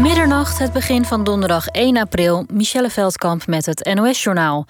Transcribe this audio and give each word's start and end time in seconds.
Middernacht, 0.00 0.58
het 0.58 0.72
begin 0.72 1.04
van 1.04 1.24
donderdag 1.24 1.66
1 1.66 1.96
april. 1.96 2.44
Michelle 2.52 2.90
Veldkamp 2.90 3.46
met 3.46 3.66
het 3.66 3.94
NOS-journaal. 3.94 4.66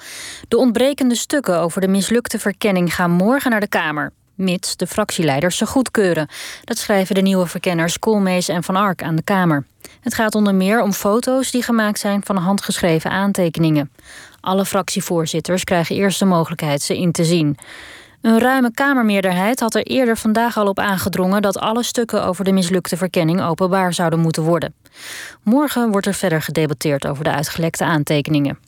De 0.49 0.57
ontbrekende 0.57 1.15
stukken 1.15 1.59
over 1.59 1.81
de 1.81 1.89
mislukte 1.89 2.39
verkenning 2.39 2.95
gaan 2.95 3.11
morgen 3.11 3.51
naar 3.51 3.61
de 3.61 3.69
Kamer. 3.69 4.13
Mits 4.35 4.77
de 4.77 4.87
fractieleiders 4.87 5.57
ze 5.57 5.67
goedkeuren. 5.67 6.29
Dat 6.65 6.79
schrijven 6.79 7.15
de 7.15 7.21
nieuwe 7.21 7.47
verkenners 7.47 7.99
Koolmees 7.99 8.49
en 8.49 8.63
Van 8.63 8.77
Ark 8.77 9.03
aan 9.03 9.17
de 9.17 9.23
Kamer. 9.23 9.67
Het 10.01 10.15
gaat 10.15 10.35
onder 10.35 10.55
meer 10.55 10.83
om 10.83 10.93
foto's 10.93 11.51
die 11.51 11.63
gemaakt 11.63 11.99
zijn 11.99 12.25
van 12.25 12.37
handgeschreven 12.37 13.11
aantekeningen. 13.11 13.91
Alle 14.41 14.65
fractievoorzitters 14.65 15.65
krijgen 15.65 15.97
eerst 15.97 16.19
de 16.19 16.25
mogelijkheid 16.25 16.83
ze 16.83 16.99
in 16.99 17.13
te 17.13 17.25
zien. 17.25 17.59
Een 18.25 18.39
ruime 18.39 18.71
Kamermeerderheid 18.73 19.61
had 19.61 19.75
er 19.75 19.83
eerder 19.83 20.17
vandaag 20.17 20.57
al 20.57 20.67
op 20.67 20.79
aangedrongen 20.79 21.43
dat 21.43 21.59
alle 21.59 21.83
stukken 21.83 22.25
over 22.25 22.45
de 22.45 22.53
mislukte 22.53 22.97
verkenning 22.97 23.43
openbaar 23.43 23.95
zouden 23.95 24.19
moeten 24.19 24.43
worden. 24.43 24.75
Morgen 25.43 25.91
wordt 25.91 26.07
er 26.07 26.15
verder 26.15 26.43
gedebatteerd 26.43 27.07
over 27.07 27.25
de 27.25 27.31
uitgelekte 27.31 27.85
aantekeningen. 27.85 28.59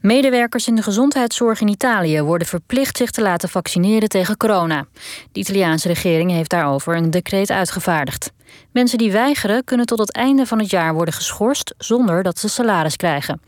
Medewerkers 0.00 0.66
in 0.66 0.74
de 0.74 0.82
gezondheidszorg 0.82 1.60
in 1.60 1.68
Italië 1.68 2.22
worden 2.22 2.46
verplicht 2.46 2.96
zich 2.96 3.10
te 3.10 3.22
laten 3.22 3.48
vaccineren 3.48 4.08
tegen 4.08 4.36
corona. 4.36 4.86
De 5.32 5.40
Italiaanse 5.40 5.88
regering 5.88 6.30
heeft 6.30 6.50
daarover 6.50 6.96
een 6.96 7.10
decreet 7.10 7.50
uitgevaardigd. 7.50 8.32
Mensen 8.72 8.98
die 8.98 9.12
weigeren 9.12 9.64
kunnen 9.64 9.86
tot 9.86 9.98
het 9.98 10.12
einde 10.12 10.46
van 10.46 10.58
het 10.58 10.70
jaar 10.70 10.94
worden 10.94 11.14
geschorst 11.14 11.74
zonder 11.78 12.22
dat 12.22 12.38
ze 12.38 12.48
salaris 12.48 12.96
krijgen. 12.96 13.40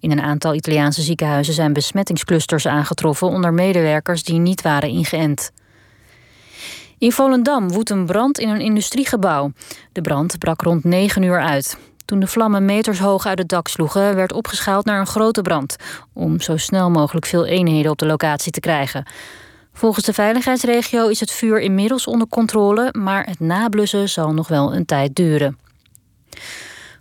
In 0.00 0.10
een 0.10 0.20
aantal 0.20 0.54
Italiaanse 0.54 1.02
ziekenhuizen 1.02 1.54
zijn 1.54 1.72
besmettingsclusters 1.72 2.66
aangetroffen 2.66 3.28
onder 3.28 3.52
medewerkers 3.52 4.22
die 4.22 4.38
niet 4.38 4.62
waren 4.62 4.88
ingeënt. 4.88 5.52
In 6.98 7.12
Volendam 7.12 7.68
woedt 7.68 7.90
een 7.90 8.06
brand 8.06 8.38
in 8.38 8.48
een 8.48 8.60
industriegebouw. 8.60 9.52
De 9.92 10.00
brand 10.00 10.38
brak 10.38 10.62
rond 10.62 10.84
9 10.84 11.22
uur 11.22 11.40
uit. 11.40 11.78
Toen 12.04 12.20
de 12.20 12.26
vlammen 12.26 12.64
meters 12.64 12.98
hoog 12.98 13.26
uit 13.26 13.38
het 13.38 13.48
dak 13.48 13.68
sloegen, 13.68 14.14
werd 14.14 14.32
opgeschaald 14.32 14.84
naar 14.84 15.00
een 15.00 15.06
grote 15.06 15.42
brand. 15.42 15.76
Om 16.12 16.40
zo 16.40 16.56
snel 16.56 16.90
mogelijk 16.90 17.26
veel 17.26 17.46
eenheden 17.46 17.90
op 17.90 17.98
de 17.98 18.06
locatie 18.06 18.52
te 18.52 18.60
krijgen. 18.60 19.06
Volgens 19.72 20.04
de 20.04 20.12
veiligheidsregio 20.12 21.08
is 21.08 21.20
het 21.20 21.30
vuur 21.30 21.60
inmiddels 21.60 22.06
onder 22.06 22.28
controle, 22.28 22.94
maar 22.98 23.26
het 23.26 23.40
nablussen 23.40 24.08
zal 24.08 24.32
nog 24.32 24.48
wel 24.48 24.74
een 24.74 24.84
tijd 24.84 25.14
duren. 25.14 25.58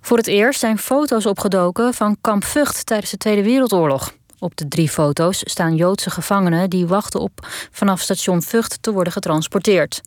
Voor 0.09 0.17
het 0.17 0.27
eerst 0.27 0.59
zijn 0.59 0.77
foto's 0.77 1.25
opgedoken 1.25 1.93
van 1.93 2.17
kamp 2.21 2.43
Vught 2.43 2.85
tijdens 2.85 3.11
de 3.11 3.17
Tweede 3.17 3.43
Wereldoorlog. 3.43 4.13
Op 4.39 4.55
de 4.55 4.67
drie 4.67 4.89
foto's 4.89 5.41
staan 5.45 5.75
Joodse 5.75 6.09
gevangenen 6.09 6.69
die 6.69 6.87
wachten 6.87 7.19
op 7.19 7.47
vanaf 7.71 8.01
station 8.01 8.41
Vught 8.41 8.77
te 8.81 8.91
worden 8.91 9.13
getransporteerd. 9.13 10.01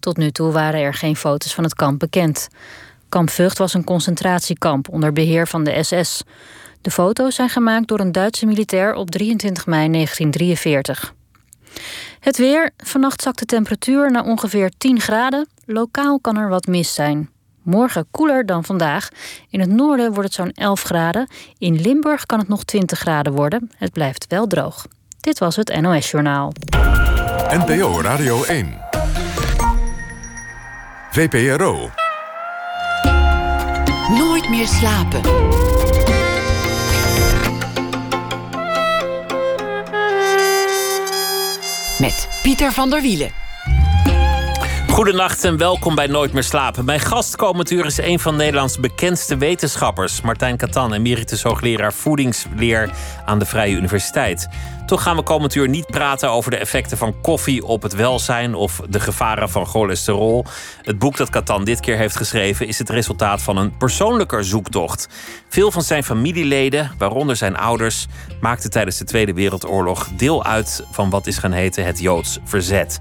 Tot 0.00 0.16
nu 0.16 0.30
toe 0.30 0.52
waren 0.52 0.80
er 0.80 0.94
geen 0.94 1.16
foto's 1.16 1.54
van 1.54 1.64
het 1.64 1.74
kamp 1.74 1.98
bekend. 1.98 2.48
Kamp 3.08 3.30
Vught 3.30 3.58
was 3.58 3.74
een 3.74 3.84
concentratiekamp 3.84 4.88
onder 4.88 5.12
beheer 5.12 5.46
van 5.46 5.64
de 5.64 5.82
SS. 5.82 6.22
De 6.80 6.90
foto's 6.90 7.34
zijn 7.34 7.48
gemaakt 7.48 7.88
door 7.88 8.00
een 8.00 8.12
Duitse 8.12 8.46
militair 8.46 8.94
op 8.94 9.10
23 9.10 9.66
mei 9.66 9.90
1943. 9.90 11.14
Het 12.20 12.36
weer. 12.36 12.70
Vannacht 12.76 13.22
zakt 13.22 13.38
de 13.38 13.46
temperatuur 13.46 14.10
naar 14.10 14.24
ongeveer 14.24 14.70
10 14.78 15.00
graden. 15.00 15.48
Lokaal 15.64 16.20
kan 16.20 16.36
er 16.36 16.48
wat 16.48 16.66
mist 16.66 16.94
zijn. 16.94 17.34
Morgen 17.66 18.06
koeler 18.10 18.46
dan 18.46 18.64
vandaag. 18.64 19.08
In 19.50 19.60
het 19.60 19.70
noorden 19.70 20.12
wordt 20.12 20.24
het 20.24 20.34
zo'n 20.34 20.52
11 20.52 20.82
graden. 20.82 21.28
In 21.58 21.80
Limburg 21.80 22.26
kan 22.26 22.38
het 22.38 22.48
nog 22.48 22.64
20 22.64 22.98
graden 22.98 23.32
worden. 23.32 23.70
Het 23.76 23.92
blijft 23.92 24.26
wel 24.28 24.46
droog. 24.46 24.86
Dit 25.20 25.38
was 25.38 25.56
het 25.56 25.80
NOS 25.80 26.10
Journaal. 26.10 26.52
NPO 27.50 28.00
Radio 28.00 28.44
1. 28.44 28.78
VPRO. 31.10 31.90
Nooit 34.18 34.48
meer 34.48 34.66
slapen. 34.66 35.20
Met 41.98 42.28
Pieter 42.42 42.72
van 42.72 42.90
der 42.90 43.00
Wielen. 43.00 43.45
Goedenacht 44.96 45.44
en 45.44 45.56
welkom 45.56 45.94
bij 45.94 46.06
Nooit 46.06 46.32
meer 46.32 46.42
slapen. 46.42 46.84
Mijn 46.84 47.00
gast 47.00 47.36
komend 47.36 47.70
uur 47.70 47.86
is 47.86 47.98
een 47.98 48.18
van 48.18 48.36
Nederlands 48.36 48.80
bekendste 48.80 49.36
wetenschappers. 49.36 50.20
Martijn 50.20 50.56
Katan, 50.56 50.92
emeritus 50.92 51.42
hoogleraar 51.42 51.92
voedingsleer 51.92 52.90
aan 53.24 53.38
de 53.38 53.46
Vrije 53.46 53.76
Universiteit. 53.76 54.48
Toch 54.86 55.02
gaan 55.02 55.16
we 55.16 55.22
komend 55.22 55.54
uur 55.54 55.68
niet 55.68 55.86
praten 55.86 56.30
over 56.30 56.50
de 56.50 56.56
effecten 56.56 56.98
van 56.98 57.20
koffie 57.20 57.64
op 57.64 57.82
het 57.82 57.94
welzijn 57.94 58.54
of 58.54 58.80
de 58.88 59.00
gevaren 59.00 59.50
van 59.50 59.66
cholesterol. 59.66 60.44
Het 60.82 60.98
boek 60.98 61.16
dat 61.16 61.30
Catan 61.30 61.64
dit 61.64 61.80
keer 61.80 61.96
heeft 61.96 62.16
geschreven 62.16 62.66
is 62.66 62.78
het 62.78 62.90
resultaat 62.90 63.42
van 63.42 63.56
een 63.56 63.76
persoonlijker 63.76 64.44
zoektocht. 64.44 65.08
Veel 65.48 65.70
van 65.70 65.82
zijn 65.82 66.04
familieleden, 66.04 66.90
waaronder 66.98 67.36
zijn 67.36 67.56
ouders, 67.56 68.06
maakten 68.40 68.70
tijdens 68.70 68.98
de 68.98 69.04
Tweede 69.04 69.32
Wereldoorlog 69.32 70.08
deel 70.16 70.44
uit 70.44 70.84
van 70.90 71.10
wat 71.10 71.26
is 71.26 71.38
gaan 71.38 71.52
heten 71.52 71.84
het 71.84 72.00
Joods 72.00 72.38
verzet. 72.44 73.00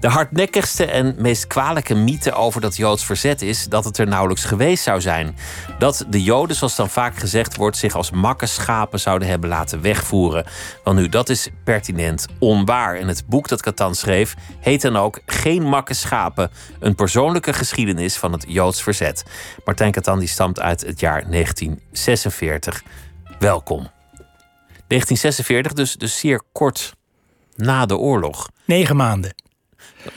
De 0.00 0.08
hardnekkigste 0.08 0.84
en 0.84 1.14
meest 1.18 1.46
kwalijke 1.46 1.94
mythe 1.94 2.32
over 2.32 2.60
dat 2.60 2.76
Joods 2.76 3.04
verzet 3.04 3.42
is 3.42 3.64
dat 3.64 3.84
het 3.84 3.98
er 3.98 4.06
nauwelijks 4.06 4.44
geweest 4.44 4.82
zou 4.82 5.00
zijn. 5.00 5.36
Dat 5.78 6.06
de 6.08 6.22
Joden, 6.22 6.56
zoals 6.56 6.76
dan 6.76 6.88
vaak 6.88 7.16
gezegd 7.16 7.56
wordt, 7.56 7.76
zich 7.76 7.94
als 7.94 8.10
makke 8.10 8.46
schapen 8.46 9.00
zouden 9.00 9.28
hebben 9.28 9.48
laten 9.48 9.80
wegvoeren. 9.80 10.44
Want 10.84 10.98
nu, 10.98 11.08
dat 11.16 11.28
is 11.28 11.48
pertinent 11.64 12.26
onwaar. 12.38 12.96
En 12.96 13.08
het 13.08 13.26
boek 13.26 13.48
dat 13.48 13.62
Catan 13.62 13.94
schreef 13.94 14.34
heet 14.60 14.82
dan 14.82 14.96
ook 14.96 15.20
Geen 15.26 15.62
makke 15.62 15.94
schapen. 15.94 16.50
Een 16.80 16.94
persoonlijke 16.94 17.52
geschiedenis 17.52 18.16
van 18.16 18.32
het 18.32 18.44
Joods 18.48 18.82
verzet. 18.82 19.24
Martijn 19.64 19.92
Catan 19.92 20.18
die 20.18 20.28
stamt 20.28 20.60
uit 20.60 20.80
het 20.80 21.00
jaar 21.00 21.30
1946. 21.30 22.82
Welkom. 23.38 23.88
1946, 24.88 25.72
dus, 25.72 25.94
dus 25.96 26.18
zeer 26.18 26.40
kort 26.52 26.92
na 27.54 27.86
de 27.86 27.96
oorlog. 27.96 28.48
Negen 28.64 28.96
maanden. 28.96 29.34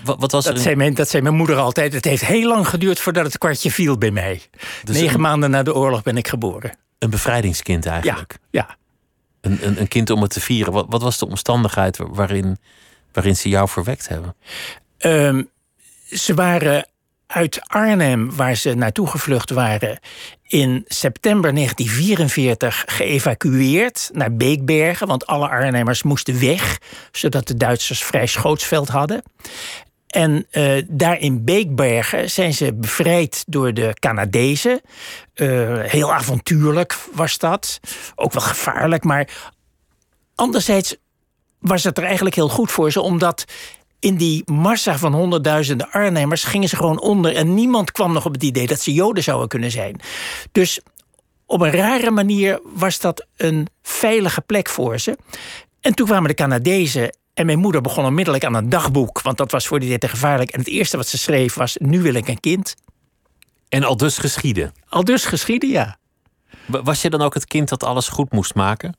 Wat, 0.03 0.19
wat 0.19 0.31
was 0.31 0.45
Dat 0.45 0.55
in- 0.55 0.61
zei, 0.61 0.75
mijn, 0.75 0.93
dat 0.93 1.09
zei 1.09 1.23
mijn 1.23 1.35
moeder 1.35 1.57
altijd. 1.57 1.93
Het 1.93 2.05
heeft 2.05 2.25
heel 2.25 2.47
lang 2.47 2.67
geduurd 2.67 2.99
voordat 2.99 3.25
het 3.25 3.37
kwartje 3.37 3.71
viel 3.71 3.97
bij 3.97 4.11
mij. 4.11 4.41
Dus 4.83 4.95
Negen 4.97 5.13
een- 5.15 5.21
maanden 5.21 5.49
na 5.51 5.63
de 5.63 5.73
oorlog 5.75 6.01
ben 6.03 6.17
ik 6.17 6.27
geboren. 6.27 6.77
een 6.99 7.09
bevrijdingskind 7.09 7.83
Ja, 7.83 7.91
eigenlijk? 7.91 8.37
ja. 8.51 8.77
Een, 9.41 9.87
kind 9.87 10.09
om 10.09 10.21
het 10.21 10.31
te 10.31 10.39
vieren. 10.41 10.73
Wat, 10.73 10.85
wat 10.89 11.01
was 11.01 11.17
de 11.17 11.27
omstandigheid 11.27 11.97
wa- 11.97 12.07
waarin, 12.09 12.57
waarin 13.13 13.35
ze 13.35 13.49
jou 13.49 13.69
verwekt 13.69 14.07
hebben? 14.07 14.35
Ehm, 14.97 15.43
ze 16.09 16.33
waren 16.33 16.87
uit 17.27 17.59
Arnhem, 17.67 18.35
waar 18.35 18.55
ze 18.55 18.73
naartoe 18.73 19.07
gevlucht 19.07 19.49
waren, 19.49 19.99
in 20.47 20.85
september 20.87 21.53
1944 21.53 22.83
geëvacueerd 22.87 24.09
naar 24.13 24.33
Beekbergen. 24.35 25.07
Want 25.07 25.25
alle 25.27 25.47
Arnhemmers 25.49 26.03
moesten 26.03 26.39
weg, 26.39 26.77
zodat 27.11 27.47
de 27.47 27.57
Duitsers 27.57 28.03
vrij 28.03 28.25
schootsveld 28.27 28.87
hadden. 28.89 29.21
En 30.09 30.47
eh, 30.51 30.83
daar 30.87 31.19
in 31.19 31.43
Beekbergen 31.43 32.31
zijn 32.31 32.53
ze 32.53 32.73
bevrijd 32.73 33.43
door 33.47 33.73
de 33.73 33.93
Canadezen. 33.99 34.81
Eh, 35.33 35.79
heel 35.79 36.13
avontuurlijk 36.13 36.97
was 37.13 37.37
dat. 37.37 37.79
Ook 38.15 38.33
wel 38.33 38.41
gevaarlijk, 38.41 39.03
maar 39.03 39.29
anderzijds 40.35 40.95
was 41.59 41.83
het 41.83 41.97
er 41.97 42.03
eigenlijk 42.03 42.35
heel 42.35 42.49
goed 42.49 42.71
voor 42.71 42.91
ze, 42.91 43.01
omdat 43.01 43.45
in 43.99 44.15
die 44.15 44.51
massa 44.51 44.97
van 44.97 45.13
honderdduizenden 45.13 45.91
Arnhemmers 45.91 46.43
gingen 46.43 46.69
ze 46.69 46.75
gewoon 46.75 46.99
onder 46.99 47.35
en 47.35 47.53
niemand 47.53 47.91
kwam 47.91 48.13
nog 48.13 48.25
op 48.25 48.33
het 48.33 48.43
idee 48.43 48.67
dat 48.67 48.81
ze 48.81 48.93
Joden 48.93 49.23
zouden 49.23 49.47
kunnen 49.47 49.71
zijn. 49.71 49.99
Dus 50.51 50.79
op 51.45 51.61
een 51.61 51.71
rare 51.71 52.11
manier 52.11 52.59
was 52.63 52.99
dat 52.99 53.25
een 53.37 53.67
veilige 53.81 54.41
plek 54.41 54.69
voor 54.69 54.99
ze. 54.99 55.17
En 55.81 55.93
toen 55.93 56.07
kwamen 56.07 56.29
de 56.29 56.35
Canadezen 56.35 57.17
en 57.39 57.45
mijn 57.45 57.59
moeder 57.59 57.81
begon 57.81 58.05
onmiddellijk 58.05 58.43
aan 58.45 58.53
een 58.53 58.69
dagboek, 58.69 59.21
want 59.21 59.37
dat 59.37 59.51
was 59.51 59.67
voor 59.67 59.79
die 59.79 59.89
tijd 59.89 60.01
te 60.01 60.07
gevaarlijk. 60.07 60.49
En 60.51 60.59
het 60.59 60.67
eerste 60.67 60.97
wat 60.97 61.07
ze 61.07 61.17
schreef 61.17 61.53
was: 61.53 61.75
Nu 61.77 62.01
wil 62.01 62.13
ik 62.13 62.27
een 62.27 62.39
kind. 62.39 62.75
En 63.69 63.83
al 63.83 63.97
dus 63.97 64.17
geschieden. 64.17 64.73
Al 64.89 65.03
dus 65.03 65.25
geschieden, 65.25 65.69
ja. 65.69 65.97
Wa- 66.65 66.83
Was 66.83 67.01
je 67.01 67.09
dan 67.09 67.21
ook 67.21 67.33
het 67.33 67.45
kind 67.45 67.69
dat 67.69 67.83
alles 67.83 68.07
goed 68.07 68.31
moest 68.31 68.55
maken? 68.55 68.95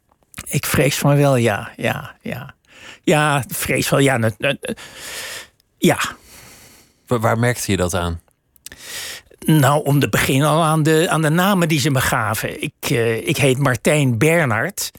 Ik 0.48 0.66
vrees 0.66 0.98
van 0.98 1.16
wel, 1.16 1.36
ja, 1.36 1.70
ja, 1.76 2.16
ja. 2.22 2.54
Ja, 3.02 3.44
vrees 3.48 3.88
wel, 3.90 3.98
ja. 3.98 4.30
Ja, 5.78 5.98
Wa- 7.06 7.18
waar 7.18 7.38
merkte 7.38 7.70
je 7.70 7.76
dat 7.76 7.94
aan? 7.94 8.20
Nou, 9.44 9.84
om 9.84 10.00
te 10.00 10.08
beginnen 10.08 10.48
al 10.48 10.62
aan 10.62 10.82
de, 10.82 11.06
aan 11.10 11.22
de 11.22 11.28
namen 11.28 11.68
die 11.68 11.80
ze 11.80 11.90
me 11.90 12.00
gaven. 12.00 12.62
Ik, 12.62 12.72
eh, 12.80 13.28
ik 13.28 13.36
heet 13.36 13.58
Martijn 13.58 14.18
Bernhard. 14.18 14.90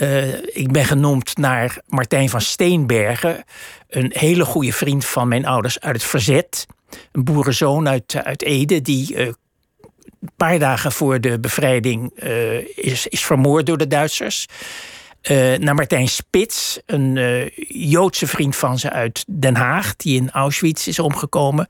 Eh, 0.00 0.34
ik 0.56 0.72
ben 0.72 0.84
genoemd 0.84 1.36
naar 1.36 1.78
Martijn 1.86 2.28
van 2.28 2.40
Steenbergen. 2.40 3.44
Een 3.88 4.10
hele 4.14 4.44
goede 4.44 4.72
vriend 4.72 5.04
van 5.04 5.28
mijn 5.28 5.46
ouders 5.46 5.80
uit 5.80 5.94
het 5.94 6.04
verzet. 6.04 6.66
Een 7.12 7.24
boerenzoon 7.24 7.88
uit, 7.88 8.20
uit 8.24 8.42
Ede 8.42 8.82
die 8.82 9.16
eh, 9.16 9.26
een 9.26 10.32
paar 10.36 10.58
dagen 10.58 10.92
voor 10.92 11.20
de 11.20 11.40
bevrijding 11.40 12.12
eh, 12.16 12.78
is, 12.78 13.06
is 13.06 13.24
vermoord 13.24 13.66
door 13.66 13.78
de 13.78 13.86
Duitsers. 13.86 14.46
Naar 15.58 15.74
Martijn 15.74 16.08
Spits, 16.08 16.80
een 16.86 17.14
Joodse 17.68 18.26
vriend 18.26 18.56
van 18.56 18.78
ze 18.78 18.90
uit 18.90 19.24
Den 19.28 19.56
Haag, 19.56 19.96
die 19.96 20.16
in 20.16 20.30
Auschwitz 20.30 20.86
is 20.86 20.98
omgekomen. 20.98 21.68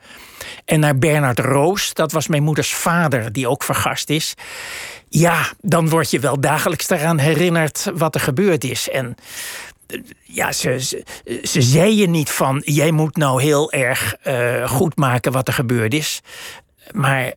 En 0.64 0.80
naar 0.80 0.98
Bernard 0.98 1.38
Roos, 1.38 1.94
dat 1.94 2.12
was 2.12 2.28
mijn 2.28 2.42
moeders 2.42 2.74
vader, 2.74 3.32
die 3.32 3.48
ook 3.48 3.62
vergast 3.62 4.10
is. 4.10 4.34
Ja, 5.12 5.52
dan 5.60 5.88
word 5.88 6.10
je 6.10 6.20
wel 6.20 6.40
dagelijks 6.40 6.86
daaraan 6.86 7.18
herinnerd 7.18 7.90
wat 7.94 8.14
er 8.14 8.20
gebeurd 8.20 8.64
is. 8.64 8.88
En 8.88 9.14
ja, 10.22 10.52
ze, 10.52 10.80
ze, 10.80 11.04
ze 11.42 11.62
zei 11.62 11.96
je 11.96 12.08
niet 12.08 12.30
van: 12.30 12.62
jij 12.64 12.90
moet 12.90 13.16
nou 13.16 13.42
heel 13.42 13.72
erg 13.72 14.16
uh, 14.24 14.70
goed 14.70 14.96
maken 14.96 15.32
wat 15.32 15.48
er 15.48 15.54
gebeurd 15.54 15.94
is. 15.94 16.20
Maar 16.92 17.32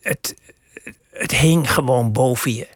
het, 0.00 0.36
het 1.10 1.30
hing 1.30 1.72
gewoon 1.72 2.12
boven 2.12 2.54
je. 2.54 2.68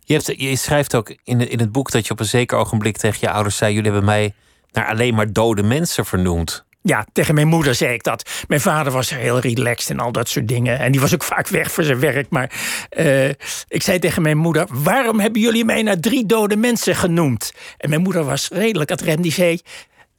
Je, 0.00 0.14
hebt, 0.14 0.40
je 0.40 0.56
schrijft 0.56 0.94
ook 0.94 1.16
in, 1.24 1.48
in 1.48 1.58
het 1.58 1.72
boek 1.72 1.90
dat 1.90 2.06
je 2.06 2.12
op 2.12 2.20
een 2.20 2.26
zeker 2.26 2.58
ogenblik 2.58 2.96
tegen 2.96 3.18
je 3.20 3.30
ouders 3.30 3.56
zei: 3.56 3.74
Jullie 3.74 3.90
hebben 3.90 4.08
mij 4.08 4.34
naar 4.72 4.86
alleen 4.86 5.14
maar 5.14 5.32
dode 5.32 5.62
mensen 5.62 6.06
vernoemd. 6.06 6.64
Ja, 6.82 7.06
tegen 7.12 7.34
mijn 7.34 7.48
moeder 7.48 7.74
zei 7.74 7.94
ik 7.94 8.02
dat. 8.02 8.30
Mijn 8.48 8.60
vader 8.60 8.92
was 8.92 9.10
heel 9.10 9.38
relaxed 9.38 9.90
en 9.90 9.98
al 9.98 10.12
dat 10.12 10.28
soort 10.28 10.48
dingen. 10.48 10.78
En 10.78 10.92
die 10.92 11.00
was 11.00 11.14
ook 11.14 11.22
vaak 11.34 11.48
weg 11.48 11.72
voor 11.72 11.84
zijn 11.84 12.00
werk. 12.00 12.30
Maar 12.30 12.52
uh, 12.98 13.28
ik 13.68 13.82
zei 13.82 13.98
tegen 13.98 14.22
mijn 14.22 14.36
moeder: 14.36 14.66
Waarom 14.70 15.20
hebben 15.20 15.40
jullie 15.40 15.64
mij 15.64 15.82
naar 15.82 16.00
drie 16.00 16.26
dode 16.26 16.56
mensen 16.56 16.96
genoemd? 16.96 17.52
En 17.76 17.88
mijn 17.88 18.02
moeder 18.02 18.24
was 18.24 18.48
redelijk 18.48 18.90
adrem. 18.90 19.22
Die 19.22 19.32
zei: 19.32 19.60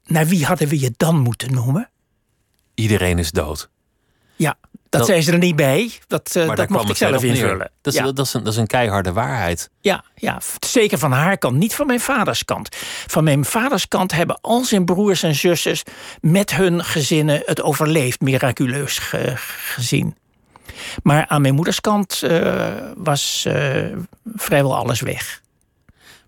Naar 0.06 0.25
wie 0.25 0.45
hadden 0.45 0.68
we 0.68 0.80
je 0.80 0.94
dan 0.98 1.19
moeten 1.19 1.54
noemen? 1.54 1.89
Iedereen 2.74 3.19
is 3.19 3.31
dood. 3.31 3.69
Ja, 4.36 4.57
dat, 4.98 5.07
zei 5.07 5.22
ze 5.22 5.31
er 5.31 5.38
niet 5.38 5.56
bij. 5.56 5.92
Dat, 6.07 6.34
uh, 6.38 6.56
dat 6.56 6.69
mocht 6.69 6.90
ik 6.90 6.95
zelf 6.95 7.24
invullen. 7.24 7.72
Dat 7.81 7.94
is, 7.94 8.00
ja. 8.00 8.12
dat, 8.12 8.25
is 8.25 8.34
een, 8.34 8.44
dat 8.44 8.54
is 8.54 8.60
een 8.60 8.68
keiharde 8.68 9.13
waarheid. 9.13 9.69
Ja, 9.81 10.04
ja, 10.16 10.42
zeker 10.60 10.98
van 10.98 11.12
haar 11.12 11.38
kant. 11.38 11.57
Niet 11.57 11.75
van 11.75 11.88
mijn 11.88 12.00
vaders 12.00 12.45
kant. 12.45 12.75
Van 13.07 13.24
mijn 13.24 13.45
vaders 13.45 13.88
kant 13.88 14.12
hebben 14.12 14.38
al 14.42 14.63
zijn 14.63 14.86
broers 14.86 15.24
en 15.24 15.36
zusters... 15.36 15.84
met 16.22 16.56
hun 16.56 16.84
gezinnen 16.84 17.42
het 17.45 17.62
overleefd, 17.62 18.22
miraculeus 18.22 18.98
ge, 18.98 19.34
gezien. 19.74 20.16
Maar 21.04 21.28
aan 21.28 21.42
mijn 21.42 21.54
moeders 21.54 21.81
kant 21.81 22.22
uh, 22.24 22.68
was 22.95 23.45
uh, 23.48 23.86
vrijwel 24.36 24.75
alles 24.75 25.01
weg. 25.01 25.42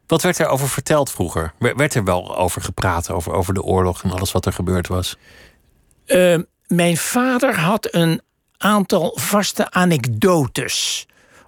Wat 0.08 0.22
werd 0.22 0.40
er 0.40 0.48
over 0.48 0.70
verteld 0.70 1.12
vroeger? 1.12 1.54
Werd 1.60 1.96
er 1.96 2.04
wel 2.04 2.38
over 2.38 2.62
gepraat, 2.62 3.10
over, 3.10 3.34
over 3.34 3.54
de 3.54 3.64
oorlog 3.64 4.04
en 4.04 4.12
alles 4.12 4.32
wat 4.32 4.46
er 4.46 4.54
gebeurd 4.54 4.88
was? 4.88 5.18
Uh, 6.06 6.40
mijn 6.68 6.98
vader 6.98 7.60
had 7.60 7.88
een 7.94 8.22
aantal 8.66 9.18
vaste 9.20 9.72
anekdotes 9.72 11.06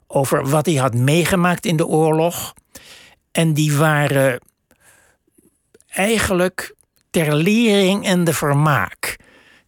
over 0.08 0.50
wat 0.50 0.66
hij 0.66 0.76
had 0.76 0.94
meegemaakt 0.94 1.66
in 1.66 1.78
de 1.78 1.88
oorlog. 1.88 2.54
En 3.32 3.54
die 3.54 3.78
waren 3.78 4.40
eigenlijk 5.88 6.76
ter 7.10 7.36
lering 7.36 8.06
en 8.06 8.24
de 8.24 8.34
vermaak. 8.34 9.20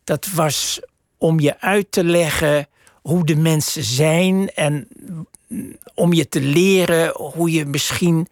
Dat 0.04 0.28
was 0.28 0.82
om 1.18 1.40
je 1.40 1.62
uit 1.62 1.92
te 1.92 2.04
leggen 2.04 2.68
hoe 3.02 3.26
de 3.26 3.36
mensen 3.36 3.84
zijn 3.84 4.50
en 4.50 4.88
om 5.96 6.14
je 6.14 6.30
te 6.30 6.42
leren 6.42 7.12
hoe 7.16 7.52
je 7.52 7.66
misschien 7.66 8.28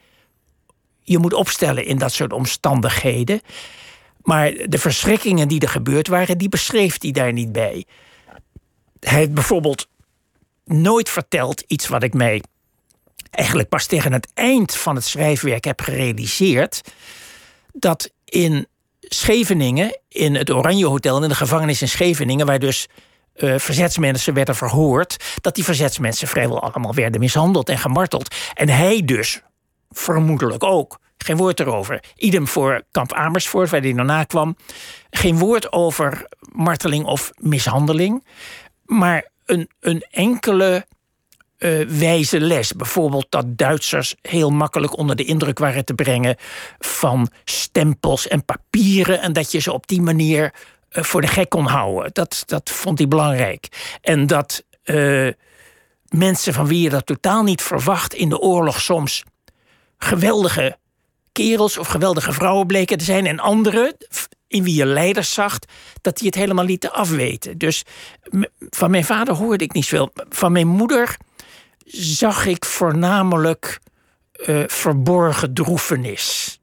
je 1.01 1.17
moet 1.17 1.33
opstellen 1.33 1.85
in 1.85 1.97
dat 1.97 2.11
soort 2.11 2.33
omstandigheden. 2.33 3.41
Maar 4.21 4.51
de 4.51 4.77
verschrikkingen 4.77 5.47
die 5.47 5.59
er 5.59 5.69
gebeurd 5.69 6.07
waren, 6.07 6.37
die 6.37 6.49
beschreef 6.49 7.01
hij 7.01 7.11
daar 7.11 7.33
niet 7.33 7.51
bij. 7.51 7.85
Hij 8.99 9.17
heeft 9.17 9.33
bijvoorbeeld 9.33 9.87
nooit 10.65 11.09
verteld 11.09 11.61
iets 11.67 11.87
wat 11.87 12.03
ik 12.03 12.13
mij 12.13 12.43
eigenlijk 13.31 13.69
pas 13.69 13.85
tegen 13.85 14.13
het 14.13 14.27
eind 14.33 14.75
van 14.75 14.95
het 14.95 15.05
schrijfwerk 15.05 15.65
heb 15.65 15.81
gerealiseerd. 15.81 16.81
Dat 17.73 18.11
in 18.25 18.67
Scheveningen, 18.99 19.99
in 20.09 20.35
het 20.35 20.51
Oranje 20.51 20.87
Hotel, 20.87 21.23
in 21.23 21.29
de 21.29 21.35
gevangenis 21.35 21.81
in 21.81 21.89
Scheveningen, 21.89 22.45
waar 22.45 22.59
dus 22.59 22.87
uh, 23.35 23.57
verzetsmensen 23.57 24.33
werden 24.33 24.55
verhoord, 24.55 25.23
dat 25.41 25.55
die 25.55 25.63
verzetsmensen 25.63 26.27
vrijwel 26.27 26.61
allemaal 26.61 26.93
werden 26.93 27.19
mishandeld 27.19 27.69
en 27.69 27.77
gemarteld. 27.77 28.35
En 28.53 28.69
hij 28.69 29.01
dus 29.05 29.41
vermoedelijk 29.89 30.63
ook. 30.63 30.99
Geen 31.17 31.37
woord 31.37 31.59
erover. 31.59 32.03
Idem 32.15 32.47
voor 32.47 32.83
kamp 32.91 33.13
Amersfoort, 33.13 33.69
waar 33.69 33.81
hij 33.81 33.93
daarna 33.93 34.23
kwam. 34.23 34.55
Geen 35.09 35.37
woord 35.37 35.71
over 35.71 36.27
marteling 36.51 37.05
of 37.05 37.31
mishandeling. 37.35 38.23
Maar 38.87 39.27
een, 39.45 39.69
een 39.79 40.05
enkele 40.09 40.85
uh, 41.57 41.87
wijze 41.87 42.39
les. 42.39 42.73
Bijvoorbeeld 42.73 43.25
dat 43.29 43.57
Duitsers 43.57 44.15
heel 44.21 44.49
makkelijk 44.49 44.97
onder 44.97 45.15
de 45.15 45.23
indruk 45.23 45.59
waren 45.59 45.85
te 45.85 45.93
brengen 45.93 46.35
van 46.79 47.29
stempels 47.43 48.27
en 48.27 48.45
papieren. 48.45 49.21
En 49.21 49.33
dat 49.33 49.51
je 49.51 49.59
ze 49.59 49.73
op 49.73 49.87
die 49.87 50.01
manier 50.01 50.53
uh, 50.91 51.03
voor 51.03 51.21
de 51.21 51.27
gek 51.27 51.49
kon 51.49 51.65
houden. 51.65 52.09
Dat, 52.13 52.43
dat 52.45 52.69
vond 52.69 52.97
hij 52.97 53.07
belangrijk. 53.07 53.67
En 54.01 54.27
dat 54.27 54.63
uh, 54.83 55.31
mensen 56.07 56.53
van 56.53 56.67
wie 56.67 56.81
je 56.81 56.89
dat 56.89 57.05
totaal 57.05 57.43
niet 57.43 57.61
verwacht 57.61 58.13
in 58.13 58.29
de 58.29 58.39
oorlog 58.39 58.81
soms 58.81 59.23
geweldige 59.97 60.77
kerels 61.31 61.77
of 61.77 61.87
geweldige 61.87 62.33
vrouwen 62.33 62.67
bleken 62.67 62.97
te 62.97 63.03
zijn. 63.03 63.25
En 63.25 63.39
anderen, 63.39 63.95
in 64.47 64.63
wie 64.63 64.75
je 64.75 64.85
leiders 64.85 65.33
zag, 65.33 65.59
dat 66.01 66.17
die 66.17 66.27
het 66.27 66.35
helemaal 66.35 66.65
lieten 66.65 66.93
afweten. 66.93 67.57
Dus 67.57 67.83
van 68.69 68.91
mijn 68.91 69.05
vader 69.05 69.33
hoorde 69.33 69.63
ik 69.63 69.73
niet 69.73 69.85
zoveel. 69.85 70.11
Van 70.29 70.51
mijn 70.51 70.67
moeder 70.67 71.17
zag 71.95 72.45
ik 72.45 72.65
voornamelijk 72.65 73.79
uh, 74.45 74.63
verborgen 74.67 75.53
droefenis. 75.53 76.59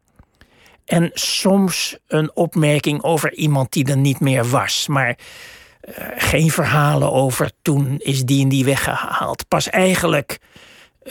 En 0.85 1.11
soms 1.15 1.97
een 2.07 2.37
opmerking 2.37 3.03
over 3.03 3.35
iemand 3.35 3.73
die 3.73 3.87
er 3.87 3.97
niet 3.97 4.21
meer 4.21 4.49
was. 4.49 4.87
Maar 4.87 5.19
uh, 5.89 5.95
geen 6.17 6.51
verhalen 6.51 7.13
over 7.13 7.51
toen 7.63 7.99
is 7.99 8.25
die 8.25 8.43
en 8.43 8.49
die 8.49 8.65
weggehaald. 8.65 9.49
Pas 9.49 9.71
eigenlijk 9.71 10.39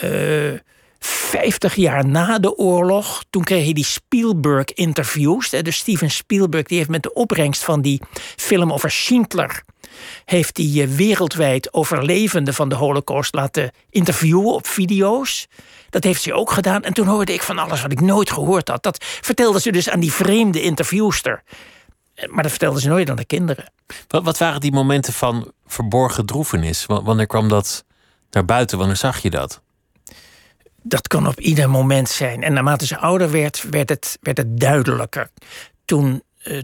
uh, 0.04 0.60
50 1.06 1.76
jaar 1.76 2.08
na 2.08 2.40
de 2.40 2.58
oorlog, 2.58 3.24
toen 3.30 3.44
kreeg 3.44 3.64
hij 3.64 3.74
die 3.74 3.86
Spielberg-interviews. 3.86 5.50
Dus 5.50 5.78
Steven 5.78 6.12
Spielberg 6.12 6.64
die 6.64 6.78
heeft 6.78 6.90
met 6.90 7.04
de 7.04 7.14
opbrengst 7.14 7.64
van 7.64 7.82
die 7.82 8.02
film 8.36 8.74
over 8.74 8.92
Schindler... 8.92 9.64
heeft 10.26 10.58
hij 10.58 10.82
eh, 10.82 10.88
wereldwijd 10.88 11.74
overlevenden 11.74 12.54
van 12.54 12.70
de 12.70 12.76
holocaust 12.76 13.34
laten 13.34 13.72
interviewen 13.90 14.54
op 14.54 14.68
video's. 14.68 15.48
Dat 15.90 16.04
heeft 16.04 16.22
ze 16.22 16.34
ook 16.34 16.52
gedaan. 16.52 16.84
En 16.84 16.94
toen 16.94 17.08
hoorde 17.08 17.34
ik 17.34 17.42
van 17.42 17.58
alles 17.58 17.82
wat 17.82 17.92
ik 17.92 18.02
nooit 18.02 18.32
gehoord 18.32 18.68
had. 18.68 18.84
Dat 18.84 19.04
vertelde 19.22 19.60
ze 19.60 19.72
dus 19.72 19.90
aan 19.90 20.00
die 20.00 20.14
vreemde 20.14 20.62
interviewster. 20.62 21.44
Maar 22.30 22.44
dat 22.44 22.52
vertelde 22.52 22.80
ze 22.80 22.88
nooit 22.88 23.10
aan 23.10 23.16
de 23.16 23.26
kinderen. 23.26 23.72
Wat, 24.08 24.24
wat 24.24 24.38
waren 24.38 24.62
die 24.62 24.72
momenten 24.72 25.14
van 25.14 25.52
verborgen 25.66 26.26
droefenis? 26.26 26.86
Wanneer 26.86 27.28
kwam 27.28 27.50
dat 27.50 27.84
naar 28.32 28.46
buiten? 28.46 28.78
Wanneer 28.78 28.96
zag 28.96 29.22
je 29.22 29.30
dat? 29.30 29.62
Dat 30.83 31.07
kan 31.07 31.28
op 31.28 31.40
ieder 31.40 31.69
moment 31.69 32.09
zijn. 32.09 32.44
En 32.44 32.54
naarmate 32.54 32.85
ze 32.85 32.97
ouder 32.97 33.31
werd, 33.31 33.66
werd 33.69 33.90
het, 33.90 34.18
werd 34.21 34.37
het 34.37 34.59
duidelijker. 34.59 35.30
Toen, 35.85 36.23
uh, 36.44 36.61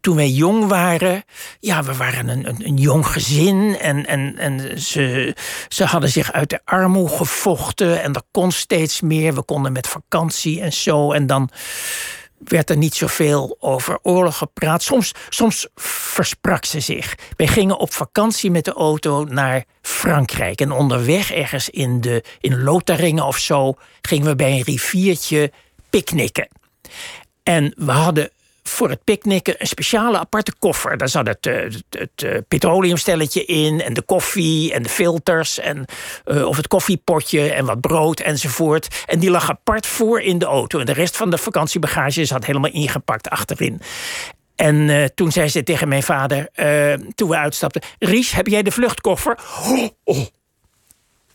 toen 0.00 0.16
wij 0.16 0.28
jong 0.28 0.66
waren, 0.66 1.24
ja, 1.60 1.82
we 1.82 1.94
waren 1.94 2.28
een, 2.28 2.48
een, 2.48 2.66
een, 2.66 2.76
jong 2.76 3.06
gezin 3.06 3.78
en, 3.78 4.06
en, 4.06 4.38
en 4.38 4.80
ze, 4.80 5.36
ze 5.68 5.84
hadden 5.84 6.10
zich 6.10 6.32
uit 6.32 6.50
de 6.50 6.60
armoede 6.64 7.14
gevochten 7.14 8.02
en 8.02 8.12
er 8.12 8.22
kon 8.30 8.52
steeds 8.52 9.00
meer. 9.00 9.34
We 9.34 9.42
konden 9.42 9.72
met 9.72 9.86
vakantie 9.86 10.60
en 10.60 10.72
zo. 10.72 11.12
En 11.12 11.26
dan 11.26 11.50
werd 12.44 12.70
er 12.70 12.76
niet 12.76 12.94
zoveel 12.94 13.56
over 13.58 13.98
oorlog 14.02 14.38
gepraat. 14.38 14.82
Soms, 14.82 15.12
soms 15.28 15.68
versprak 15.74 16.64
ze 16.64 16.80
zich. 16.80 17.14
Wij 17.36 17.46
gingen 17.46 17.78
op 17.78 17.92
vakantie 17.92 18.50
met 18.50 18.64
de 18.64 18.72
auto 18.72 19.24
naar 19.24 19.64
Frankrijk. 19.82 20.60
En 20.60 20.72
onderweg 20.72 21.32
ergens 21.32 21.70
in, 21.70 22.00
de, 22.00 22.24
in 22.40 22.62
Lotharingen 22.62 23.26
of 23.26 23.38
zo... 23.38 23.74
gingen 24.02 24.26
we 24.26 24.36
bij 24.36 24.50
een 24.50 24.62
riviertje 24.62 25.52
picknicken. 25.90 26.48
En 27.42 27.74
we 27.76 27.92
hadden 27.92 28.30
voor 28.68 28.90
het 28.90 29.04
picknicken 29.04 29.54
een 29.58 29.66
speciale 29.66 30.18
aparte 30.18 30.52
koffer. 30.58 30.96
Daar 30.96 31.08
zat 31.08 31.26
het, 31.26 31.44
het, 31.44 31.84
het, 31.90 32.10
het 32.16 32.48
petroleumstelletje 32.48 33.44
in 33.44 33.80
en 33.80 33.94
de 33.94 34.02
koffie 34.02 34.72
en 34.72 34.82
de 34.82 34.88
filters 34.88 35.58
en 35.58 35.84
uh, 36.26 36.46
of 36.46 36.56
het 36.56 36.66
koffiepotje 36.66 37.52
en 37.52 37.64
wat 37.64 37.80
brood 37.80 38.20
enzovoort. 38.20 39.04
En 39.06 39.18
die 39.18 39.30
lag 39.30 39.50
apart 39.50 39.86
voor 39.86 40.20
in 40.20 40.38
de 40.38 40.44
auto. 40.44 40.78
En 40.78 40.86
de 40.86 40.92
rest 40.92 41.16
van 41.16 41.30
de 41.30 41.38
vakantiebagage 41.38 42.24
zat 42.24 42.44
helemaal 42.44 42.70
ingepakt 42.70 43.28
achterin. 43.28 43.80
En 44.56 45.10
toen 45.14 45.32
zei 45.32 45.48
ze 45.48 45.62
tegen 45.62 45.88
mijn 45.88 46.02
vader, 46.02 46.48
toen 47.14 47.28
we 47.28 47.36
uitstapten... 47.36 47.82
Ries, 47.98 48.32
heb 48.32 48.46
jij 48.46 48.62
de 48.62 48.70
vluchtkoffer? 48.70 49.38
Oh, 49.66 49.88
oh. 50.04 50.26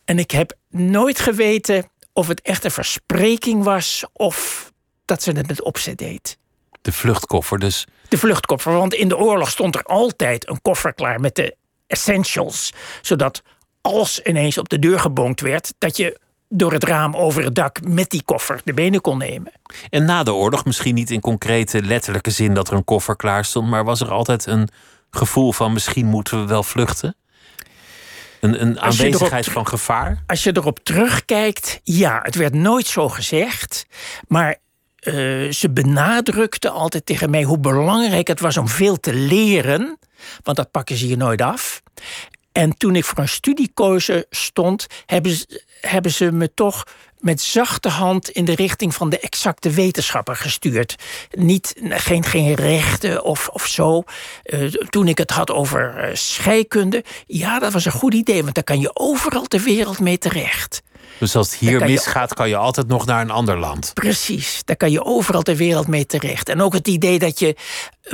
En 0.06 0.20
ik 0.20 0.32
heb 0.32 0.54
nooit 0.70 1.20
geweten 1.20 1.90
of 2.14 2.28
het 2.28 2.42
echt 2.42 2.64
een 2.64 2.72
verspreking 2.72 3.64
was... 3.64 4.06
of 4.14 4.72
dat 5.06 5.24
ze 5.24 5.32
het 5.32 5.48
met 5.48 5.64
opzet 5.64 5.98
deed. 5.98 6.38
De 6.90 6.96
vluchtkoffer 6.96 7.60
dus. 7.60 7.88
De 8.08 8.18
vluchtkoffer, 8.18 8.74
want 8.74 8.94
in 8.94 9.08
de 9.08 9.18
oorlog 9.18 9.50
stond 9.50 9.76
er 9.76 9.84
altijd 9.84 10.50
een 10.50 10.62
koffer 10.62 10.94
klaar 10.94 11.20
met 11.20 11.36
de 11.36 11.56
essentials. 11.88 12.74
Zodat 13.02 13.42
als 13.82 14.22
ineens 14.22 14.58
op 14.58 14.70
de 14.70 14.80
deur 14.80 15.00
gebonkt 15.00 15.42
werd, 15.42 15.74
dat 15.78 15.98
je 15.98 16.20
door 16.48 16.74
het 16.74 16.84
raam 16.84 17.16
over 17.16 17.44
het 17.44 17.56
dak 17.56 17.80
met 17.88 18.10
die 18.10 18.24
koffer 18.24 18.62
de 18.64 18.74
benen 18.74 19.02
kon 19.02 19.18
nemen. 19.18 19.52
En 19.90 20.06
na 20.06 20.24
de 20.24 20.34
oorlog, 20.34 20.66
misschien 20.66 20.96
niet 20.96 21.12
in 21.12 21.20
concrete 21.20 21.82
letterlijke 21.82 22.32
zin 22.32 22.54
dat 22.54 22.68
er 22.68 22.74
een 22.74 22.84
koffer 22.84 23.16
klaar 23.16 23.46
stond, 23.46 23.70
maar 23.70 23.84
was 23.84 24.02
er 24.02 24.12
altijd 24.12 24.46
een 24.46 24.70
gevoel 25.12 25.54
van 25.54 25.74
misschien 25.74 26.06
moeten 26.06 26.40
we 26.40 26.48
wel 26.48 26.64
vluchten? 26.64 27.16
Een, 28.40 28.62
een 28.62 28.80
aanwezigheid 28.80 29.46
van 29.46 29.68
gevaar? 29.68 30.24
Als 30.28 30.44
je 30.44 30.58
erop 30.58 30.80
terugkijkt, 30.84 31.80
ja, 31.84 32.20
het 32.24 32.36
werd 32.36 32.54
nooit 32.54 32.88
zo 32.88 33.10
gezegd. 33.10 33.86
Maar 34.28 34.58
uh, 35.04 35.52
ze 35.52 35.70
benadrukte 35.74 36.70
altijd 36.70 37.06
tegen 37.06 37.30
mij 37.30 37.44
hoe 37.44 37.60
belangrijk 37.60 38.28
het 38.28 38.40
was 38.40 38.58
om 38.58 38.68
veel 38.68 39.00
te 39.00 39.14
leren. 39.14 40.00
Want 40.44 40.58
dat 40.58 40.72
pakken 40.72 40.96
ze 40.96 41.08
je 41.08 41.18
nooit 41.18 41.42
af. 41.42 41.82
En 42.52 42.78
toen 42.78 42.96
ik 42.96 43.06
voor 43.06 43.18
een 43.18 43.30
studiekeuze 43.30 44.26
stond, 44.30 44.88
hebben 45.06 45.32
ze, 45.32 45.64
hebben 45.82 46.12
ze 46.12 46.32
me 46.32 46.54
toch 46.54 46.84
met 47.20 47.42
zachte 47.42 47.90
hand 47.90 48.30
in 48.30 48.46
de 48.46 48.56
richting 48.56 48.96
van 48.96 49.10
de 49.10 49.20
exacte 49.20 49.70
wetenschapper 49.70 50.36
gestuurd. 50.36 50.96
Niet, 51.32 51.76
geen, 51.84 52.24
geen 52.24 52.54
rechten 52.54 53.24
of, 53.24 53.48
of 53.48 53.68
zo. 53.68 54.04
Uh, 54.44 54.66
toen 54.90 55.08
ik 55.08 55.18
het 55.18 55.32
had 55.32 55.52
over 55.52 56.10
uh, 56.10 56.16
scheikunde, 56.16 57.04
ja, 57.28 57.60
dat 57.60 57.74
was 57.74 57.86
een 57.86 57.92
goed 57.92 58.14
idee, 58.14 58.44
want 58.44 58.56
daar 58.56 58.64
kan 58.64 58.80
je 58.80 58.92
overal 58.94 59.46
ter 59.46 59.62
wereld 59.62 60.00
mee 60.00 60.18
terecht. 60.18 60.82
Dus 61.20 61.36
als 61.36 61.52
het 61.52 61.60
hier 61.60 61.86
misgaat, 61.86 62.34
kan 62.34 62.50
je 62.50 62.56
altijd 62.56 62.88
nog 62.88 63.06
naar 63.06 63.22
een 63.22 63.32
ander 63.32 63.58
land. 63.58 63.92
Precies, 63.94 64.62
daar 64.66 64.78
kan 64.78 64.92
je 64.92 65.04
overal 65.04 65.42
ter 65.42 65.56
wereld 65.56 65.88
mee 65.88 66.06
terecht. 66.06 66.50
En 66.50 66.62
ook 66.62 66.74
het 66.74 66.88
idee 66.88 67.20
dat 67.20 67.40
je 67.40 67.56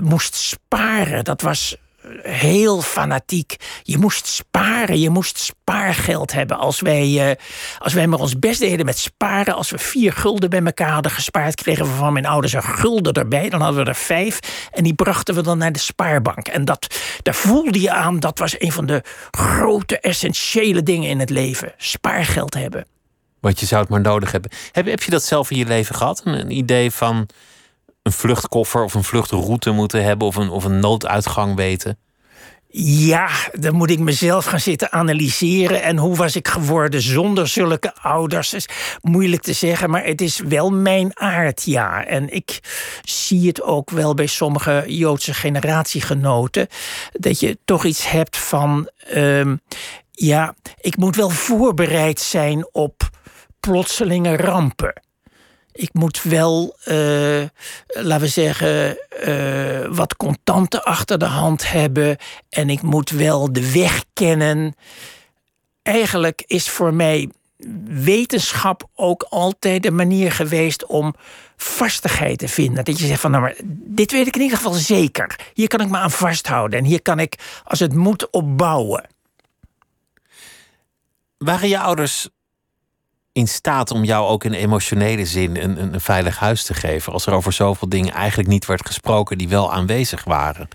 moest 0.04 0.36
sparen, 0.36 1.24
dat 1.24 1.42
was 1.42 1.76
heel 2.22 2.82
fanatiek. 2.82 3.56
Je 3.84 3.98
moest 3.98 4.28
sparen, 4.28 5.00
je 5.00 5.10
moest 5.10 5.38
spaargeld 5.38 6.32
hebben. 6.32 6.58
Als 6.58 6.80
wij, 6.80 7.30
uh, 7.30 7.36
als 7.80 7.94
wij 7.94 8.08
maar 8.08 8.20
ons 8.20 8.40
best 8.40 8.60
deden 8.60 8.86
met 8.86 8.98
sparen, 8.98 9.56
als 9.56 9.70
we 9.70 9.78
vier 9.78 10.14
gulden 10.14 10.50
bij 10.50 10.64
elkaar 10.64 10.92
hadden 10.92 11.12
gespaard, 11.12 11.56
kregen 11.56 11.86
we 11.86 11.92
van 11.92 12.14
mijn 12.14 12.26
ouders 12.26 12.54
een 12.54 12.64
gulden 12.64 13.14
erbij. 13.14 13.50
Dan 13.50 13.62
hadden 13.62 13.84
we 13.84 13.90
er 13.90 13.96
vijf 13.96 14.40
en 14.72 14.84
die 14.84 14.94
brachten 14.94 15.36
we 15.36 15.42
dan 15.42 15.58
naar 15.58 15.72
de 15.72 15.80
spaarbank. 15.80 16.48
En 16.48 16.66
dat, 16.66 17.00
daar 17.22 17.36
voelde 17.36 17.82
je 17.82 17.92
aan, 17.92 18.20
dat 18.20 18.40
was 18.40 18.60
een 18.60 18.72
van 18.72 18.86
de 18.86 19.04
grote, 19.32 20.00
essentiële 20.00 20.84
dingen 20.84 21.10
in 21.10 21.20
het 21.20 21.30
leven: 21.30 21.74
spaargeld 21.78 22.54
hebben. 22.54 22.95
Want 23.46 23.60
je 23.60 23.66
zou 23.66 23.82
het 23.82 23.90
maar 23.90 24.02
nodig 24.02 24.32
hebben. 24.32 24.52
Heb, 24.72 24.86
heb 24.86 25.04
je 25.04 25.12
dat 25.12 25.24
zelf 25.24 25.52
in 25.52 25.58
je 25.58 25.66
leven 25.66 25.96
gehad? 25.96 26.22
Een, 26.26 26.40
een 26.40 26.52
idee 26.52 26.92
van 26.92 27.28
een 28.04 28.12
vluchtkoffer 28.12 28.84
of 28.84 28.94
een 28.94 29.04
vluchtroute 29.04 29.72
moeten 29.72 30.04
hebben 30.04 30.28
of 30.28 30.36
een, 30.36 30.50
of 30.50 30.64
een 30.64 30.80
nooduitgang 30.80 31.56
weten? 31.56 31.98
Ja, 32.78 33.30
dan 33.54 33.76
moet 33.76 33.90
ik 33.90 34.00
mezelf 34.00 34.46
gaan 34.46 34.60
zitten 34.60 34.92
analyseren. 34.92 35.84
En 35.84 35.98
hoe 35.98 36.16
was 36.16 36.36
ik 36.36 36.48
geworden 36.48 37.02
zonder 37.02 37.48
zulke 37.48 37.94
ouders? 38.02 38.54
Is 38.54 38.70
moeilijk 39.02 39.42
te 39.42 39.54
zeggen, 39.54 39.90
maar 39.90 40.06
het 40.06 40.22
is 40.22 40.40
wel 40.40 40.70
mijn 40.70 41.20
aard, 41.20 41.64
ja. 41.64 42.06
En 42.06 42.34
ik 42.34 42.60
zie 43.04 43.48
het 43.48 43.62
ook 43.62 43.90
wel 43.90 44.14
bij 44.14 44.28
sommige 44.28 44.84
Joodse 44.88 45.34
generatiegenoten. 45.34 46.68
Dat 47.12 47.40
je 47.40 47.58
toch 47.66 47.86
iets 47.86 48.10
hebt 48.12 48.38
van. 48.38 48.90
Um, 49.16 49.62
ja, 50.12 50.56
ik 50.82 50.98
moet 50.98 51.16
wel 51.16 51.30
voorbereid 51.30 52.20
zijn 52.20 52.68
op 52.72 53.14
plotselinge 53.66 54.36
rampen 54.36 54.94
ik 55.76 55.94
moet 55.94 56.22
wel, 56.22 56.78
uh, 56.86 57.44
laten 57.88 58.20
we 58.20 58.28
zeggen, 58.28 58.98
uh, 59.28 59.88
wat 59.96 60.16
contanten 60.16 60.84
achter 60.84 61.20
de 61.20 61.26
hand 61.26 61.72
hebben. 61.72 62.18
En 62.50 62.70
ik 62.70 62.82
moet 62.82 63.10
wel 63.10 63.54
de 63.54 63.72
weg 63.72 64.04
kennen. 64.14 64.76
Eigenlijk 65.82 66.44
is 66.48 66.70
voor 66.70 66.94
mij 66.94 67.30
wetenschap 67.88 68.90
ook 68.96 69.24
altijd 69.30 69.84
de 69.84 69.92
manier 69.92 70.32
geweest 70.32 70.86
om 70.86 71.16
vastigheid 71.56 72.38
te 72.38 72.48
vinden. 72.48 72.86
Dat 72.86 73.00
je 73.00 73.06
zegt 73.06 73.22
van, 73.22 73.32
nou 73.32 73.44
maar, 73.44 73.56
dit 73.66 74.12
weet 74.12 74.28
ik 74.28 74.36
in 74.36 74.42
ieder 74.42 74.58
geval 74.58 74.74
zeker. 74.74 75.40
Hier 75.54 75.68
kan 75.68 75.82
ik 75.82 75.90
me 75.90 75.98
aan 75.98 76.12
vasthouden. 76.12 76.80
En 76.80 76.86
hier 76.86 77.02
kan 77.02 77.20
ik, 77.20 77.36
als 77.64 77.80
het 77.80 77.94
moet, 77.94 78.30
opbouwen. 78.30 79.08
Waren 81.38 81.70
je 81.70 81.80
ouders 81.80 82.30
in 83.36 83.48
staat 83.48 83.92
om 83.92 84.04
jou 84.04 84.28
ook 84.28 84.44
in 84.44 84.54
emotionele 84.54 85.26
zin 85.26 85.56
een, 85.58 85.82
een, 85.82 85.94
een, 85.94 86.02
veilig 86.02 86.40
huis 86.40 86.64
te 86.64 86.74
geven. 86.74 87.14
Als 87.14 87.26
er 87.26 87.34
over 87.34 87.54
zoveel 87.54 87.90
dingen 87.90 88.14
eigenlijk 88.14 88.50
niet 88.50 88.66
werd 88.66 88.86
gesproken 88.86 89.38
die 89.38 89.50
wel 89.50 89.74
aanwezig 89.74 90.24
waren. 90.24 90.68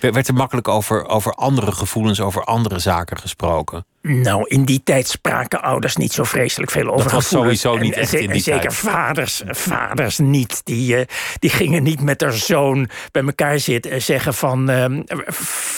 Werd 0.00 0.28
er 0.28 0.34
makkelijk 0.34 0.68
over, 0.68 1.06
over 1.06 1.32
andere 1.32 1.72
gevoelens, 1.72 2.20
over 2.20 2.44
andere 2.44 2.78
zaken 2.78 3.18
gesproken? 3.18 3.86
Nou, 4.02 4.48
in 4.48 4.64
die 4.64 4.82
tijd 4.84 5.08
spraken 5.08 5.62
ouders 5.62 5.96
niet 5.96 6.12
zo 6.12 6.24
vreselijk 6.24 6.70
veel 6.70 6.88
over 6.88 7.02
dat 7.02 7.12
was 7.12 7.28
sowieso 7.28 7.76
niet 7.76 7.94
echt 7.94 8.14
in 8.14 8.30
die 8.30 8.42
zeker 8.42 8.60
tijd. 8.60 8.74
vaders, 8.74 9.42
vaders 9.46 10.18
niet. 10.18 10.60
Die, 10.64 10.96
uh, 10.96 11.04
die 11.38 11.50
gingen 11.50 11.82
niet 11.82 12.00
met 12.00 12.20
haar 12.20 12.32
zoon 12.32 12.88
bij 13.12 13.22
elkaar 13.22 13.58
zitten 13.58 13.90
en 13.90 14.02
zeggen 14.02 14.34
van... 14.34 14.70
Uh, 14.70 15.00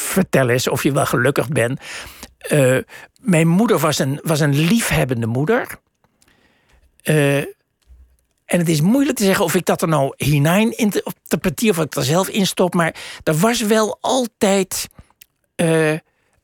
vertel 0.09 0.49
eens 0.49 0.69
of 0.69 0.83
je 0.83 0.93
wel 0.93 1.07
gelukkig 1.07 1.49
bent. 1.49 1.81
Uh, 2.53 2.79
mijn 3.21 3.49
moeder 3.49 3.79
was 3.79 3.99
een, 3.99 4.21
was 4.23 4.41
een 4.41 4.55
liefhebbende 4.55 5.27
moeder. 5.27 5.79
Uh, 7.05 7.37
en 8.49 8.59
het 8.59 8.69
is 8.69 8.81
moeilijk 8.81 9.19
te 9.19 9.25
zeggen 9.25 9.45
of 9.45 9.55
ik 9.55 9.65
dat 9.65 9.83
er 9.83 9.89
nou 9.89 10.15
hinein 10.17 10.77
interpreteer 10.77 11.71
of 11.71 11.79
ik 11.79 11.95
er 11.95 12.05
zelf 12.05 12.29
in 12.29 12.47
stop. 12.47 12.75
Maar 12.75 12.95
er 13.23 13.35
was 13.35 13.61
wel 13.61 13.99
altijd 14.01 14.89
uh, 15.57 15.91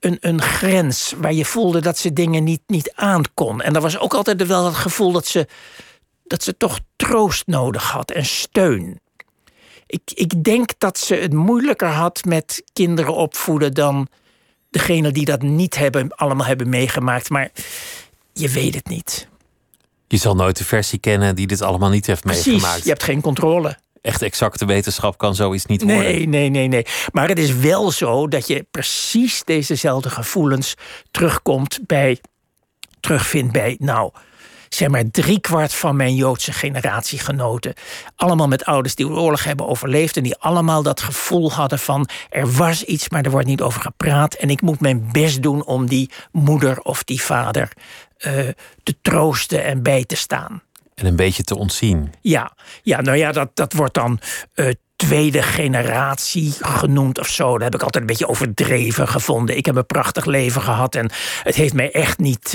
een, 0.01 0.17
een 0.21 0.43
grens 0.43 1.15
waar 1.17 1.33
je 1.33 1.45
voelde 1.45 1.81
dat 1.81 1.99
ze 1.99 2.13
dingen 2.13 2.45
niet, 2.45 2.63
niet 2.67 2.93
aankon. 2.95 3.63
En 3.63 3.75
er 3.75 3.81
was 3.81 3.99
ook 3.99 4.15
altijd 4.15 4.47
wel 4.47 4.65
het 4.65 4.75
gevoel 4.75 5.13
dat 5.13 5.27
ze, 5.27 5.47
dat 6.25 6.43
ze 6.43 6.57
toch 6.57 6.79
troost 6.97 7.47
nodig 7.47 7.91
had 7.91 8.11
en 8.11 8.25
steun. 8.25 9.01
Ik, 9.87 10.11
ik 10.15 10.45
denk 10.45 10.71
dat 10.79 10.99
ze 10.99 11.15
het 11.15 11.33
moeilijker 11.33 11.89
had 11.89 12.25
met 12.25 12.63
kinderen 12.73 13.15
opvoeden 13.15 13.75
dan 13.75 14.09
degene 14.71 15.13
die 15.13 15.25
dat 15.25 15.43
niet 15.43 15.75
hebben, 15.75 16.17
allemaal 16.17 16.47
hebben 16.47 16.69
meegemaakt. 16.69 17.31
Maar 17.31 17.51
je 18.33 18.49
weet 18.49 18.75
het 18.75 18.89
niet. 18.89 19.29
Je 20.14 20.21
zal 20.21 20.35
nooit 20.35 20.56
de 20.56 20.64
versie 20.64 20.99
kennen 20.99 21.35
die 21.35 21.47
dit 21.47 21.62
allemaal 21.62 21.90
niet 21.90 22.06
heeft 22.06 22.23
Precies, 22.23 22.47
meegemaakt. 22.47 22.83
Je 22.83 22.88
hebt 22.88 23.02
geen 23.02 23.21
controle. 23.21 23.76
Echt 24.00 24.23
exacte 24.23 24.64
wetenschap 24.64 25.18
kan 25.18 25.35
zoiets 25.35 25.66
niet 25.66 25.83
worden. 25.83 26.02
Nee, 26.02 26.28
nee, 26.28 26.49
nee, 26.49 26.68
nee. 26.68 26.87
Maar 27.12 27.28
het 27.28 27.38
is 27.38 27.54
wel 27.54 27.90
zo 27.90 28.28
dat 28.28 28.47
je 28.47 28.66
precies 28.71 29.44
dezezelfde 29.44 30.11
gevoelens 30.11 30.75
terugkomt 31.11 31.78
bij, 31.87 32.21
terugvindt 33.00 33.52
bij, 33.52 33.76
nou, 33.78 34.11
zeg 34.75 34.88
maar 34.88 35.11
driekwart 35.11 35.75
van 35.75 35.97
mijn 35.97 36.14
Joodse 36.14 36.52
generatiegenoten. 36.52 37.75
Allemaal 38.16 38.49
met 38.49 38.64
ouders 38.64 38.95
die 38.95 39.09
oorlog 39.09 39.45
hebben 39.45 39.69
overleefd. 39.69 40.16
En 40.16 40.23
die 40.23 40.37
allemaal 40.37 40.83
dat 40.83 41.00
gevoel 41.00 41.52
hadden 41.52 41.78
van 41.78 42.09
er 42.31 42.52
was 42.52 42.85
iets, 42.85 43.09
maar 43.09 43.25
er 43.25 43.31
wordt 43.31 43.47
niet 43.47 43.62
over 43.62 43.81
gepraat. 43.81 44.35
En 44.35 44.50
ik 44.50 44.61
moet 44.61 44.81
mijn 44.81 45.09
best 45.12 45.43
doen 45.43 45.64
om 45.64 45.87
die 45.87 46.11
moeder 46.33 46.81
of 46.81 47.04
die 47.04 47.23
vader 47.23 47.69
uh, 48.19 48.49
te 48.83 48.97
troosten 49.02 49.64
en 49.64 49.83
bij 49.83 50.04
te 50.04 50.16
staan. 50.16 50.62
En 50.95 51.07
een 51.07 51.17
beetje 51.17 51.43
te 51.43 51.59
ontzien. 51.59 52.13
Ja, 52.21 52.57
ja 52.83 53.01
nou 53.01 53.17
ja, 53.17 53.33
dat, 53.33 53.51
dat 53.55 53.73
wordt 53.73 53.95
dan 53.95 54.21
uh, 54.55 54.71
tweede 54.97 55.43
generatie 55.43 56.53
genoemd 56.61 57.19
of 57.19 57.29
zo. 57.29 57.53
Dat 57.53 57.63
heb 57.63 57.75
ik 57.75 57.83
altijd 57.83 58.03
een 58.03 58.11
beetje 58.11 58.29
overdreven 58.29 59.09
gevonden. 59.09 59.57
Ik 59.57 59.67
heb 59.67 59.77
een 59.77 59.87
prachtig 59.87 60.25
leven 60.25 60.63
gehad 60.63 60.95
en 60.95 61.11
het 61.43 61.55
heeft 61.55 61.75
mij 61.75 61.91
echt 61.91 62.19
niet 62.19 62.55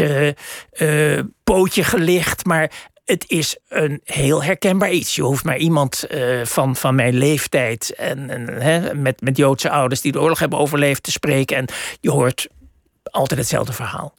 uh, 0.79 1.19
pootje 1.43 1.83
gelicht. 1.83 2.45
Maar 2.45 2.71
het 3.05 3.25
is 3.27 3.57
een 3.67 4.01
heel 4.03 4.43
herkenbaar 4.43 4.91
iets. 4.91 5.15
Je 5.15 5.21
hoeft 5.23 5.43
maar 5.43 5.57
iemand 5.57 6.07
van, 6.43 6.75
van 6.75 6.95
mijn 6.95 7.17
leeftijd 7.17 7.93
en, 7.95 8.29
en 8.29 8.61
hè, 8.61 8.93
met, 8.93 9.21
met 9.21 9.37
Joodse 9.37 9.69
ouders 9.69 10.01
die 10.01 10.11
de 10.11 10.21
oorlog 10.21 10.39
hebben 10.39 10.59
overleefd 10.59 11.03
te 11.03 11.11
spreken. 11.11 11.57
En 11.57 11.65
je 11.99 12.11
hoort 12.11 12.47
altijd 13.03 13.39
hetzelfde 13.39 13.73
verhaal. 13.73 14.13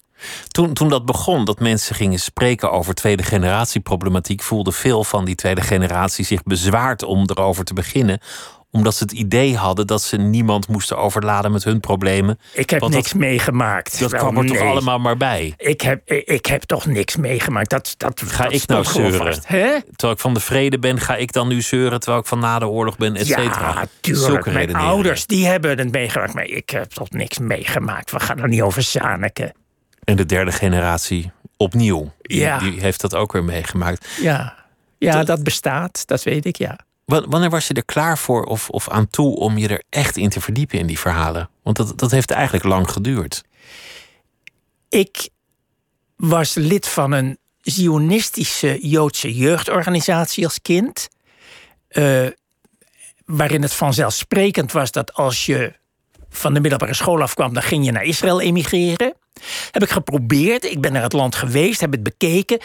Toen, 0.48 0.72
toen 0.72 0.88
dat 0.88 1.04
begon, 1.04 1.44
dat 1.44 1.60
mensen 1.60 1.94
gingen 1.94 2.18
spreken 2.18 2.72
over 2.72 2.94
tweede 2.94 3.22
generatie 3.22 3.80
problematiek, 3.80 4.42
voelden 4.42 4.72
veel 4.72 5.04
van 5.04 5.24
die 5.24 5.34
tweede 5.34 5.60
generatie 5.60 6.24
zich 6.24 6.42
bezwaard 6.42 7.02
om 7.02 7.24
erover 7.26 7.64
te 7.64 7.74
beginnen 7.74 8.20
omdat 8.72 8.94
ze 8.94 9.02
het 9.02 9.12
idee 9.12 9.56
hadden 9.56 9.86
dat 9.86 10.02
ze 10.02 10.16
niemand 10.16 10.68
moesten 10.68 10.98
overladen 10.98 11.52
met 11.52 11.64
hun 11.64 11.80
problemen. 11.80 12.38
Ik 12.52 12.70
heb 12.70 12.88
niks 12.88 13.10
dat, 13.10 13.20
meegemaakt. 13.20 13.98
Dat 13.98 14.14
kwam 14.14 14.36
er 14.36 14.44
nee. 14.44 14.58
toch 14.58 14.68
allemaal 14.68 14.98
maar 14.98 15.16
bij. 15.16 15.54
Ik 15.56 15.80
heb, 15.80 16.10
ik 16.10 16.46
heb 16.46 16.62
toch 16.62 16.86
niks 16.86 17.16
meegemaakt. 17.16 17.70
Dat, 17.70 17.94
dat, 17.96 18.22
ga 18.26 18.44
dat 18.44 18.52
ik 18.52 18.66
nou 18.66 18.84
zeuren? 18.84 19.42
Terwijl 19.42 20.12
ik 20.12 20.18
van 20.18 20.34
de 20.34 20.40
vrede 20.40 20.78
ben, 20.78 21.00
ga 21.00 21.16
ik 21.16 21.32
dan 21.32 21.48
nu 21.48 21.62
zeuren 21.62 22.00
terwijl 22.00 22.22
ik 22.22 22.28
van 22.28 22.38
na 22.38 22.58
de 22.58 22.68
oorlog 22.68 22.96
ben, 22.96 23.16
et 23.16 23.26
cetera. 23.26 23.72
Ja, 23.72 23.84
tuurlijk. 24.00 24.52
Mijn 24.52 24.74
ouders 24.74 25.26
die 25.26 25.46
hebben 25.46 25.78
het 25.78 25.92
meegemaakt, 25.92 26.34
maar 26.34 26.46
ik 26.46 26.70
heb 26.70 26.90
toch 26.90 27.10
niks 27.10 27.38
meegemaakt. 27.38 28.10
We 28.10 28.20
gaan 28.20 28.38
er 28.38 28.48
niet 28.48 28.62
over 28.62 28.82
zaniken. 28.82 29.52
En 30.04 30.16
de 30.16 30.26
derde 30.26 30.52
generatie 30.52 31.30
opnieuw. 31.56 32.12
Die, 32.22 32.40
ja. 32.40 32.58
die 32.58 32.80
heeft 32.80 33.00
dat 33.00 33.14
ook 33.14 33.32
weer 33.32 33.44
meegemaakt. 33.44 34.08
Ja, 34.20 34.54
ja 34.98 35.12
dat, 35.12 35.26
dat 35.26 35.42
bestaat, 35.42 36.06
dat 36.06 36.22
weet 36.22 36.46
ik, 36.46 36.56
ja. 36.56 36.78
Wanneer 37.04 37.50
was 37.50 37.66
je 37.66 37.74
er 37.74 37.84
klaar 37.84 38.18
voor 38.18 38.44
of, 38.44 38.68
of 38.68 38.88
aan 38.88 39.08
toe 39.08 39.36
om 39.36 39.58
je 39.58 39.68
er 39.68 39.82
echt 39.88 40.16
in 40.16 40.28
te 40.28 40.40
verdiepen 40.40 40.78
in 40.78 40.86
die 40.86 40.98
verhalen? 40.98 41.48
Want 41.62 41.76
dat, 41.76 41.98
dat 41.98 42.10
heeft 42.10 42.30
eigenlijk 42.30 42.64
lang 42.64 42.90
geduurd. 42.90 43.44
Ik 44.88 45.28
was 46.16 46.54
lid 46.54 46.88
van 46.88 47.12
een 47.12 47.38
Zionistische 47.60 48.88
Joodse 48.88 49.34
jeugdorganisatie 49.34 50.44
als 50.44 50.62
kind. 50.62 51.08
Uh, 51.90 52.26
waarin 53.24 53.62
het 53.62 53.74
vanzelfsprekend 53.74 54.72
was 54.72 54.90
dat 54.90 55.14
als 55.14 55.46
je 55.46 55.72
van 56.28 56.54
de 56.54 56.60
middelbare 56.60 56.94
school 56.94 57.22
afkwam, 57.22 57.54
dan 57.54 57.62
ging 57.62 57.84
je 57.84 57.92
naar 57.92 58.04
Israël 58.04 58.40
emigreren. 58.40 59.14
Heb 59.70 59.82
ik 59.82 59.90
geprobeerd. 59.90 60.64
Ik 60.64 60.80
ben 60.80 60.92
naar 60.92 61.02
het 61.02 61.12
land 61.12 61.34
geweest, 61.34 61.80
heb 61.80 61.92
het 61.92 62.02
bekeken. 62.02 62.58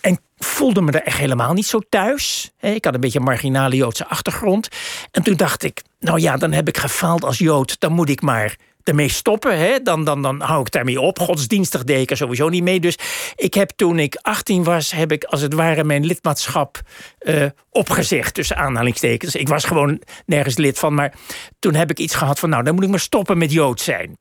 En 0.00 0.18
voelde 0.38 0.80
me 0.80 0.92
er 0.92 1.02
echt 1.02 1.18
helemaal 1.18 1.52
niet 1.52 1.66
zo 1.66 1.80
thuis. 1.88 2.50
Ik 2.60 2.84
had 2.84 2.94
een 2.94 3.00
beetje 3.00 3.18
een 3.18 3.24
marginale 3.24 3.76
Joodse 3.76 4.06
achtergrond. 4.06 4.68
En 5.10 5.22
toen 5.22 5.36
dacht 5.36 5.62
ik, 5.62 5.82
nou 6.00 6.20
ja, 6.20 6.36
dan 6.36 6.52
heb 6.52 6.68
ik 6.68 6.78
gefaald 6.78 7.24
als 7.24 7.38
Jood. 7.38 7.80
Dan 7.80 7.92
moet 7.92 8.08
ik 8.08 8.22
maar 8.22 8.56
ermee 8.84 9.08
stoppen. 9.08 9.58
Hè? 9.58 9.82
Dan, 9.82 10.04
dan, 10.04 10.22
dan 10.22 10.40
hou 10.40 10.60
ik 10.60 10.70
daarmee 10.70 11.00
op. 11.00 11.18
Godsdienstig 11.18 11.84
deed 11.84 12.02
ik 12.02 12.10
er 12.10 12.16
sowieso 12.16 12.48
niet 12.48 12.62
mee. 12.62 12.80
Dus 12.80 12.98
ik 13.36 13.54
heb 13.54 13.70
toen 13.76 13.98
ik 13.98 14.18
18 14.22 14.64
was, 14.64 14.92
heb 14.92 15.12
ik 15.12 15.24
als 15.24 15.40
het 15.40 15.54
ware 15.54 15.84
mijn 15.84 16.06
lidmaatschap 16.06 16.80
uh, 17.20 17.46
opgezegd. 17.70 18.34
Tussen 18.34 18.56
aanhalingstekens. 18.56 19.34
Ik 19.34 19.48
was 19.48 19.64
gewoon 19.64 20.02
nergens 20.26 20.56
lid 20.56 20.78
van. 20.78 20.94
Maar 20.94 21.14
toen 21.58 21.74
heb 21.74 21.90
ik 21.90 21.98
iets 21.98 22.14
gehad 22.14 22.38
van, 22.38 22.48
nou, 22.48 22.64
dan 22.64 22.74
moet 22.74 22.84
ik 22.84 22.90
maar 22.90 23.00
stoppen 23.00 23.38
met 23.38 23.52
Jood 23.52 23.80
zijn. 23.80 24.18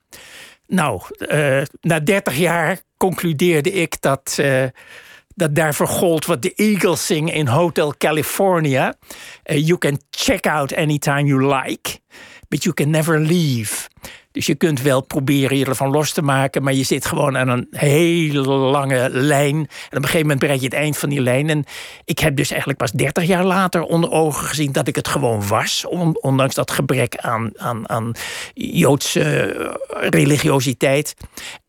Nou, 0.72 1.02
uh, 1.18 1.62
na 1.82 2.00
30 2.00 2.38
jaar 2.38 2.80
concludeerde 2.98 3.72
ik 3.72 4.02
dat. 4.02 4.38
Uh, 4.40 4.64
dat 5.36 5.56
daarvoor 5.56 5.88
gold 5.88 6.26
wat 6.26 6.42
de 6.42 6.54
Eagles 6.54 7.06
zingen 7.06 7.34
in 7.34 7.48
Hotel 7.48 7.94
California. 7.98 8.96
you 9.44 9.78
can 9.78 10.00
check 10.10 10.46
out 10.46 10.76
anytime 10.76 11.24
you 11.24 11.56
like, 11.56 12.00
but 12.52 12.64
you 12.64 12.74
can 12.74 12.90
never 12.90 13.20
leave. 13.20 13.88
Dus 14.32 14.46
je 14.46 14.56
kunt 14.56 14.82
wel 14.82 15.02
proberen 15.02 15.58
je 15.58 15.66
ervan 15.66 15.92
los 15.92 16.12
te 16.12 16.22
maken, 16.22 16.64
maar 16.64 16.74
je 16.74 16.84
zit 16.84 17.06
gewoon 17.06 17.38
aan 17.38 17.48
een 17.48 17.68
hele 17.70 18.42
lange 18.48 19.10
lijn. 19.10 19.56
En 19.56 19.64
op 19.64 19.68
een 19.92 20.02
gegeven 20.02 20.22
moment 20.22 20.40
bereik 20.40 20.60
je 20.60 20.66
het 20.66 20.74
eind 20.74 20.98
van 20.98 21.10
die 21.10 21.22
lijn. 21.22 21.50
En 21.50 21.64
ik 22.06 22.20
heb 22.20 22.36
dus 22.36 22.50
eigenlijk 22.50 22.80
pas 22.80 22.92
30 22.92 23.24
jaar 23.24 23.46
later 23.46 23.84
onder 23.84 24.12
ogen 24.12 24.48
gezien 24.48 24.72
dat 24.72 24.88
ik 24.88 24.96
het 24.96 25.08
gewoon 25.08 25.48
was. 25.48 25.86
Ondanks 26.22 26.56
dat 26.56 26.72
gebrek 26.72 27.18
aan, 27.18 27.52
aan, 27.56 27.90
aan 27.90 28.12
Joodse 28.54 29.56
religiositeit. 29.90 31.16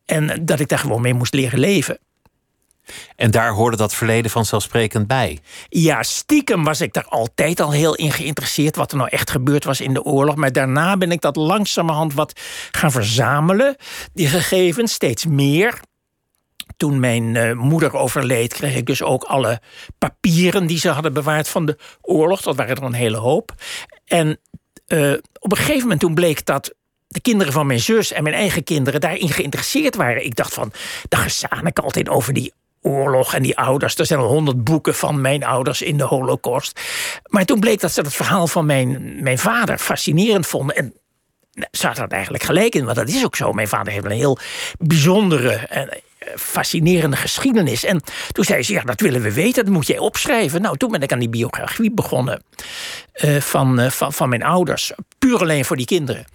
En 0.04 0.44
dat 0.44 0.60
ik 0.60 0.68
daar 0.68 0.78
gewoon 0.78 1.02
mee 1.02 1.14
moest 1.14 1.34
leren 1.34 1.58
leven. 1.58 1.98
En 3.16 3.30
daar 3.30 3.50
hoorde 3.50 3.76
dat 3.76 3.94
verleden 3.94 4.30
vanzelfsprekend 4.30 5.06
bij. 5.06 5.38
Ja, 5.68 6.02
stiekem 6.02 6.64
was 6.64 6.80
ik 6.80 6.92
daar 6.92 7.06
altijd 7.08 7.60
al 7.60 7.72
heel 7.72 7.94
in 7.94 8.12
geïnteresseerd. 8.12 8.76
Wat 8.76 8.90
er 8.90 8.96
nou 8.96 9.08
echt 9.10 9.30
gebeurd 9.30 9.64
was 9.64 9.80
in 9.80 9.94
de 9.94 10.02
oorlog. 10.02 10.34
Maar 10.34 10.52
daarna 10.52 10.96
ben 10.96 11.12
ik 11.12 11.20
dat 11.20 11.36
langzamerhand 11.36 12.14
wat 12.14 12.40
gaan 12.70 12.90
verzamelen. 12.90 13.76
Die 14.12 14.26
gegevens 14.26 14.92
steeds 14.92 15.26
meer. 15.26 15.80
Toen 16.76 17.00
mijn 17.00 17.34
uh, 17.34 17.52
moeder 17.52 17.96
overleed, 17.96 18.54
kreeg 18.54 18.74
ik 18.74 18.86
dus 18.86 19.02
ook 19.02 19.24
alle 19.24 19.60
papieren 19.98 20.66
die 20.66 20.78
ze 20.78 20.88
hadden 20.88 21.12
bewaard 21.12 21.48
van 21.48 21.66
de 21.66 21.78
oorlog. 22.00 22.42
Dat 22.42 22.56
waren 22.56 22.76
er 22.76 22.82
een 22.82 22.92
hele 22.92 23.16
hoop. 23.16 23.54
En 24.04 24.38
uh, 24.86 25.12
op 25.38 25.50
een 25.50 25.56
gegeven 25.58 25.80
moment 25.80 26.00
toen 26.00 26.14
bleek 26.14 26.46
dat 26.46 26.74
de 27.08 27.20
kinderen 27.20 27.52
van 27.52 27.66
mijn 27.66 27.80
zus 27.80 28.12
en 28.12 28.22
mijn 28.22 28.34
eigen 28.34 28.64
kinderen 28.64 29.00
daarin 29.00 29.28
geïnteresseerd 29.28 29.96
waren. 29.96 30.24
Ik 30.24 30.36
dacht 30.36 30.54
van, 30.54 30.72
daar 31.08 31.40
ik 31.64 31.78
altijd 31.78 32.08
over 32.08 32.32
die 32.32 32.52
oorlog 32.82 33.34
en 33.34 33.42
die 33.42 33.58
ouders. 33.58 33.96
Er 33.96 34.06
zijn 34.06 34.20
al 34.20 34.28
honderd 34.28 34.64
boeken 34.64 34.94
van 34.94 35.20
mijn 35.20 35.44
ouders 35.44 35.82
in 35.82 35.96
de 35.96 36.04
Holocaust. 36.04 36.80
Maar 37.26 37.44
toen 37.44 37.60
bleek 37.60 37.80
dat 37.80 37.92
ze 37.92 38.00
het 38.00 38.14
verhaal 38.14 38.46
van 38.46 38.66
mijn, 38.66 39.16
mijn 39.22 39.38
vader 39.38 39.78
fascinerend 39.78 40.46
vonden. 40.46 40.76
En 40.76 40.94
ze 41.70 41.86
hadden 41.86 42.04
er 42.04 42.12
eigenlijk 42.12 42.44
gelijk 42.44 42.74
in, 42.74 42.84
want 42.84 42.96
dat 42.96 43.08
is 43.08 43.24
ook 43.24 43.36
zo. 43.36 43.52
Mijn 43.52 43.68
vader 43.68 43.92
heeft 43.92 44.04
een 44.04 44.10
heel 44.10 44.38
bijzondere 44.78 45.52
en 45.52 45.88
eh, 45.88 45.98
fascinerende 46.36 47.16
geschiedenis. 47.16 47.84
En 47.84 48.02
toen 48.32 48.44
zei 48.44 48.62
ze, 48.62 48.72
ja, 48.72 48.82
dat 48.82 49.00
willen 49.00 49.22
we 49.22 49.32
weten, 49.32 49.64
dat 49.64 49.72
moet 49.72 49.86
jij 49.86 49.98
opschrijven. 49.98 50.62
Nou, 50.62 50.76
toen 50.76 50.90
ben 50.90 51.02
ik 51.02 51.12
aan 51.12 51.18
die 51.18 51.28
biografie 51.28 51.90
begonnen 51.90 52.42
uh, 53.24 53.40
van, 53.40 53.80
uh, 53.80 53.90
van, 53.90 54.12
van 54.12 54.28
mijn 54.28 54.42
ouders. 54.42 54.92
Puur 55.18 55.40
alleen 55.40 55.64
voor 55.64 55.76
die 55.76 55.86
kinderen. 55.86 56.26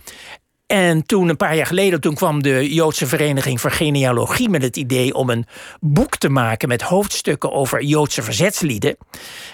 En 0.68 1.06
toen, 1.06 1.30
een 1.30 1.38
paar 1.38 1.56
jaar 1.56 1.66
geleden, 1.66 2.02
toen 2.02 2.16
kwam 2.16 2.44
de 2.44 2.74
Joodse 2.74 3.08
Vereniging 3.08 3.62
voor 3.62 3.72
Genealogie 3.72 4.50
met 4.50 4.62
het 4.62 4.78
idee 4.78 5.14
om 5.14 5.30
een 5.30 5.46
boek 5.80 6.18
te 6.18 6.30
maken 6.30 6.68
met 6.68 6.82
hoofdstukken 6.82 7.52
over 7.52 7.84
Joodse 7.84 8.24
verzetslieden. 8.24 8.98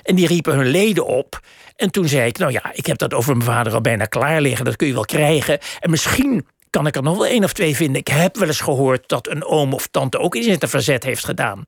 En 0.04 0.16
die 0.16 0.28
riepen 0.28 0.56
hun 0.56 0.68
leden 0.68 1.06
op. 1.06 1.40
En 1.76 1.92
toen 1.92 2.08
zei 2.08 2.28
ik, 2.28 2.38
nou 2.38 2.52
ja, 2.52 2.74
ik 2.74 2.86
heb 2.86 2.98
dat 2.98 3.14
over 3.14 3.38
mijn 3.38 3.50
vader 3.50 3.74
al 3.74 3.82
bijna 3.82 4.06
klaar 4.06 4.42
liggen, 4.42 4.66
dat 4.66 4.76
kun 4.76 4.88
je 4.88 4.94
wel 4.94 5.06
krijgen. 5.06 5.60
En 5.80 5.90
misschien 5.90 6.46
kan 6.70 6.88
ik 6.88 6.96
er 6.96 7.04
nog 7.04 7.18
wel 7.18 7.28
één 7.28 7.44
of 7.44 7.54
twee 7.54 7.76
vinden. 7.76 8.00
Ik 8.00 8.08
heb 8.08 8.38
wel 8.38 8.48
eens 8.48 8.62
gehoord 8.62 9.10
dat 9.10 9.28
een 9.28 9.46
oom 9.46 9.74
of 9.74 9.88
tante 9.88 10.20
ook 10.20 10.36
iets 10.36 10.48
in 10.48 10.58
het 10.60 10.70
verzet 10.70 11.04
heeft 11.04 11.26
gedaan. 11.26 11.66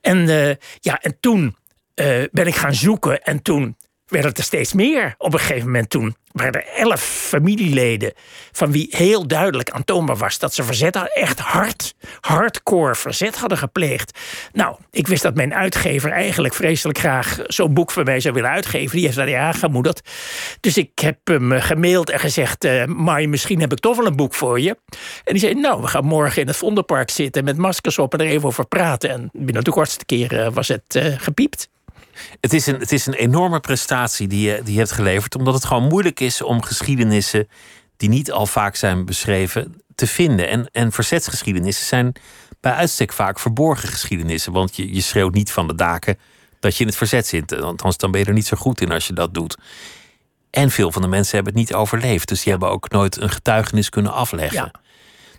En, 0.00 0.18
uh, 0.18 0.50
ja, 0.80 1.00
en 1.00 1.16
toen 1.20 1.56
uh, 1.94 2.24
ben 2.30 2.46
ik 2.46 2.54
gaan 2.54 2.74
zoeken 2.74 3.22
en 3.22 3.42
toen 3.42 3.76
werd 4.06 4.24
het 4.24 4.38
er 4.38 4.44
steeds 4.44 4.72
meer. 4.72 5.14
Op 5.18 5.32
een 5.32 5.38
gegeven 5.38 5.66
moment 5.66 5.90
toen 5.90 6.16
waren 6.32 6.52
er 6.52 6.66
elf 6.66 7.00
familieleden... 7.00 8.12
van 8.52 8.72
wie 8.72 8.86
heel 8.90 9.26
duidelijk 9.26 9.70
aantoonbaar 9.70 10.16
was 10.16 10.38
dat 10.38 10.54
ze 10.54 10.62
verzet 10.62 10.94
hadden. 10.94 11.12
Echt 11.14 11.38
hard, 11.38 11.94
hardcore 12.20 12.94
verzet 12.94 13.36
hadden 13.36 13.58
gepleegd. 13.58 14.18
Nou, 14.52 14.76
ik 14.90 15.06
wist 15.06 15.22
dat 15.22 15.34
mijn 15.34 15.54
uitgever 15.54 16.10
eigenlijk 16.10 16.54
vreselijk 16.54 16.98
graag... 16.98 17.38
zo'n 17.46 17.74
boek 17.74 17.90
voor 17.90 18.04
mij 18.04 18.20
zou 18.20 18.34
willen 18.34 18.50
uitgeven. 18.50 18.96
Die 18.96 19.04
heeft 19.04 19.16
dat 19.16 19.28
ja 19.28 19.46
aangemoedigd. 19.46 20.10
Dus 20.60 20.76
ik 20.76 20.98
heb 20.98 21.18
hem 21.24 21.52
gemaild 21.52 22.10
en 22.10 22.20
gezegd... 22.20 22.64
Uh, 22.64 23.26
misschien 23.26 23.60
heb 23.60 23.72
ik 23.72 23.78
toch 23.78 23.96
wel 23.96 24.06
een 24.06 24.16
boek 24.16 24.34
voor 24.34 24.60
je. 24.60 24.76
En 25.24 25.32
die 25.32 25.38
zei, 25.38 25.54
nou, 25.54 25.80
we 25.80 25.86
gaan 25.86 26.04
morgen 26.04 26.40
in 26.42 26.46
het 26.46 26.56
Vondelpark 26.56 27.10
zitten... 27.10 27.44
met 27.44 27.56
maskers 27.56 27.98
op 27.98 28.12
en 28.12 28.20
er 28.20 28.26
even 28.26 28.48
over 28.48 28.66
praten. 28.66 29.10
En 29.10 29.28
binnen 29.32 29.64
de 29.64 29.70
kortste 29.70 30.04
keer 30.04 30.50
was 30.52 30.68
het 30.68 30.94
uh, 30.94 31.14
gepiept. 31.18 31.68
Het 32.40 32.52
is, 32.52 32.66
een, 32.66 32.78
het 32.78 32.92
is 32.92 33.06
een 33.06 33.14
enorme 33.14 33.60
prestatie 33.60 34.28
die 34.28 34.50
je, 34.50 34.60
die 34.62 34.72
je 34.72 34.78
hebt 34.78 34.92
geleverd, 34.92 35.34
omdat 35.34 35.54
het 35.54 35.64
gewoon 35.64 35.88
moeilijk 35.88 36.20
is 36.20 36.42
om 36.42 36.62
geschiedenissen 36.62 37.48
die 37.96 38.08
niet 38.08 38.32
al 38.32 38.46
vaak 38.46 38.76
zijn 38.76 39.04
beschreven 39.04 39.82
te 39.94 40.06
vinden. 40.06 40.48
En, 40.48 40.68
en 40.72 40.92
verzetsgeschiedenissen 40.92 41.86
zijn 41.86 42.12
bij 42.60 42.72
uitstek 42.72 43.12
vaak 43.12 43.38
verborgen 43.38 43.88
geschiedenissen, 43.88 44.52
want 44.52 44.76
je, 44.76 44.94
je 44.94 45.00
schreeuwt 45.00 45.34
niet 45.34 45.52
van 45.52 45.66
de 45.66 45.74
daken 45.74 46.18
dat 46.60 46.74
je 46.76 46.80
in 46.80 46.88
het 46.88 46.96
verzet 46.96 47.26
zit. 47.26 47.60
Althans, 47.62 47.96
dan 47.96 48.10
ben 48.10 48.20
je 48.20 48.26
er 48.26 48.32
niet 48.32 48.46
zo 48.46 48.56
goed 48.56 48.80
in 48.80 48.92
als 48.92 49.06
je 49.06 49.12
dat 49.12 49.34
doet. 49.34 49.56
En 50.50 50.70
veel 50.70 50.92
van 50.92 51.02
de 51.02 51.08
mensen 51.08 51.34
hebben 51.34 51.52
het 51.52 51.62
niet 51.62 51.74
overleefd, 51.74 52.28
dus 52.28 52.42
die 52.42 52.52
hebben 52.52 52.70
ook 52.70 52.90
nooit 52.90 53.16
een 53.16 53.30
getuigenis 53.30 53.88
kunnen 53.88 54.12
afleggen. 54.12 54.70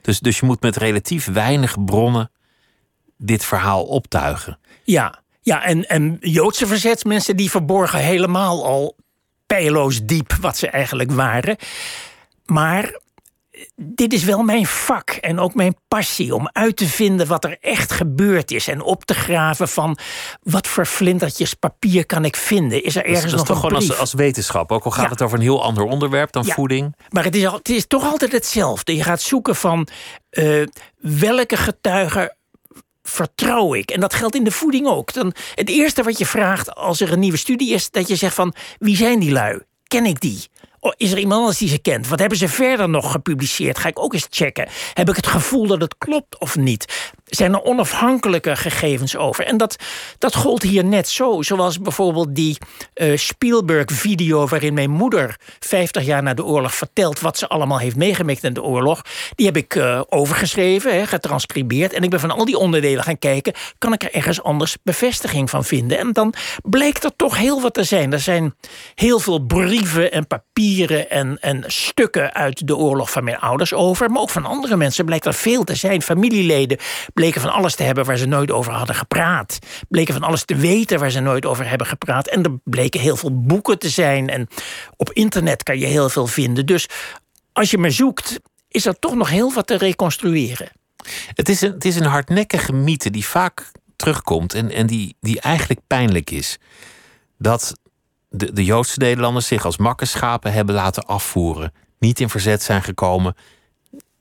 Dus, 0.01 0.19
dus 0.19 0.39
je 0.39 0.45
moet 0.45 0.61
met 0.61 0.75
relatief 0.75 1.25
weinig 1.25 1.85
bronnen 1.85 2.31
dit 3.17 3.45
verhaal 3.45 3.83
optuigen. 3.83 4.59
Ja, 4.83 5.23
ja, 5.45 5.63
en, 5.63 5.87
en 5.87 6.17
Joodse 6.19 6.67
verzetsmensen 6.67 7.35
die 7.35 7.49
verborgen 7.49 7.99
helemaal 7.99 8.65
al 8.65 8.95
pijloos 9.45 10.05
diep 10.05 10.33
wat 10.41 10.57
ze 10.57 10.67
eigenlijk 10.67 11.11
waren. 11.11 11.57
Maar 12.45 12.99
dit 13.75 14.13
is 14.13 14.23
wel 14.23 14.43
mijn 14.43 14.65
vak 14.65 15.09
en 15.09 15.39
ook 15.39 15.53
mijn 15.53 15.75
passie 15.87 16.35
om 16.35 16.49
uit 16.51 16.77
te 16.77 16.87
vinden 16.87 17.27
wat 17.27 17.43
er 17.43 17.57
echt 17.61 17.91
gebeurd 17.91 18.51
is 18.51 18.67
en 18.67 18.81
op 18.81 19.05
te 19.05 19.13
graven 19.13 19.67
van 19.67 19.97
wat 20.43 20.67
voor 20.67 20.85
flintertjes 20.85 21.53
papier 21.53 22.05
kan 22.05 22.25
ik 22.25 22.35
vinden. 22.35 22.83
Is 22.83 22.95
er 22.95 23.05
ergens 23.05 23.21
dat 23.21 23.31
is, 23.31 23.37
nog 23.37 23.47
toch 23.47 23.59
gewoon 23.59 23.75
als, 23.75 23.97
als 23.97 24.13
wetenschap, 24.13 24.71
ook 24.71 24.85
al 24.85 24.91
gaat 24.91 25.09
het 25.09 25.21
over 25.21 25.37
een 25.37 25.43
heel 25.43 25.63
ander 25.63 25.83
onderwerp 25.83 26.31
dan 26.31 26.45
voeding. 26.45 26.95
Maar 27.09 27.23
het 27.23 27.35
is, 27.35 27.45
al, 27.45 27.57
het 27.57 27.69
is 27.69 27.87
toch 27.87 28.03
altijd 28.03 28.31
hetzelfde. 28.31 28.95
Je 28.95 29.03
gaat 29.03 29.21
zoeken 29.21 29.55
van 29.55 29.87
uh, 30.31 30.67
welke 30.97 31.57
getuigen 31.57 32.35
vertrouw 33.15 33.73
ik. 33.73 33.91
En 33.91 33.99
dat 33.99 34.13
geldt 34.13 34.35
in 34.35 34.43
de 34.43 34.51
voeding 34.51 34.87
ook. 34.87 35.13
Dan, 35.13 35.33
het 35.55 35.69
eerste 35.69 36.03
wat 36.03 36.17
je 36.17 36.25
vraagt 36.25 36.75
als 36.75 37.01
er 37.01 37.11
een 37.11 37.19
nieuwe 37.19 37.37
studie 37.37 37.73
is, 37.73 37.91
dat 37.91 38.07
je 38.07 38.15
zegt 38.15 38.35
van 38.35 38.53
wie 38.79 38.95
zijn 38.95 39.19
die 39.19 39.31
lui? 39.31 39.59
Ken 39.87 40.05
ik 40.05 40.19
die? 40.19 40.43
Oh, 40.79 40.93
is 40.97 41.11
er 41.11 41.17
iemand 41.17 41.39
anders 41.39 41.57
die 41.57 41.69
ze 41.69 41.77
kent? 41.77 42.07
Wat 42.07 42.19
hebben 42.19 42.37
ze 42.37 42.47
verder 42.47 42.89
nog 42.89 43.11
gepubliceerd? 43.11 43.77
Ga 43.77 43.87
ik 43.87 43.99
ook 43.99 44.13
eens 44.13 44.27
checken. 44.29 44.67
Heb 44.93 45.09
ik 45.09 45.15
het 45.15 45.27
gevoel 45.27 45.67
dat 45.67 45.81
het 45.81 45.97
klopt 45.97 46.39
of 46.39 46.55
niet? 46.55 47.13
Zijn 47.25 47.53
er 47.53 47.63
onafhankelijke 47.63 48.55
gegevens 48.55 49.17
over? 49.17 49.45
En 49.45 49.57
dat, 49.57 49.75
dat 50.17 50.35
gold 50.35 50.63
hier 50.63 50.85
net 50.85 51.09
zo. 51.09 51.41
Zoals 51.41 51.79
bijvoorbeeld 51.79 52.35
die 52.35 52.57
uh, 52.95 53.17
Spielberg-video... 53.17 54.47
waarin 54.47 54.73
mijn 54.73 54.89
moeder 54.89 55.35
50 55.59 56.05
jaar 56.05 56.23
na 56.23 56.33
de 56.33 56.43
oorlog 56.43 56.75
vertelt... 56.75 57.19
wat 57.19 57.37
ze 57.37 57.47
allemaal 57.47 57.79
heeft 57.79 57.95
meegemaakt 57.95 58.43
in 58.43 58.53
de 58.53 58.63
oorlog. 58.63 59.01
Die 59.35 59.45
heb 59.45 59.57
ik 59.57 59.75
uh, 59.75 60.01
overgeschreven, 60.09 60.95
hè, 60.95 61.05
getranscribeerd. 61.05 61.93
En 61.93 62.03
ik 62.03 62.09
ben 62.09 62.19
van 62.19 62.31
al 62.31 62.45
die 62.45 62.57
onderdelen 62.57 63.03
gaan 63.03 63.19
kijken... 63.19 63.53
kan 63.77 63.93
ik 63.93 64.03
er 64.03 64.13
ergens 64.13 64.43
anders 64.43 64.77
bevestiging 64.83 65.49
van 65.49 65.63
vinden? 65.63 65.97
En 65.97 66.13
dan 66.13 66.33
blijkt 66.63 67.03
er 67.03 67.15
toch 67.15 67.37
heel 67.37 67.61
wat 67.61 67.73
te 67.73 67.83
zijn. 67.83 68.13
Er 68.13 68.19
zijn 68.19 68.55
heel 68.95 69.19
veel 69.19 69.39
brieven 69.39 70.11
en 70.11 70.27
papieren 70.27 71.09
en, 71.09 71.37
en 71.39 71.63
stukken 71.67 72.33
uit 72.33 72.67
de 72.67 72.75
oorlog 72.75 73.11
van 73.11 73.23
mijn 73.23 73.39
ouders 73.39 73.73
over. 73.73 74.11
Maar 74.11 74.21
ook 74.21 74.29
van 74.29 74.45
andere 74.45 74.75
mensen 74.75 75.05
blijkt 75.05 75.25
er 75.25 75.33
veel 75.33 75.63
te 75.63 75.75
zijn. 75.75 76.01
Familieleden 76.01 76.77
bleken 77.15 77.41
van 77.41 77.51
alles 77.51 77.75
te 77.75 77.83
hebben 77.83 78.05
waar 78.05 78.17
ze 78.17 78.25
nooit 78.25 78.51
over 78.51 78.73
hadden 78.73 78.95
gepraat. 78.95 79.59
Bleken 79.89 80.13
van 80.13 80.23
alles 80.23 80.45
te 80.45 80.55
weten 80.55 80.99
waar 80.99 81.09
ze 81.09 81.19
nooit 81.19 81.45
over 81.45 81.69
hebben 81.69 81.87
gepraat. 81.87 82.27
En 82.27 82.43
er 82.43 82.57
bleken 82.63 82.99
heel 82.99 83.15
veel 83.15 83.41
boeken 83.41 83.79
te 83.79 83.89
zijn. 83.89 84.29
En 84.29 84.47
op 84.97 85.11
internet 85.11 85.63
kan 85.63 85.79
je 85.79 85.85
heel 85.85 86.09
veel 86.09 86.27
vinden. 86.27 86.65
Dus 86.65 86.87
als 87.53 87.71
je 87.71 87.77
me 87.77 87.91
zoekt, 87.91 88.39
is 88.67 88.85
er 88.85 88.99
toch 88.99 89.15
nog 89.15 89.29
heel 89.29 89.53
wat 89.53 89.67
te 89.67 89.77
reconstrueren. 89.77 90.71
Het 91.33 91.49
is 91.49 91.61
een, 91.61 91.71
het 91.71 91.85
is 91.85 91.95
een 91.95 92.05
hardnekkige 92.05 92.73
mythe 92.73 93.09
die 93.09 93.25
vaak 93.25 93.71
terugkomt 93.95 94.53
en, 94.53 94.71
en 94.71 94.87
die, 94.87 95.15
die 95.19 95.41
eigenlijk 95.41 95.81
pijnlijk 95.87 96.31
is. 96.31 96.57
Dat 97.37 97.79
de, 98.29 98.53
de 98.53 98.63
Joodse 98.63 98.99
Nederlanders 98.99 99.47
zich 99.47 99.65
als 99.65 99.77
makkenschapen 99.77 100.53
hebben 100.53 100.75
laten 100.75 101.05
afvoeren. 101.05 101.73
Niet 101.99 102.19
in 102.19 102.29
verzet 102.29 102.63
zijn 102.63 102.83
gekomen. 102.83 103.35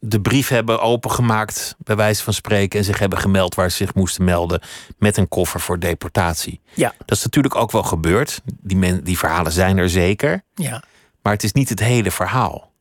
De 0.06 0.20
brief 0.20 0.48
hebben 0.48 0.80
opengemaakt, 0.80 1.74
bij 1.78 1.96
wijze 1.96 2.22
van 2.22 2.32
spreken, 2.32 2.78
en 2.78 2.84
zich 2.84 2.98
hebben 2.98 3.18
gemeld 3.18 3.54
waar 3.54 3.70
ze 3.70 3.76
zich 3.76 3.94
moesten 3.94 4.24
melden. 4.24 4.60
met 4.98 5.16
een 5.16 5.28
koffer 5.28 5.60
voor 5.60 5.78
deportatie. 5.78 6.60
Ja. 6.74 6.94
Dat 7.04 7.16
is 7.16 7.24
natuurlijk 7.24 7.54
ook 7.54 7.70
wel 7.70 7.82
gebeurd. 7.82 8.40
Die, 8.60 8.76
men, 8.76 9.04
die 9.04 9.18
verhalen 9.18 9.52
zijn 9.52 9.78
er 9.78 9.90
zeker. 9.90 10.42
Ja. 10.54 10.82
Maar 11.22 11.32
het 11.32 11.42
is 11.42 11.52
niet 11.52 11.68
het 11.68 11.80
hele 11.80 12.10
verhaal. 12.10 12.72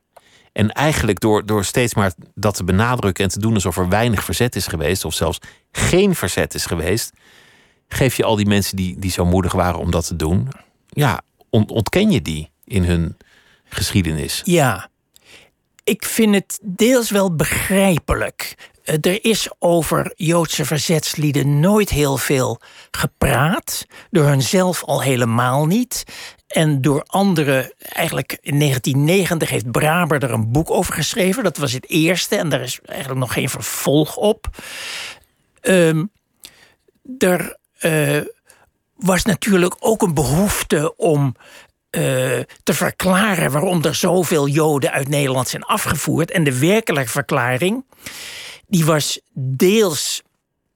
En 0.51 0.71
eigenlijk 0.71 1.19
door, 1.19 1.45
door 1.45 1.65
steeds 1.65 1.93
maar 1.93 2.13
dat 2.35 2.55
te 2.55 2.63
benadrukken 2.63 3.23
en 3.23 3.29
te 3.29 3.39
doen 3.39 3.53
alsof 3.53 3.77
er 3.77 3.89
weinig 3.89 4.23
verzet 4.23 4.55
is 4.55 4.67
geweest, 4.67 5.05
of 5.05 5.13
zelfs 5.13 5.39
geen 5.71 6.15
verzet 6.15 6.53
is 6.53 6.65
geweest, 6.65 7.13
geef 7.87 8.15
je 8.15 8.23
al 8.23 8.35
die 8.35 8.47
mensen 8.47 8.75
die, 8.75 8.99
die 8.99 9.11
zo 9.11 9.25
moedig 9.25 9.51
waren 9.51 9.79
om 9.79 9.91
dat 9.91 10.07
te 10.07 10.15
doen, 10.15 10.49
ja, 10.87 11.21
ontken 11.49 12.11
je 12.11 12.21
die 12.21 12.51
in 12.63 12.83
hun 12.83 13.17
geschiedenis. 13.63 14.41
Ja, 14.43 14.89
ik 15.83 16.05
vind 16.05 16.35
het 16.35 16.59
deels 16.61 17.09
wel 17.09 17.35
begrijpelijk. 17.35 18.71
Eh, 18.83 18.95
er 19.01 19.25
is 19.25 19.49
over 19.59 20.11
Joodse 20.15 20.65
verzetslieden 20.65 21.59
nooit 21.59 21.89
heel 21.89 22.17
veel 22.17 22.59
gepraat. 22.91 23.85
Door 24.11 24.25
hunzelf 24.25 24.83
al 24.83 25.01
helemaal 25.01 25.65
niet. 25.65 26.03
En 26.47 26.81
door 26.81 27.03
anderen, 27.07 27.73
eigenlijk 27.79 28.37
in 28.41 28.59
1990 28.59 29.49
heeft 29.49 29.71
Braber 29.71 30.23
er 30.23 30.31
een 30.31 30.51
boek 30.51 30.71
over 30.71 30.93
geschreven. 30.93 31.43
Dat 31.43 31.57
was 31.57 31.71
het 31.71 31.89
eerste 31.89 32.35
en 32.35 32.49
daar 32.49 32.61
is 32.61 32.79
eigenlijk 32.85 33.19
nog 33.19 33.33
geen 33.33 33.49
vervolg 33.49 34.15
op. 34.15 34.47
Um, 35.61 36.11
er 37.17 37.57
uh, 37.81 38.21
was 38.95 39.23
natuurlijk 39.23 39.75
ook 39.79 40.01
een 40.01 40.13
behoefte 40.13 40.95
om 40.95 41.35
uh, 41.95 42.01
te 42.63 42.73
verklaren 42.73 43.51
waarom 43.51 43.83
er 43.83 43.95
zoveel 43.95 44.47
Joden 44.47 44.91
uit 44.91 45.07
Nederland 45.07 45.47
zijn 45.47 45.63
afgevoerd. 45.63 46.31
En 46.31 46.43
de 46.43 46.59
werkelijke 46.59 47.11
verklaring, 47.11 47.85
die 48.67 48.85
was 48.85 49.19
deels 49.33 50.21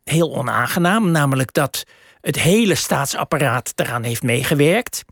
heel 0.03 0.35
onaangenaam, 0.35 1.11
namelijk 1.11 1.53
dat 1.53 1.83
het 2.21 2.39
hele 2.39 2.75
staatsapparaat 2.75 3.73
eraan 3.75 4.03
heeft 4.03 4.23
meegewerkt. 4.23 5.05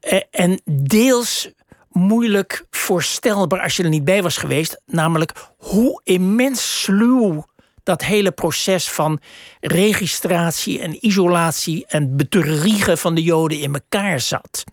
Eh, 0.00 0.20
en 0.30 0.60
deels 0.64 1.50
moeilijk 1.90 2.66
voorstelbaar 2.70 3.60
als 3.60 3.76
je 3.76 3.82
er 3.82 3.88
niet 3.88 4.04
bij 4.04 4.22
was 4.22 4.36
geweest, 4.36 4.80
namelijk 4.86 5.32
hoe 5.56 6.00
immens 6.04 6.82
sluw 6.82 7.46
dat 7.84 8.04
hele 8.04 8.30
proces 8.30 8.90
van 8.90 9.20
registratie 9.60 10.80
en 10.80 11.06
isolatie 11.06 11.84
en 11.88 12.16
bedriegen 12.16 12.98
van 12.98 13.14
de 13.14 13.22
Joden 13.22 13.60
in 13.60 13.74
elkaar 13.74 14.20
zat. 14.20 14.64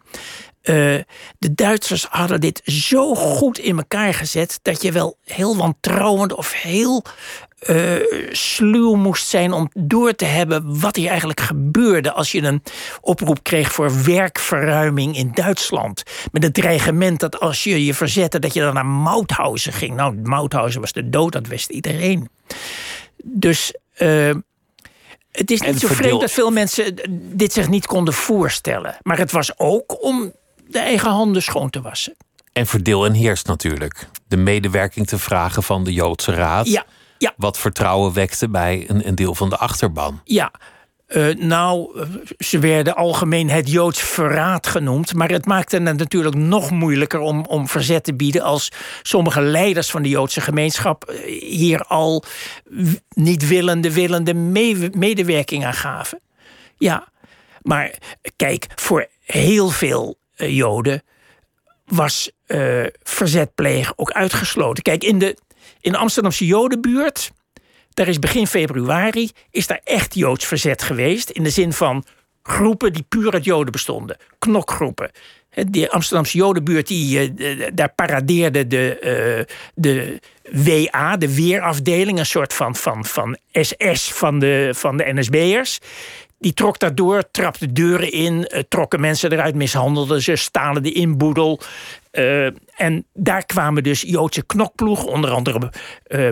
Uh, 0.62 0.76
de 1.40 1.54
Duitsers 1.56 2.06
hadden 2.10 2.42
dit 2.42 2.62
zo 2.66 3.16
goed 3.16 3.58
in 3.58 3.78
elkaar 3.78 4.14
gezet 4.14 4.60
dat 4.62 4.82
je 4.82 4.92
wel 4.92 5.18
heel 5.24 5.56
wantrouwend 5.56 6.34
of 6.34 6.54
heel 6.54 7.04
uh, 7.70 7.96
sluw 8.32 8.96
moest 8.96 9.28
zijn 9.28 9.52
om 9.52 9.70
door 9.74 10.16
te 10.16 10.26
hebben 10.26 10.80
wat 10.80 10.96
hier 10.96 11.10
eigenlijk 11.10 11.40
gebeurde 11.40 12.12
als 12.12 12.32
je 12.32 12.42
een 12.42 12.64
oproep 13.02 13.44
kreeg 13.44 13.72
voor 13.72 14.04
werkverruiming 14.04 15.18
in 15.18 15.32
Duitsland. 15.34 16.04
Met 16.32 16.44
het 16.44 16.54
dreigement 16.54 17.20
dat 17.20 17.40
als 17.40 17.64
je 17.64 17.86
je 17.86 17.94
verzette, 17.94 18.40
dat 18.40 18.54
je 18.54 18.60
dan 18.60 18.74
naar 18.74 18.86
Mauthausen 18.86 19.74
ging. 19.74 19.96
Nou, 19.96 20.16
Mauthausen 20.24 20.82
was 20.82 20.92
de 20.92 21.10
dood, 21.10 21.32
dat 21.32 21.48
wist 21.48 21.70
iedereen. 21.70 22.30
Dus 23.24 23.74
uh, 23.98 24.34
het 25.32 25.52
is 25.52 25.62
niet 25.62 25.80
zo 25.80 25.88
vreemd 25.88 26.22
dat 26.22 26.32
veel 26.32 26.52
mensen 26.52 26.96
dit 27.36 27.54
zich 27.54 27.70
niet 27.70 27.86
konden 27.86 28.14
voorstellen. 28.14 28.98
Maar 29.02 29.18
het 29.18 29.32
was 29.32 29.60
ook 29.60 30.04
om 30.04 30.34
de 30.68 30.80
eigen 30.80 31.10
handen 31.10 31.42
schoon 31.42 31.70
te 31.70 31.82
wassen. 31.82 32.16
En 32.54 32.68
verdeel 32.68 33.06
en 33.06 33.14
heerst 33.14 33.48
natuurlijk. 33.48 34.08
De 34.28 34.38
medewerking 34.38 35.08
te 35.08 35.18
vragen 35.18 35.64
van 35.64 35.84
de 35.84 35.94
Joodse 35.94 36.34
Raad. 36.34 36.68
Ja, 36.68 36.86
ja. 37.18 37.34
Wat 37.38 37.58
vertrouwen 37.58 38.14
wekte 38.14 38.50
bij 38.50 38.86
een, 38.88 39.08
een 39.08 39.16
deel 39.16 39.36
van 39.36 39.50
de 39.50 39.58
achterban. 39.58 40.22
Ja, 40.24 40.52
uh, 41.12 41.36
nou, 41.36 42.06
ze 42.38 42.60
werden 42.60 42.96
algemeen 42.96 43.50
het 43.50 43.72
Joods 43.72 44.02
verraad 44.02 44.68
genoemd. 44.68 45.14
Maar 45.14 45.30
het 45.30 45.46
maakte 45.46 45.82
het 45.82 45.98
natuurlijk 45.98 46.36
nog 46.36 46.72
moeilijker 46.72 47.20
om, 47.20 47.46
om 47.46 47.68
verzet 47.68 48.04
te 48.04 48.14
bieden. 48.14 48.42
als 48.42 48.72
sommige 49.02 49.42
leiders 49.42 49.92
van 49.92 50.02
de 50.02 50.10
Joodse 50.10 50.42
gemeenschap 50.42 51.04
eh, 51.04 51.42
hier 51.42 51.84
al 51.84 52.24
niet 53.10 53.48
willende, 53.48 53.94
willende 53.94 54.34
medewerking 54.94 55.66
aan 55.66 55.74
gaven. 55.74 56.20
Ja, 56.78 57.08
maar 57.62 57.94
kijk, 58.36 58.68
voor 58.76 59.08
heel 59.24 59.70
veel 59.70 60.18
Joden 60.36 61.04
was 61.86 62.32
verzet 63.04 63.56
plegen 63.56 63.94
ook 63.98 64.12
uitgesloten. 64.12 64.84
Kijk, 64.84 65.04
in 65.04 65.20
de, 65.20 65.38
in 65.82 65.92
de 65.92 65.98
Amsterdamse 65.98 66.46
Jodenbuurt 66.46 67.32
daar 67.94 68.08
is 68.08 68.20
begin 68.20 68.48
februari 68.48 69.32
is 69.52 69.68
daar 69.68 69.82
echt 69.84 70.16
Joods 70.16 70.46
verzet 70.46 70.82
geweest. 70.82 71.30
In 71.30 71.44
de 71.44 71.50
zin 71.50 71.74
van 71.74 72.06
groepen 72.44 72.94
die 72.94 73.06
puur 73.10 73.34
uit 73.34 73.44
Joden 73.44 73.72
bestonden. 73.72 74.18
Knokgroepen. 74.40 75.12
De 75.70 75.90
Amsterdamse 75.90 76.38
Jodenbuurt, 76.38 76.88
die, 76.88 77.34
uh, 77.36 77.68
daar 77.74 77.94
paradeerde 77.94 78.68
de, 78.68 78.98
uh, 79.48 79.56
de 79.76 80.20
WA, 80.52 81.18
de 81.18 81.36
weerafdeling, 81.36 82.20
een 82.20 82.26
soort 82.26 82.54
van, 82.54 82.76
van, 82.76 83.06
van 83.06 83.38
SS 83.52 84.12
van 84.14 84.40
de, 84.40 84.70
van 84.76 84.98
de 84.98 85.14
NSB'ers. 85.14 85.80
Die 86.40 86.54
trok 86.54 86.80
daardoor, 86.80 87.32
trapte 87.32 87.72
deuren 87.72 88.12
in, 88.12 88.34
uh, 88.34 88.60
trokken 88.70 89.02
mensen 89.02 89.32
eruit, 89.32 89.56
mishandelden 89.56 90.22
ze, 90.22 90.36
stalen 90.36 90.84
de 90.84 90.92
inboedel. 90.92 91.60
Uh, 92.12 92.46
en 92.76 93.06
daar 93.14 93.46
kwamen 93.46 93.84
dus 93.84 94.02
Joodse 94.02 94.46
knokploegen, 94.46 95.08
onder 95.08 95.32
andere 95.32 95.72
uh, 96.08 96.30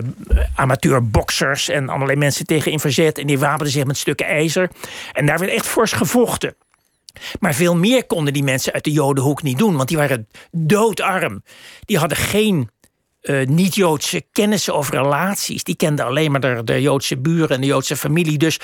amateurboxers 0.54 1.68
en 1.68 1.88
allerlei 1.88 2.18
mensen 2.18 2.46
tegen 2.46 2.72
in 2.72 2.80
verzet. 2.80 3.18
En 3.18 3.26
die 3.26 3.38
wapenden 3.38 3.72
zich 3.72 3.84
met 3.84 3.96
stukken 3.96 4.26
ijzer. 4.26 4.70
En 5.12 5.26
daar 5.26 5.38
werd 5.38 5.52
echt 5.52 5.66
fors 5.66 5.92
gevochten. 5.92 6.54
Maar 7.40 7.54
veel 7.54 7.76
meer 7.76 8.06
konden 8.06 8.32
die 8.32 8.42
mensen 8.42 8.72
uit 8.72 8.84
de 8.84 8.92
Jodenhoek 8.92 9.42
niet 9.42 9.58
doen, 9.58 9.76
want 9.76 9.88
die 9.88 9.96
waren 9.96 10.28
doodarm. 10.50 11.42
Die 11.84 11.98
hadden 11.98 12.18
geen 12.18 12.70
uh, 13.22 13.46
niet-Joodse 13.46 14.24
kennissen 14.32 14.74
of 14.74 14.90
relaties. 14.90 15.64
Die 15.64 15.76
kenden 15.76 16.04
alleen 16.04 16.30
maar 16.30 16.64
de, 16.64 16.80
Joodse 16.80 17.18
buren 17.18 17.48
en 17.48 17.60
de 17.60 17.66
Joodse 17.66 17.96
familie. 17.96 18.38
Dus 18.38 18.60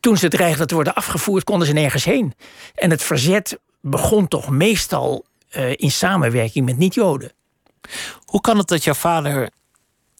toen 0.00 0.16
ze 0.16 0.28
dreigden 0.28 0.66
te 0.66 0.74
worden 0.74 0.94
afgevoerd, 0.94 1.44
konden 1.44 1.66
ze 1.66 1.72
nergens 1.72 2.04
heen. 2.04 2.34
En 2.74 2.90
het 2.90 3.02
verzet 3.02 3.58
begon 3.80 4.28
toch 4.28 4.50
meestal 4.50 5.24
uh, 5.56 5.70
in 5.76 5.90
samenwerking 5.90 6.64
met 6.64 6.76
niet-Joden. 6.76 7.32
Hoe 8.24 8.40
kan 8.40 8.58
het 8.58 8.68
dat 8.68 8.84
jouw 8.84 8.94
vader 8.94 9.50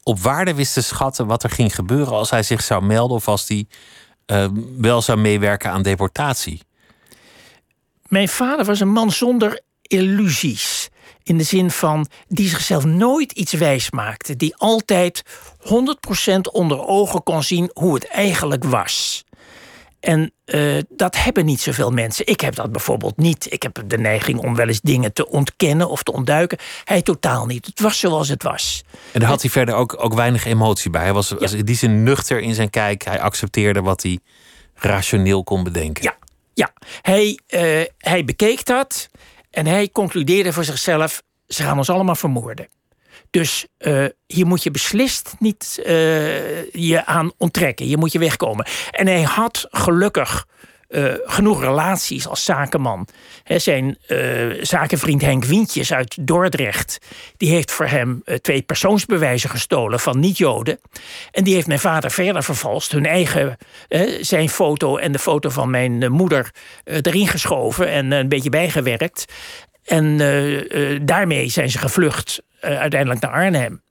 op 0.03 0.19
waarde 0.19 0.55
wist 0.55 0.73
te 0.73 0.83
schatten 0.83 1.27
wat 1.27 1.43
er 1.43 1.51
ging 1.51 1.75
gebeuren 1.75 2.13
als 2.13 2.31
hij 2.31 2.43
zich 2.43 2.63
zou 2.63 2.85
melden 2.85 3.17
of 3.17 3.29
als 3.29 3.49
hij 3.49 3.67
wel 4.79 5.03
zou 5.03 5.19
meewerken 5.19 5.71
aan 5.71 5.83
deportatie? 5.83 6.61
Mijn 8.07 8.29
vader 8.29 8.65
was 8.65 8.81
een 8.81 8.93
man 8.93 9.13
zonder 9.13 9.61
illusies. 9.83 10.89
In 11.23 11.39
de 11.39 11.45
zin 11.45 11.71
van 11.71 12.07
die 12.29 12.49
zichzelf 12.49 12.85
nooit 12.85 13.33
iets 13.33 13.53
wijs 13.53 13.91
maakte. 13.91 14.37
Die 14.37 14.57
altijd 14.57 15.23
100% 15.59 16.41
onder 16.53 16.87
ogen 16.87 17.23
kon 17.23 17.43
zien 17.43 17.71
hoe 17.73 17.95
het 17.95 18.09
eigenlijk 18.09 18.65
was. 18.65 19.25
En 20.07 20.33
uh, 20.45 20.83
dat 20.89 21.17
hebben 21.17 21.45
niet 21.45 21.61
zoveel 21.61 21.91
mensen. 21.91 22.27
Ik 22.27 22.41
heb 22.41 22.55
dat 22.55 22.73
bijvoorbeeld 22.73 23.17
niet. 23.17 23.53
Ik 23.53 23.63
heb 23.63 23.83
de 23.87 23.99
neiging 23.99 24.39
om 24.39 24.55
wel 24.55 24.67
eens 24.67 24.81
dingen 24.81 25.13
te 25.13 25.29
ontkennen 25.29 25.89
of 25.89 26.03
te 26.03 26.13
ontduiken. 26.13 26.59
Hij 26.85 27.03
totaal 27.03 27.47
niet. 27.47 27.67
Het 27.67 27.81
was 27.81 27.99
zoals 27.99 28.29
het 28.29 28.43
was. 28.43 28.85
En 29.13 29.21
daar 29.21 29.29
had 29.29 29.41
hij 29.41 29.51
verder 29.51 29.75
ook, 29.75 29.97
ook 30.05 30.15
weinig 30.15 30.45
emotie 30.45 30.91
bij. 30.91 31.03
Hij 31.03 31.13
was, 31.13 31.29
ja. 31.29 31.37
was 31.37 31.53
in 31.53 31.65
die 31.65 31.77
zin 31.77 32.03
nuchter 32.03 32.41
in 32.41 32.55
zijn 32.55 32.71
kijk. 32.71 33.05
Hij 33.05 33.21
accepteerde 33.21 33.81
wat 33.81 34.03
hij 34.03 34.19
rationeel 34.75 35.45
kon 35.45 35.65
bedenken. 35.65 36.05
Ja, 36.05 36.17
ja. 36.55 36.73
Hij, 37.03 37.39
uh, 37.49 37.85
hij 37.99 38.25
bekeek 38.25 38.65
dat. 38.65 39.09
En 39.51 39.67
hij 39.67 39.89
concludeerde 39.89 40.53
voor 40.53 40.65
zichzelf: 40.65 41.23
ze 41.47 41.63
gaan 41.63 41.79
ons 41.79 41.91
allemaal 41.91 42.17
vermoorden. 42.17 42.69
Dus 43.37 43.67
uh, 43.79 44.05
hier 44.27 44.47
moet 44.47 44.63
je 44.63 44.71
beslist 44.71 45.35
niet 45.39 45.81
uh, 45.87 46.73
je 46.73 47.03
aan 47.07 47.33
onttrekken. 47.37 47.89
Je 47.89 47.97
moet 47.97 48.13
je 48.13 48.19
wegkomen. 48.19 48.67
En 48.91 49.07
hij 49.07 49.23
had 49.23 49.67
gelukkig 49.71 50.47
uh, 50.89 51.15
genoeg 51.25 51.61
relaties 51.61 52.27
als 52.27 52.45
zakenman. 52.45 53.09
Zijn 53.45 53.99
zakenvriend 54.61 55.23
Henk 55.23 55.45
Wientjes 55.45 55.93
uit 55.93 56.27
Dordrecht... 56.27 56.99
die 57.37 57.51
heeft 57.51 57.71
voor 57.71 57.87
hem 57.87 58.23
twee 58.41 58.63
persoonsbewijzen 58.63 59.51
gestolen 59.51 60.01
van 60.01 60.21
niet-Joden. 60.21 60.81
En 61.31 61.45
die 61.45 61.55
heeft 61.55 61.67
mijn 61.67 61.79
vader 61.79 62.11
verder 62.11 62.43
vervalst. 62.43 62.93
Hun 62.93 63.07
eigen, 63.07 63.57
zijn 64.21 64.49
foto 64.49 64.97
en 64.97 65.13
de 65.13 65.19
foto 65.19 65.49
van 65.49 65.71
mijn 65.71 66.13
moeder 66.13 66.51
erin 66.85 67.29
geschoven... 67.29 67.89
en 67.89 68.11
een 68.11 68.29
beetje 68.29 68.51
bijgewerkt. 68.51 69.25
En 69.85 70.19
daarmee 71.07 71.49
zijn 71.49 71.71
ze 71.71 71.79
gevlucht 71.79 72.43
uiteindelijk 72.61 73.21
naar 73.21 73.31
Arnhem. 73.31 73.85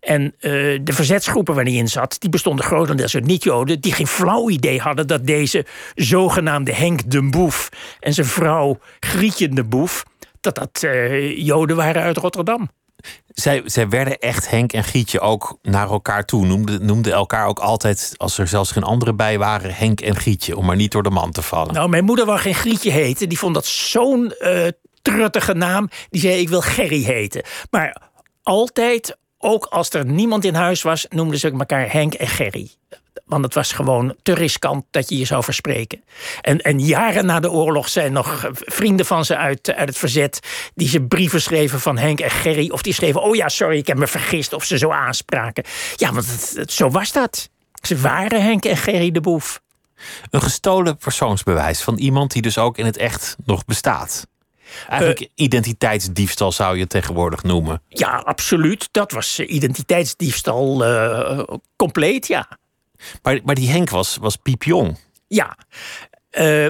En 0.00 0.34
eh, 0.38 0.50
de 0.82 0.92
verzetsgroepen 0.92 1.54
waar 1.54 1.64
hij 1.64 1.72
in 1.72 1.88
zat, 1.88 2.16
die 2.18 2.30
bestonden 2.30 2.64
grotendeels 2.64 3.14
uit 3.14 3.26
niet-Joden, 3.26 3.80
die 3.80 3.92
geen 3.92 4.06
flauw 4.06 4.50
idee 4.50 4.80
hadden 4.80 5.06
dat 5.06 5.26
deze 5.26 5.66
zogenaamde 5.94 6.74
Henk 6.74 7.10
de 7.10 7.28
Boef 7.28 7.68
en 8.00 8.14
zijn 8.14 8.26
vrouw 8.26 8.78
Grietje 9.00 9.48
de 9.48 9.64
Boef, 9.64 10.04
dat 10.40 10.54
dat 10.54 10.82
eh, 10.82 11.38
Joden 11.38 11.76
waren 11.76 12.02
uit 12.02 12.16
Rotterdam. 12.16 12.70
Zij, 13.26 13.62
zij 13.64 13.88
werden 13.88 14.18
echt, 14.18 14.50
Henk 14.50 14.72
en 14.72 14.84
Gietje, 14.84 15.20
ook 15.20 15.58
naar 15.62 15.90
elkaar 15.90 16.24
toe. 16.24 16.46
Noemden, 16.46 16.86
noemden 16.86 17.12
elkaar 17.12 17.46
ook 17.46 17.58
altijd, 17.58 18.14
als 18.16 18.38
er 18.38 18.48
zelfs 18.48 18.70
geen 18.70 18.82
anderen 18.82 19.16
bij 19.16 19.38
waren, 19.38 19.74
Henk 19.74 20.00
en 20.00 20.16
Gietje. 20.16 20.56
Om 20.56 20.66
maar 20.66 20.76
niet 20.76 20.92
door 20.92 21.02
de 21.02 21.10
man 21.10 21.30
te 21.30 21.42
vallen. 21.42 21.74
Nou, 21.74 21.88
mijn 21.88 22.04
moeder 22.04 22.26
wou 22.26 22.38
geen 22.38 22.54
Grietje 22.54 22.90
heten. 22.90 23.28
Die 23.28 23.38
vond 23.38 23.54
dat 23.54 23.66
zo'n 23.66 24.34
uh, 24.40 24.66
truttige 25.04 25.54
naam. 25.54 25.88
Die 26.10 26.20
zei, 26.20 26.40
ik 26.40 26.48
wil 26.48 26.60
Gerry 26.60 27.02
heten. 27.02 27.42
Maar 27.70 27.96
altijd, 28.42 29.16
ook 29.38 29.64
als 29.64 29.90
er 29.90 30.06
niemand 30.06 30.44
in 30.44 30.54
huis 30.54 30.82
was, 30.82 31.06
noemden 31.08 31.38
ze 31.38 31.50
elkaar 31.50 31.92
Henk 31.92 32.14
en 32.14 32.28
Gerry. 32.28 32.70
Want 33.24 33.44
het 33.44 33.54
was 33.54 33.72
gewoon 33.72 34.14
te 34.22 34.34
riskant 34.34 34.84
dat 34.90 35.08
je 35.08 35.18
je 35.18 35.24
zou 35.24 35.44
verspreken. 35.44 36.04
En, 36.40 36.60
en 36.60 36.80
jaren 36.80 37.26
na 37.26 37.40
de 37.40 37.50
oorlog 37.50 37.88
zijn 37.88 38.12
nog 38.12 38.50
vrienden 38.52 39.06
van 39.06 39.24
ze 39.24 39.36
uit, 39.36 39.74
uit 39.74 39.88
het 39.88 39.98
verzet. 39.98 40.40
die 40.74 40.88
ze 40.88 41.02
brieven 41.02 41.42
schreven 41.42 41.80
van 41.80 41.98
Henk 41.98 42.20
en 42.20 42.30
Gerry. 42.30 42.70
Of 42.70 42.82
die 42.82 42.92
schreven: 42.92 43.22
Oh 43.22 43.34
ja, 43.34 43.48
sorry, 43.48 43.78
ik 43.78 43.86
heb 43.86 43.98
me 43.98 44.06
vergist. 44.06 44.52
Of 44.52 44.64
ze 44.64 44.78
zo 44.78 44.90
aanspraken. 44.90 45.64
Ja, 45.96 46.12
want 46.12 46.54
het, 46.54 46.72
zo 46.72 46.90
was 46.90 47.12
dat. 47.12 47.48
Ze 47.82 47.98
waren 47.98 48.42
Henk 48.42 48.64
en 48.64 48.76
Gerry 48.76 49.10
de 49.10 49.20
Boef. 49.20 49.62
Een 50.30 50.42
gestolen 50.42 50.96
persoonsbewijs 50.96 51.82
van 51.82 51.98
iemand 51.98 52.32
die 52.32 52.42
dus 52.42 52.58
ook 52.58 52.78
in 52.78 52.84
het 52.84 52.96
echt 52.96 53.36
nog 53.44 53.64
bestaat. 53.64 54.26
Eigenlijk 54.88 55.20
uh, 55.20 55.26
identiteitsdiefstal 55.34 56.52
zou 56.52 56.78
je 56.78 56.86
tegenwoordig 56.86 57.42
noemen. 57.42 57.82
Ja, 57.88 58.16
absoluut. 58.16 58.88
Dat 58.90 59.12
was 59.12 59.40
identiteitsdiefstal 59.40 60.86
uh, 60.86 61.40
compleet, 61.76 62.26
ja. 62.26 62.48
Maar, 63.22 63.40
maar 63.44 63.54
die 63.54 63.70
Henk 63.70 63.90
was, 63.90 64.16
was 64.16 64.36
piepjong. 64.36 64.98
Ja. 65.26 65.56
Uh, 66.38 66.66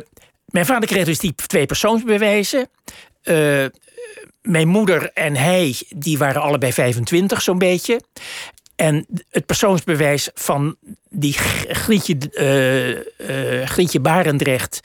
mijn 0.46 0.66
vader 0.66 0.88
kreeg 0.88 1.04
dus 1.04 1.18
die 1.18 1.34
twee 1.34 1.66
persoonsbewijzen. 1.66 2.68
Mijn 4.42 4.68
moeder 4.68 5.10
en 5.12 5.36
hij, 5.36 5.76
die 5.88 6.18
waren 6.18 6.42
allebei 6.42 6.72
25 6.72 7.42
zo'n 7.42 7.58
beetje. 7.58 8.00
En 8.76 9.06
het 9.30 9.46
persoonsbewijs 9.46 10.30
van 10.34 10.76
die 11.08 11.32
Grietje, 11.68 12.16
uh, 13.20 13.66
Grietje 13.66 14.00
Barendrecht... 14.00 14.80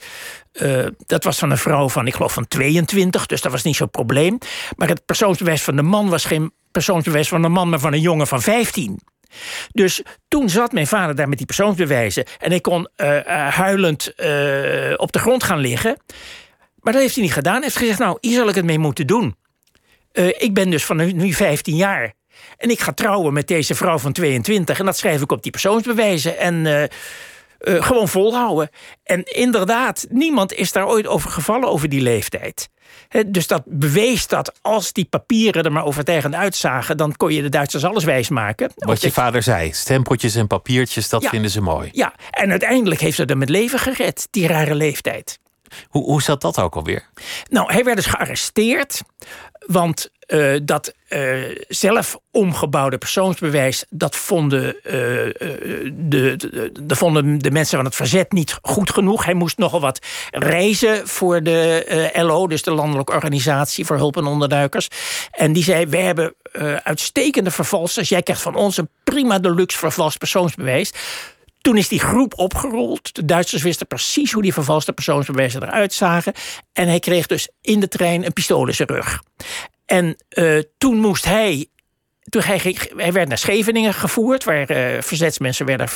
dat 1.06 1.24
was 1.24 1.38
van 1.38 1.50
een 1.50 1.58
vrouw 1.58 1.88
van, 1.88 2.06
ik 2.06 2.14
geloof, 2.14 2.32
van 2.32 2.48
22. 2.48 3.26
Dus 3.26 3.40
dat 3.40 3.52
was 3.52 3.62
niet 3.62 3.76
zo'n 3.76 3.90
probleem. 3.90 4.38
Maar 4.76 4.88
het 4.88 5.04
persoonsbewijs 5.04 5.62
van 5.62 5.76
de 5.76 5.82
man 5.82 6.08
was 6.08 6.24
geen 6.24 6.52
persoonsbewijs 6.70 7.28
van 7.28 7.44
een 7.44 7.52
man... 7.52 7.68
maar 7.68 7.78
van 7.78 7.92
een 7.92 8.00
jongen 8.00 8.26
van 8.26 8.42
15. 8.42 9.00
Dus 9.72 10.02
toen 10.28 10.48
zat 10.48 10.72
mijn 10.72 10.86
vader 10.86 11.16
daar 11.16 11.28
met 11.28 11.38
die 11.38 11.46
persoonsbewijzen. 11.46 12.24
En 12.38 12.52
ik 12.52 12.62
kon 12.62 12.88
huilend 13.50 14.08
op 14.96 15.12
de 15.12 15.18
grond 15.18 15.44
gaan 15.44 15.58
liggen. 15.58 15.96
Maar 16.80 16.92
dat 16.92 17.02
heeft 17.02 17.14
hij 17.14 17.24
niet 17.24 17.32
gedaan. 17.32 17.54
Hij 17.54 17.62
heeft 17.62 17.76
gezegd: 17.76 17.98
Nou, 17.98 18.18
hier 18.20 18.36
zal 18.36 18.48
ik 18.48 18.54
het 18.54 18.64
mee 18.64 18.78
moeten 18.78 19.06
doen. 19.06 19.36
ik 20.38 20.54
ben 20.54 20.70
dus 20.70 20.84
van 20.84 21.16
nu 21.16 21.32
15 21.32 21.76
jaar. 21.76 22.14
En 22.56 22.70
ik 22.70 22.80
ga 22.80 22.92
trouwen 22.92 23.32
met 23.32 23.48
deze 23.48 23.74
vrouw 23.74 23.98
van 23.98 24.12
22. 24.12 24.78
En 24.78 24.84
dat 24.84 24.96
schrijf 24.96 25.20
ik 25.20 25.32
op 25.32 25.42
die 25.42 25.52
persoonsbewijzen. 25.52 26.38
En. 26.38 26.88
gewoon 27.62 28.08
volhouden. 28.08 28.70
En 29.02 29.22
inderdaad, 29.24 30.06
niemand 30.08 30.52
is 30.52 30.72
daar 30.72 30.88
ooit 30.88 31.06
over 31.06 31.30
gevallen 31.30 31.68
over 31.68 31.88
die 31.88 32.00
leeftijd 32.00 32.70
dus 33.26 33.46
dat 33.46 33.62
bewees 33.66 34.26
dat 34.26 34.52
als 34.62 34.92
die 34.92 35.04
papieren 35.04 35.64
er 35.64 35.72
maar 35.72 35.84
overtuigend 35.84 36.34
uitzagen, 36.34 36.96
dan 36.96 37.16
kon 37.16 37.32
je 37.32 37.42
de 37.42 37.48
Duitsers 37.48 37.84
alles 37.84 38.04
wijsmaken. 38.04 38.72
Wat 38.76 39.00
je 39.00 39.12
vader 39.12 39.42
zei, 39.42 39.72
stempeltjes 39.72 40.34
en 40.34 40.46
papiertjes, 40.46 41.08
dat 41.08 41.26
vinden 41.26 41.50
ze 41.50 41.60
mooi. 41.60 41.88
Ja, 41.92 42.14
en 42.30 42.50
uiteindelijk 42.50 43.00
heeft 43.00 43.16
ze 43.16 43.22
hem 43.22 43.40
het 43.40 43.48
leven 43.48 43.78
gered, 43.78 44.28
die 44.30 44.46
rare 44.46 44.74
leeftijd. 44.74 45.38
Hoe, 45.88 46.04
hoe 46.04 46.22
zat 46.22 46.40
dat 46.40 46.58
ook 46.58 46.74
alweer? 46.74 47.08
Nou, 47.48 47.72
hij 47.72 47.84
werd 47.84 47.96
dus 47.96 48.06
gearresteerd. 48.06 49.02
Want 49.66 50.10
uh, 50.30 50.58
dat 50.62 50.94
uh, 51.08 51.58
zelf 51.68 52.18
omgebouwde 52.30 52.98
persoonsbewijs, 52.98 53.84
dat 53.88 54.16
vonden, 54.16 54.66
uh, 54.66 54.92
de, 54.92 56.34
de, 56.36 56.72
de, 56.82 56.96
vonden 56.96 57.38
de 57.38 57.50
mensen 57.50 57.76
van 57.76 57.84
het 57.84 57.94
verzet 57.94 58.32
niet 58.32 58.58
goed 58.62 58.90
genoeg. 58.90 59.24
Hij 59.24 59.34
moest 59.34 59.58
nogal 59.58 59.80
wat 59.80 60.06
reizen 60.30 61.08
voor 61.08 61.42
de 61.42 62.10
LO, 62.12 62.46
dus 62.46 62.62
de 62.62 62.70
Landelijke 62.70 63.12
Organisatie 63.12 63.86
voor 63.86 63.96
Hulp 63.96 64.16
en 64.16 64.26
Onderduikers. 64.26 64.88
En 65.30 65.52
die 65.52 65.64
zei: 65.64 65.86
We 65.86 65.96
hebben 65.96 66.34
uitstekende 66.82 67.50
vervalsers. 67.50 68.08
Jij 68.08 68.22
krijgt 68.22 68.42
van 68.42 68.54
ons 68.54 68.76
een 68.76 68.88
prima 69.04 69.38
deluxe 69.38 69.78
vervals 69.78 70.16
persoonsbewijs. 70.16 70.92
Toen 71.60 71.76
is 71.76 71.88
die 71.88 72.00
groep 72.00 72.38
opgerold. 72.38 73.14
De 73.14 73.24
Duitsers 73.24 73.62
wisten 73.62 73.86
precies 73.86 74.32
hoe 74.32 74.42
die 74.42 74.52
vervalste 74.52 74.92
persoonsbewijzen 74.92 75.62
eruit 75.62 75.92
zagen. 75.92 76.32
En 76.72 76.88
hij 76.88 76.98
kreeg 76.98 77.26
dus 77.26 77.48
in 77.60 77.80
de 77.80 77.88
trein 77.88 78.24
een 78.24 78.32
pistool 78.32 78.66
in 78.66 78.74
zijn 78.74 78.88
rug. 78.88 79.22
En 79.90 80.16
uh, 80.38 80.58
toen 80.78 80.96
moest 80.96 81.24
hij. 81.24 81.66
Toen 82.20 82.42
hij, 82.42 83.12
werd 83.12 83.28
naar 83.28 83.38
Scheveningen 83.38 83.94
gevoerd, 83.94 84.44
waar 84.44 84.70
uh, 84.70 85.02
verzetsmensen 85.02 85.66
werden 85.66 85.88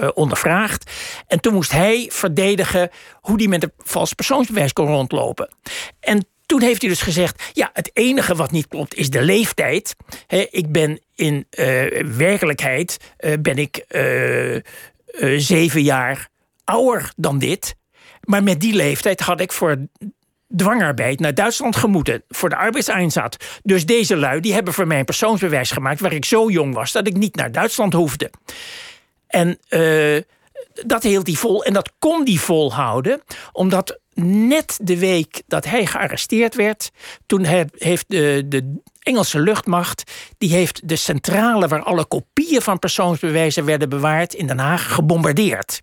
uh, 0.00 0.08
ondervraagd. 0.14 0.90
En 1.26 1.40
toen 1.40 1.54
moest 1.54 1.72
hij 1.72 2.10
verdedigen 2.12 2.90
hoe 3.20 3.36
hij 3.36 3.46
met 3.46 3.62
een 3.62 3.72
vals 3.78 4.12
persoonsbewijs 4.12 4.72
kon 4.72 4.86
rondlopen. 4.86 5.48
En 6.00 6.26
toen 6.46 6.62
heeft 6.62 6.80
hij 6.80 6.90
dus 6.90 7.02
gezegd: 7.02 7.42
Ja, 7.52 7.70
het 7.72 7.90
enige 7.92 8.34
wat 8.34 8.50
niet 8.50 8.68
klopt 8.68 8.94
is 8.94 9.10
de 9.10 9.22
leeftijd. 9.22 9.96
Ik 10.50 10.72
ben 10.72 11.00
in 11.14 11.46
werkelijkheid 12.16 12.96
ben 13.40 13.58
ik 13.58 13.84
zeven 15.36 15.82
jaar 15.82 16.28
ouder 16.64 17.12
dan 17.16 17.38
dit. 17.38 17.76
Maar 18.20 18.42
met 18.42 18.60
die 18.60 18.74
leeftijd 18.74 19.20
had 19.20 19.40
ik 19.40 19.52
voor 19.52 19.76
dwangarbeid 20.56 21.20
naar 21.20 21.34
Duitsland 21.34 21.76
gemoeten 21.76 22.22
voor 22.28 22.48
de 22.48 22.56
arbeidseinsatz. 22.56 23.36
Dus 23.62 23.86
deze 23.86 24.16
lui 24.16 24.40
die 24.40 24.52
hebben 24.52 24.74
voor 24.74 24.86
mij 24.86 24.98
een 24.98 25.04
persoonsbewijs 25.04 25.70
gemaakt 25.70 26.00
waar 26.00 26.12
ik 26.12 26.24
zo 26.24 26.50
jong 26.50 26.74
was 26.74 26.92
dat 26.92 27.06
ik 27.06 27.16
niet 27.16 27.36
naar 27.36 27.52
Duitsland 27.52 27.92
hoefde. 27.92 28.30
En 29.26 29.58
uh, 29.68 30.20
dat 30.86 31.02
hield 31.02 31.26
hij 31.26 31.36
vol 31.36 31.64
en 31.64 31.72
dat 31.72 31.92
kon 31.98 32.24
hij 32.24 32.36
volhouden, 32.36 33.22
omdat 33.52 33.98
net 34.14 34.78
de 34.82 34.98
week 34.98 35.42
dat 35.46 35.64
hij 35.64 35.86
gearresteerd 35.86 36.54
werd, 36.54 36.90
toen 37.26 37.44
heeft 37.74 38.04
de, 38.08 38.42
de 38.46 38.80
Engelse 38.98 39.40
luchtmacht, 39.40 40.12
die 40.38 40.50
heeft 40.50 40.88
de 40.88 40.96
centrale 40.96 41.68
waar 41.68 41.82
alle 41.82 42.04
kopieën 42.04 42.62
van 42.62 42.78
persoonsbewijzen 42.78 43.64
werden 43.64 43.88
bewaard 43.88 44.34
in 44.34 44.46
Den 44.46 44.58
Haag 44.58 44.94
gebombardeerd. 44.94 45.80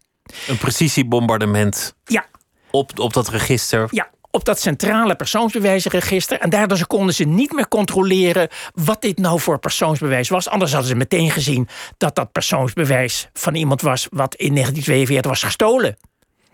Een 0.47 0.57
precisiebombardement. 0.57 1.95
Ja. 2.05 2.25
Op, 2.71 2.99
op 2.99 3.13
dat 3.13 3.27
register. 3.27 3.87
Ja, 3.91 4.09
op 4.35 4.45
dat 4.45 4.59
centrale 4.59 5.15
persoonsbewijzenregister. 5.15 6.39
En 6.39 6.49
daardoor 6.49 6.87
konden 6.87 7.15
ze 7.15 7.23
niet 7.23 7.51
meer 7.51 7.67
controleren 7.67 8.49
wat 8.73 9.01
dit 9.01 9.17
nou 9.17 9.39
voor 9.39 9.59
persoonsbewijs 9.59 10.29
was. 10.29 10.49
Anders 10.49 10.71
hadden 10.71 10.89
ze 10.89 10.95
meteen 10.95 11.31
gezien 11.31 11.67
dat 11.97 12.15
dat 12.15 12.31
persoonsbewijs 12.31 13.29
van 13.33 13.55
iemand 13.55 13.81
was 13.81 14.07
wat 14.09 14.35
in 14.35 14.53
1942 14.53 15.31
was 15.31 15.43
gestolen. 15.43 15.97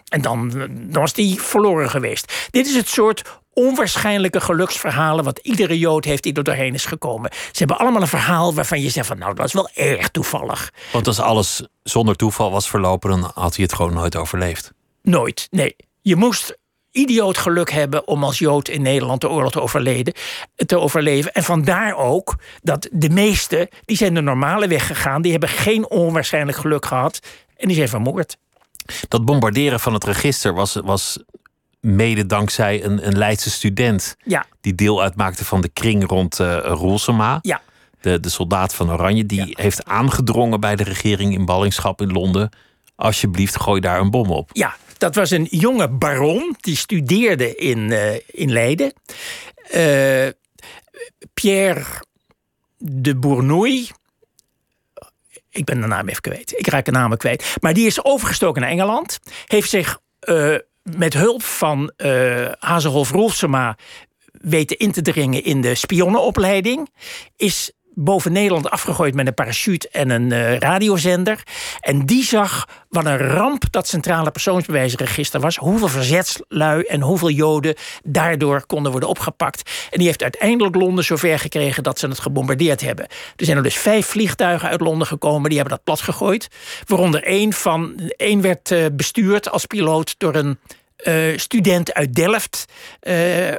En 0.09 0.21
dan, 0.21 0.49
dan 0.69 1.01
was 1.01 1.13
die 1.13 1.41
verloren 1.41 1.89
geweest. 1.89 2.47
Dit 2.51 2.67
is 2.67 2.75
het 2.75 2.87
soort 2.87 3.23
onwaarschijnlijke 3.53 4.41
geluksverhalen 4.41 5.23
wat 5.23 5.39
iedere 5.39 5.79
Jood 5.79 6.05
heeft 6.05 6.23
die 6.23 6.33
er 6.33 6.43
doorheen 6.43 6.73
is 6.73 6.85
gekomen. 6.85 7.31
Ze 7.31 7.57
hebben 7.57 7.77
allemaal 7.77 8.01
een 8.01 8.07
verhaal 8.07 8.53
waarvan 8.53 8.81
je 8.81 8.89
zegt 8.89 9.07
van 9.07 9.17
nou 9.17 9.33
dat 9.33 9.45
is 9.45 9.53
wel 9.53 9.69
erg 9.73 10.09
toevallig. 10.09 10.71
Want 10.91 11.07
als 11.07 11.19
alles 11.19 11.67
zonder 11.83 12.15
toeval 12.15 12.51
was 12.51 12.69
verlopen, 12.69 13.09
dan 13.09 13.31
had 13.33 13.55
hij 13.55 13.63
het 13.63 13.73
gewoon 13.73 13.93
nooit 13.93 14.15
overleefd. 14.15 14.71
Nooit, 15.01 15.47
nee. 15.51 15.75
Je 16.01 16.15
moest 16.15 16.57
idioot 16.91 17.38
geluk 17.38 17.71
hebben 17.71 18.08
om 18.08 18.23
als 18.23 18.39
Jood 18.39 18.67
in 18.67 18.82
Nederland 18.82 19.21
de 19.21 19.30
oorlog 19.30 19.52
te, 19.52 19.62
overleden, 19.62 20.13
te 20.56 20.80
overleven. 20.80 21.32
En 21.32 21.43
vandaar 21.43 21.95
ook 21.95 22.36
dat 22.62 22.89
de 22.91 23.10
meesten, 23.10 23.67
die 23.86 23.97
zijn 23.97 24.13
de 24.13 24.21
normale 24.21 24.67
weg 24.67 24.88
gegaan. 24.88 25.21
Die 25.21 25.32
hebben 25.32 25.49
geen 25.49 25.89
onwaarschijnlijk 25.89 26.58
geluk 26.58 26.86
gehad. 26.86 27.19
En 27.58 27.67
die 27.67 27.75
zijn 27.75 27.89
vermoord. 27.89 28.38
Dat 29.08 29.25
bombarderen 29.25 29.80
van 29.80 29.93
het 29.93 30.04
register 30.04 30.54
was, 30.54 30.78
was 30.84 31.19
mede 31.80 32.25
dankzij 32.25 32.84
een, 32.84 33.08
een 33.08 33.17
Leidse 33.17 33.49
student. 33.49 34.15
Ja. 34.23 34.45
Die 34.62 34.75
deel 34.75 35.02
uitmaakte 35.02 35.45
van 35.45 35.62
de 35.62 35.69
kring 35.69 36.08
rond 36.08 36.39
uh, 36.39 36.58
Roelsema. 36.63 37.39
Ja. 37.41 37.62
De, 38.02 38.19
de 38.19 38.30
soldaat 38.30 38.73
van 38.75 38.91
Oranje. 38.91 39.25
Die 39.25 39.56
heeft 39.60 39.86
aangedrongen 39.86 40.60
bij 40.60 40.75
de 40.75 40.84
regering 40.84 41.34
in 41.34 41.45
ballingschap 41.45 42.02
in 42.02 42.12
Londen. 42.12 42.49
Alsjeblieft, 42.95 43.60
gooi 43.60 43.82
daar 43.82 43.99
een 43.99 44.12
bom 44.12 44.30
op. 44.30 44.49
Ja, 44.54 44.75
dat 44.99 45.15
was 45.15 45.29
een 45.29 45.47
jonge 45.49 45.89
baron, 45.89 46.55
die 46.59 46.75
studeerde 46.75 47.55
in, 47.55 47.77
uh, 47.77 48.13
in 48.13 48.51
Leiden. 48.51 48.93
Uh, 49.75 50.27
Pierre 51.33 51.85
de 52.77 53.15
Bournouille. 53.15 53.88
Ik 55.49 55.65
ben 55.65 55.81
de 55.81 55.88
naam 55.88 56.07
even 56.07 56.21
kwijt. 56.21 56.53
Ik 56.57 56.67
raak 56.67 56.85
de 56.85 56.91
naam 56.91 57.17
kwijt. 57.17 57.55
Maar 57.62 57.73
die 57.73 57.85
is 57.85 58.03
overgestoken 58.03 58.62
naar 58.62 58.71
Engeland. 58.71 59.19
Heeft 59.45 59.69
zich 59.69 59.99
uh, 60.23 60.55
met 60.81 61.13
hulp 61.13 61.43
van 61.43 61.91
Hazelhoff 62.59 63.12
Rolfsema 63.12 63.77
weten 64.31 64.77
in 64.77 64.91
te 64.91 65.01
dringen 65.01 65.43
in 65.43 65.62
de 65.62 65.75
spionnenopleiding. 65.75 66.89
Is 67.35 67.71
boven 68.03 68.31
Nederland 68.31 68.69
afgegooid 68.69 69.13
met 69.13 69.27
een 69.27 69.33
parachute 69.33 69.89
en 69.89 70.09
een 70.09 70.31
uh, 70.31 70.57
radiozender. 70.57 71.43
En 71.79 72.05
die 72.05 72.23
zag 72.23 72.67
wat 72.89 73.05
een 73.05 73.17
ramp 73.17 73.63
dat 73.71 73.88
centrale 73.88 74.31
persoonsbewijsregister 74.31 75.39
was. 75.39 75.55
Hoeveel 75.55 75.88
verzetslui 75.88 76.83
en 76.83 77.01
hoeveel 77.01 77.29
Joden 77.29 77.75
daardoor 78.03 78.65
konden 78.65 78.91
worden 78.91 79.09
opgepakt. 79.09 79.71
En 79.91 79.97
die 79.97 80.07
heeft 80.07 80.23
uiteindelijk 80.23 80.75
Londen 80.75 81.03
zover 81.03 81.39
gekregen 81.39 81.83
dat 81.83 81.99
ze 81.99 82.07
het 82.07 82.19
gebombardeerd 82.19 82.81
hebben. 82.81 83.07
Er 83.35 83.45
zijn 83.45 83.57
er 83.57 83.63
dus 83.63 83.77
vijf 83.77 84.05
vliegtuigen 84.05 84.69
uit 84.69 84.81
Londen 84.81 85.07
gekomen, 85.07 85.49
die 85.49 85.59
hebben 85.59 85.75
dat 85.75 85.85
plat 85.85 86.01
gegooid. 86.01 86.47
Waaronder 86.85 87.23
één 87.23 87.53
van 87.53 88.12
één 88.17 88.41
werd 88.41 88.71
uh, 88.71 88.85
bestuurd 88.91 89.49
als 89.49 89.65
piloot 89.65 90.15
door 90.17 90.35
een 90.35 90.59
uh, 91.03 91.38
student 91.38 91.93
uit 91.93 92.15
Delft, 92.15 92.65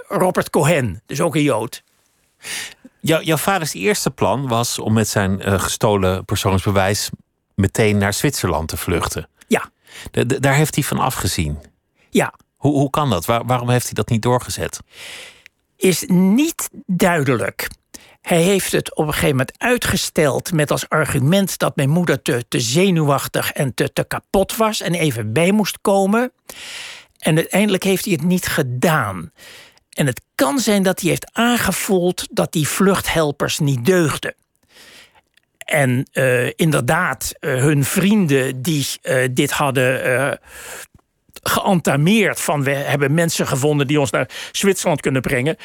Robert 0.09 0.51
Cohen, 0.51 1.03
dus 1.07 1.21
ook 1.21 1.35
een 1.35 1.43
Jood. 1.43 1.83
Jou, 3.01 3.25
jouw 3.25 3.37
vaders 3.37 3.73
eerste 3.73 4.11
plan 4.11 4.49
was 4.49 4.79
om 4.79 4.93
met 4.93 5.09
zijn 5.09 5.49
uh, 5.49 5.61
gestolen 5.61 6.25
persoonsbewijs 6.25 7.11
meteen 7.55 7.99
naar 7.99 8.13
Zwitserland 8.13 8.69
te 8.69 8.77
vluchten. 8.77 9.29
Ja. 9.47 9.71
De, 10.11 10.27
de, 10.27 10.41
daar 10.41 10.55
heeft 10.55 10.75
hij 10.75 10.85
van 10.85 10.99
afgezien. 10.99 11.59
Ja. 12.11 12.35
Hoe, 12.57 12.73
hoe 12.73 12.91
kan 12.91 13.11
dat? 13.11 13.25
Waar, 13.25 13.45
waarom 13.45 13.71
heeft 13.71 13.85
hij 13.85 13.95
dat 13.95 14.09
niet 14.09 14.23
doorgezet? 14.23 14.81
Is 15.77 16.05
niet 16.09 16.71
duidelijk. 16.87 17.69
Hij 18.21 18.43
heeft 18.43 18.73
het 18.73 18.97
op 18.97 19.07
een 19.07 19.13
gegeven 19.13 19.37
moment 19.37 19.53
uitgesteld 19.59 20.53
met 20.53 20.71
als 20.71 20.89
argument 20.89 21.59
dat 21.59 21.77
mijn 21.77 21.89
moeder 21.89 22.23
te, 22.23 22.45
te 22.49 22.61
zenuwachtig 22.61 23.53
en 23.53 23.75
te, 23.75 23.93
te 23.93 24.05
kapot 24.05 24.57
was 24.57 24.81
en 24.81 24.95
even 24.95 25.33
bij 25.33 25.53
moest 25.53 25.79
komen. 25.81 26.33
En 27.19 27.37
uiteindelijk 27.37 27.83
heeft 27.83 28.05
hij 28.05 28.13
het 28.13 28.23
niet 28.23 28.47
gedaan. 28.47 29.31
En 30.01 30.07
het 30.07 30.21
kan 30.35 30.59
zijn 30.59 30.83
dat 30.83 31.01
hij 31.01 31.11
heeft 31.11 31.31
aangevoeld 31.33 32.27
dat 32.31 32.53
die 32.53 32.69
vluchthelpers 32.69 33.59
niet 33.59 33.85
deugden. 33.87 34.35
En 35.59 36.09
uh, 36.13 36.47
inderdaad, 36.47 37.33
uh, 37.41 37.55
hun 37.63 37.85
vrienden 37.85 38.63
die 38.63 38.87
uh, 39.03 39.29
dit 39.31 39.51
hadden 39.51 40.39
geantameerd 41.43 42.41
van 42.41 42.63
we 42.63 42.71
hebben 42.71 43.15
mensen 43.15 43.47
gevonden 43.47 43.87
die 43.87 44.01
ons 44.01 44.11
naar 44.11 44.29
Zwitserland 44.53 45.01
kunnen 45.01 45.23
brengen. 45.23 45.57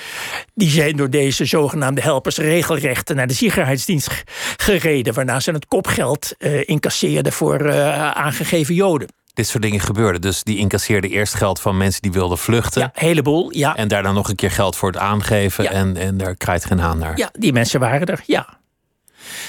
Die 0.54 0.70
zijn 0.70 0.96
door 0.96 1.10
deze 1.10 1.46
zogenaamde 1.46 2.02
helpers 2.02 2.38
regelrecht 2.38 3.14
naar 3.14 3.28
de 3.28 3.34
ziekenhuisdienst 3.34 4.24
gereden, 4.58 5.14
waarna 5.14 5.40
ze 5.40 5.52
het 5.52 5.68
kopgeld 5.68 6.36
incasseerden 6.66 7.32
voor 7.32 7.72
aangegeven 8.14 8.76
Joden 8.76 9.08
dit 9.36 9.48
soort 9.48 9.64
dingen 9.64 9.80
gebeurden. 9.80 10.22
Dus 10.22 10.44
die 10.44 10.58
incasseerden 10.58 11.10
eerst 11.10 11.34
geld 11.34 11.62
van 11.62 11.78
mensen 11.78 12.02
die 12.02 12.12
wilden 12.12 12.38
vluchten. 12.38 12.82
Ja, 12.82 12.92
heleboel, 12.94 13.54
ja. 13.54 13.76
En 13.76 13.88
daarna 13.88 14.12
nog 14.12 14.30
een 14.30 14.36
keer 14.36 14.52
geld 14.52 14.76
voor 14.76 14.92
het 14.92 15.00
aangeven. 15.00 15.64
Ja. 15.64 15.72
En, 15.72 15.98
en 15.98 16.18
daar 16.18 16.36
krijgt 16.36 16.66
geen 16.66 16.80
haan 16.80 16.98
naar. 16.98 17.18
Ja, 17.18 17.30
die 17.34 17.54
mensen 17.54 17.80
waren 17.80 18.08
er, 18.08 18.24
ja. 18.26 18.58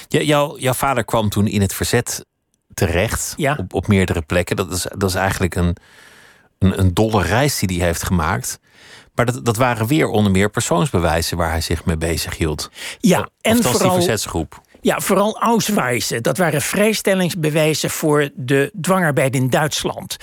ja 0.09 0.20
jou, 0.20 0.61
jouw 0.61 0.72
vader 0.72 1.05
kwam 1.05 1.29
toen 1.29 1.46
in 1.46 1.61
het 1.61 1.75
verzet 1.75 2.25
terecht. 2.75 3.35
Ja. 3.37 3.57
Op, 3.59 3.75
op 3.75 3.87
meerdere 3.87 4.22
plekken. 4.22 4.57
Dat 4.57 4.72
is, 4.72 4.87
dat 4.96 5.09
is 5.09 5.14
eigenlijk 5.14 5.55
een, 5.55 5.77
een, 6.59 6.79
een 6.79 6.94
dolle 6.94 7.22
reis 7.22 7.59
die 7.59 7.79
hij 7.79 7.87
heeft 7.87 8.03
gemaakt. 8.03 8.59
Maar 9.14 9.27
dat, 9.27 9.44
dat 9.44 9.57
waren 9.57 9.87
weer 9.87 10.09
onder 10.09 10.33
meer 10.33 10.51
persoonsbewijzen 10.51 11.37
waar 11.37 11.51
hij 11.51 11.61
zich 11.61 11.85
mee 11.85 11.96
bezig 11.96 12.37
hield. 12.37 12.70
Ja, 12.99 13.20
of, 13.20 13.27
en 13.40 13.62
vooral, 13.62 13.81
die 13.81 13.90
verzetsgroep. 13.90 14.61
Ja, 14.87 15.01
vooral 15.01 15.40
Ausweisen. 15.40 16.22
Dat 16.22 16.38
waren 16.38 16.62
vrijstellingsbewijzen 16.62 17.90
voor 17.90 18.31
de 18.35 18.72
dwangarbeid 18.81 19.35
in 19.35 19.51
Duitsland. 19.51 20.16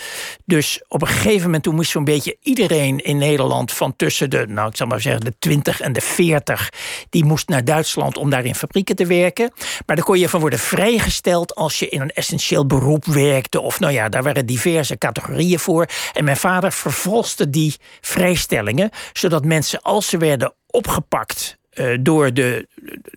Dus 0.46 0.84
op 0.88 1.02
een 1.02 1.08
gegeven 1.08 1.42
moment 1.42 1.64
toen 1.64 1.76
moest 1.76 1.92
zo'n 1.92 2.04
beetje 2.04 2.38
iedereen 2.42 2.98
in 3.00 3.18
Nederland 3.18 3.72
van 3.72 3.96
tussen 3.96 4.30
de, 4.30 4.46
nou 4.48 4.70
ik 4.70 4.76
zal 4.76 4.88
maar 4.88 5.02
zeggen, 5.02 5.22
de 5.24 5.34
20 5.40 5.82
en 5.82 5.94
de 5.94 6.02
40, 6.02 6.70
die 7.10 7.26
moest 7.26 7.48
naar 7.48 7.66
Duitsland 7.66 8.18
om 8.18 8.30
daar 8.30 8.46
in 8.46 8.56
fabrieken 8.56 8.96
te 8.96 9.06
werken. 9.06 9.52
Maar 9.86 9.96
daar 9.96 10.06
kon 10.06 10.20
je 10.20 10.30
van 10.30 10.40
worden 10.40 10.60
vrijgesteld 10.60 11.56
als 11.56 11.80
je 11.80 11.90
in 11.90 12.02
een 12.02 12.12
essentieel 12.12 12.66
beroep 12.66 13.06
werkte. 13.06 13.62
Of 13.62 13.80
nou 13.80 13.94
ja, 13.94 14.10
daar 14.10 14.24
waren 14.24 14.46
diverse 14.46 14.98
categorieën 14.98 15.60
voor. 15.60 15.86
En 16.14 16.24
mijn 16.24 16.38
vader 16.38 16.72
vervolste 16.72 17.50
die 17.50 17.76
vrijstellingen, 18.02 18.90
zodat 19.14 19.46
mensen 19.46 19.82
als 19.82 20.08
ze 20.08 20.18
werden 20.18 20.54
opgepakt 20.68 21.58
uh, 21.76 21.98
door, 22.02 22.34
de, 22.34 22.68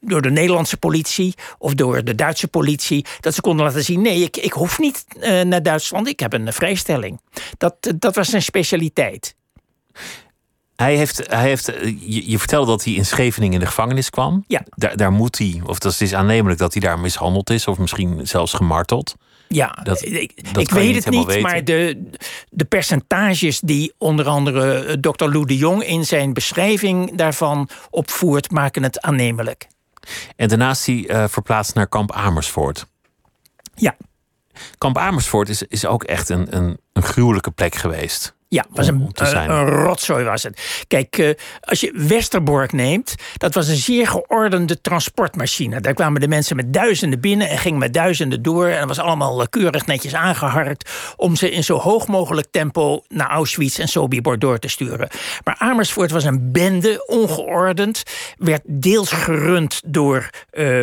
door 0.00 0.22
de 0.22 0.30
Nederlandse 0.30 0.76
politie 0.76 1.34
of 1.58 1.74
door 1.74 2.04
de 2.04 2.14
Duitse 2.14 2.48
politie. 2.48 3.04
Dat 3.20 3.34
ze 3.34 3.40
konden 3.40 3.66
laten 3.66 3.84
zien: 3.84 4.02
nee, 4.02 4.22
ik, 4.22 4.36
ik 4.36 4.52
hoef 4.52 4.78
niet 4.78 5.04
uh, 5.16 5.40
naar 5.42 5.62
Duitsland, 5.62 6.08
ik 6.08 6.20
heb 6.20 6.32
een 6.32 6.52
vrijstelling. 6.52 7.20
Dat, 7.58 7.74
dat 7.96 8.14
was 8.14 8.28
zijn 8.28 8.42
specialiteit. 8.42 9.34
Hij 10.76 10.96
heeft, 10.96 11.30
hij 11.30 11.48
heeft, 11.48 11.66
je, 12.00 12.30
je, 12.30 12.38
vertelde 12.38 12.70
dat 12.70 12.84
hij 12.84 12.92
in 12.92 13.06
Scheveningen 13.06 13.54
in 13.54 13.60
de 13.60 13.66
gevangenis 13.66 14.10
kwam. 14.10 14.44
Ja. 14.46 14.62
Daar, 14.70 14.96
daar 14.96 15.12
moet 15.12 15.38
hij, 15.38 15.60
of 15.64 15.78
dat 15.78 16.00
is 16.00 16.14
aannemelijk 16.14 16.58
dat 16.58 16.72
hij 16.72 16.82
daar 16.82 16.98
mishandeld 16.98 17.50
is, 17.50 17.66
of 17.66 17.78
misschien 17.78 18.26
zelfs 18.26 18.52
gemarteld. 18.52 19.14
Ja, 19.48 19.78
dat, 19.82 20.04
ik, 20.04 20.52
dat 20.52 20.62
ik 20.62 20.70
weet 20.70 20.94
het 20.94 21.10
niet, 21.10 21.26
weten. 21.26 21.42
maar 21.42 21.64
de, 21.64 22.08
de 22.50 22.64
percentages 22.64 23.60
die 23.60 23.94
onder 23.98 24.26
andere 24.26 25.00
Dr. 25.00 25.24
Lou 25.24 25.46
de 25.46 25.56
Jong 25.56 25.84
in 25.84 26.04
zijn 26.04 26.32
beschrijving 26.32 27.16
daarvan 27.16 27.68
opvoert, 27.90 28.50
maken 28.50 28.82
het 28.82 29.00
aannemelijk. 29.00 29.66
En 30.36 30.48
daarnaast 30.48 30.86
hij 30.86 30.94
uh, 30.94 31.24
verplaatst 31.28 31.74
naar 31.74 31.86
kamp 31.86 32.12
Amersfoort. 32.12 32.86
Ja. 33.74 33.96
Kamp 34.78 34.98
Amersfoort 34.98 35.48
is, 35.48 35.62
is 35.62 35.86
ook 35.86 36.04
echt 36.04 36.28
een, 36.28 36.56
een, 36.56 36.78
een 36.92 37.02
gruwelijke 37.02 37.50
plek 37.50 37.74
geweest. 37.74 38.35
Ja, 38.48 38.64
was 38.70 38.86
een, 38.86 39.10
een, 39.14 39.50
een, 39.50 39.68
rotzooi 39.68 40.24
was 40.24 40.42
het. 40.42 40.84
Kijk, 40.88 41.18
uh, 41.18 41.30
als 41.60 41.80
je 41.80 41.92
Westerbork 41.94 42.72
neemt, 42.72 43.14
dat 43.36 43.54
was 43.54 43.68
een 43.68 43.76
zeer 43.76 44.06
geordende 44.06 44.80
transportmachine. 44.80 45.80
Daar 45.80 45.94
kwamen 45.94 46.20
de 46.20 46.28
mensen 46.28 46.56
met 46.56 46.72
duizenden 46.72 47.20
binnen 47.20 47.48
en 47.48 47.58
gingen 47.58 47.78
met 47.78 47.94
duizenden 47.94 48.42
door. 48.42 48.66
En 48.66 48.78
dat 48.78 48.88
was 48.88 48.98
allemaal 48.98 49.48
keurig 49.48 49.86
netjes 49.86 50.14
aangeharkt 50.14 50.90
om 51.16 51.36
ze 51.36 51.50
in 51.50 51.64
zo 51.64 51.78
hoog 51.78 52.06
mogelijk 52.06 52.46
tempo 52.50 53.02
naar 53.08 53.30
Auschwitz 53.30 53.78
en 53.78 53.88
Sobibor 53.88 54.38
door 54.38 54.58
te 54.58 54.68
sturen. 54.68 55.08
Maar 55.44 55.56
Amersfoort 55.58 56.10
was 56.10 56.24
een 56.24 56.52
bende, 56.52 57.06
ongeordend, 57.06 58.02
werd 58.38 58.62
deels 58.64 59.12
gerund 59.12 59.80
door. 59.84 60.30
Uh, 60.52 60.80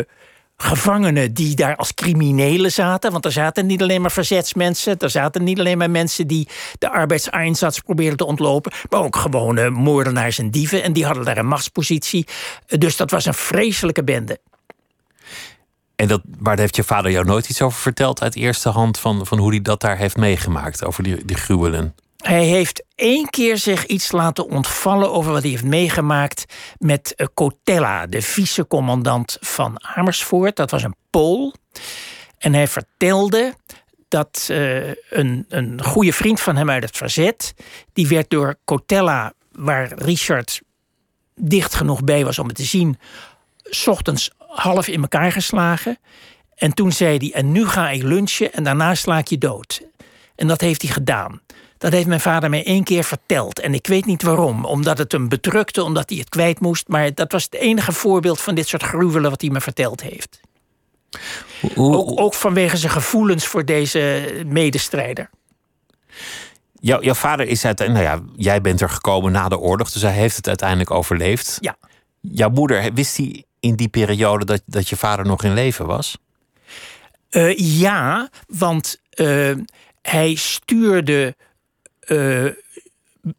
gevangenen 0.64 1.34
die 1.34 1.54
daar 1.54 1.76
als 1.76 1.94
criminelen 1.94 2.72
zaten. 2.72 3.12
Want 3.12 3.24
er 3.24 3.32
zaten 3.32 3.66
niet 3.66 3.82
alleen 3.82 4.00
maar 4.00 4.12
verzetsmensen. 4.12 4.98
Er 4.98 5.10
zaten 5.10 5.44
niet 5.44 5.58
alleen 5.58 5.78
maar 5.78 5.90
mensen 5.90 6.26
die 6.26 6.48
de 6.78 6.90
arbeidseinsatz 6.90 7.78
probeerden 7.78 8.16
te 8.16 8.24
ontlopen. 8.24 8.72
Maar 8.90 9.00
ook 9.00 9.16
gewone 9.16 9.70
moordenaars 9.70 10.38
en 10.38 10.50
dieven. 10.50 10.82
En 10.82 10.92
die 10.92 11.04
hadden 11.04 11.24
daar 11.24 11.38
een 11.38 11.46
machtspositie. 11.46 12.26
Dus 12.66 12.96
dat 12.96 13.10
was 13.10 13.24
een 13.24 13.34
vreselijke 13.34 14.04
bende. 14.04 14.38
En 15.96 16.08
dat, 16.08 16.22
waar 16.38 16.58
heeft 16.58 16.76
je 16.76 16.84
vader 16.84 17.10
jou 17.10 17.24
nooit 17.24 17.48
iets 17.48 17.62
over 17.62 17.80
verteld 17.80 18.22
uit 18.22 18.36
eerste 18.36 18.68
hand 18.68 18.98
van, 18.98 19.26
van 19.26 19.38
hoe 19.38 19.50
hij 19.50 19.62
dat 19.62 19.80
daar 19.80 19.96
heeft 19.96 20.16
meegemaakt, 20.16 20.84
over 20.84 21.02
die, 21.02 21.24
die 21.24 21.36
gruwelen? 21.36 21.94
Hij 22.26 22.44
heeft 22.44 22.84
één 22.94 23.30
keer 23.30 23.56
zich 23.58 23.86
iets 23.86 24.12
laten 24.12 24.48
ontvallen 24.48 25.12
over 25.12 25.32
wat 25.32 25.42
hij 25.42 25.50
heeft 25.50 25.64
meegemaakt 25.64 26.44
met 26.78 27.28
Cotella, 27.34 28.06
de 28.06 28.22
vice-commandant 28.22 29.36
van 29.40 29.84
Amersfoort. 29.94 30.56
Dat 30.56 30.70
was 30.70 30.82
een 30.82 30.94
Pool. 31.10 31.54
En 32.38 32.54
hij 32.54 32.68
vertelde 32.68 33.54
dat 34.08 34.48
uh, 34.50 34.86
een, 35.10 35.44
een 35.48 35.82
goede 35.82 36.12
vriend 36.12 36.40
van 36.40 36.56
hem 36.56 36.70
uit 36.70 36.82
het 36.82 36.96
verzet, 36.96 37.54
die 37.92 38.08
werd 38.08 38.30
door 38.30 38.56
Cotella, 38.64 39.32
waar 39.52 39.92
Richard 39.94 40.60
dicht 41.34 41.74
genoeg 41.74 42.04
bij 42.04 42.24
was 42.24 42.38
om 42.38 42.46
het 42.46 42.56
te 42.56 42.64
zien, 42.64 42.98
ochtends 43.86 44.30
half 44.38 44.88
in 44.88 45.00
elkaar 45.00 45.32
geslagen. 45.32 45.98
En 46.54 46.74
toen 46.74 46.92
zei 46.92 47.16
hij: 47.16 47.32
En 47.32 47.52
nu 47.52 47.66
ga 47.66 47.90
ik 47.90 48.02
lunchen 48.02 48.52
en 48.52 48.64
daarna 48.64 48.94
sla 48.94 49.18
ik 49.18 49.28
je 49.28 49.38
dood. 49.38 49.82
En 50.36 50.46
dat 50.46 50.60
heeft 50.60 50.82
hij 50.82 50.90
gedaan. 50.90 51.40
Dat 51.78 51.92
heeft 51.92 52.06
mijn 52.06 52.20
vader 52.20 52.50
mij 52.50 52.64
één 52.64 52.84
keer 52.84 53.04
verteld. 53.04 53.60
En 53.60 53.74
ik 53.74 53.86
weet 53.86 54.04
niet 54.04 54.22
waarom. 54.22 54.64
Omdat 54.64 54.98
het 54.98 55.12
hem 55.12 55.28
bedrukte, 55.28 55.82
omdat 55.82 56.08
hij 56.08 56.18
het 56.18 56.28
kwijt 56.28 56.60
moest. 56.60 56.88
Maar 56.88 57.14
dat 57.14 57.32
was 57.32 57.44
het 57.44 57.54
enige 57.54 57.92
voorbeeld 57.92 58.40
van 58.40 58.54
dit 58.54 58.68
soort 58.68 58.82
gruwelen 58.82 59.30
wat 59.30 59.40
hij 59.40 59.50
me 59.50 59.60
verteld 59.60 60.02
heeft. 60.02 60.40
Ook, 61.76 62.20
ook 62.20 62.34
vanwege 62.34 62.76
zijn 62.76 62.92
gevoelens 62.92 63.46
voor 63.46 63.64
deze 63.64 64.42
medestrijder. 64.46 65.30
Jouw, 66.80 67.02
jouw 67.02 67.14
vader 67.14 67.46
is 67.46 67.64
uiteindelijk, 67.64 68.08
nou 68.08 68.20
ja, 68.20 68.32
jij 68.36 68.60
bent 68.60 68.80
er 68.80 68.90
gekomen 68.90 69.32
na 69.32 69.48
de 69.48 69.58
oorlog, 69.58 69.90
dus 69.90 70.02
hij 70.02 70.12
heeft 70.12 70.36
het 70.36 70.48
uiteindelijk 70.48 70.90
overleefd. 70.90 71.56
Ja. 71.60 71.76
Jouw 72.20 72.50
moeder, 72.50 72.92
wist 72.94 73.16
hij 73.16 73.44
in 73.60 73.74
die 73.74 73.88
periode 73.88 74.44
dat, 74.44 74.62
dat 74.66 74.88
je 74.88 74.96
vader 74.96 75.26
nog 75.26 75.42
in 75.42 75.54
leven 75.54 75.86
was? 75.86 76.18
Uh, 77.30 77.58
ja, 77.58 78.28
want 78.46 79.00
uh, 79.14 79.56
hij 80.08 80.34
stuurde 80.34 81.34
uh, 82.06 82.50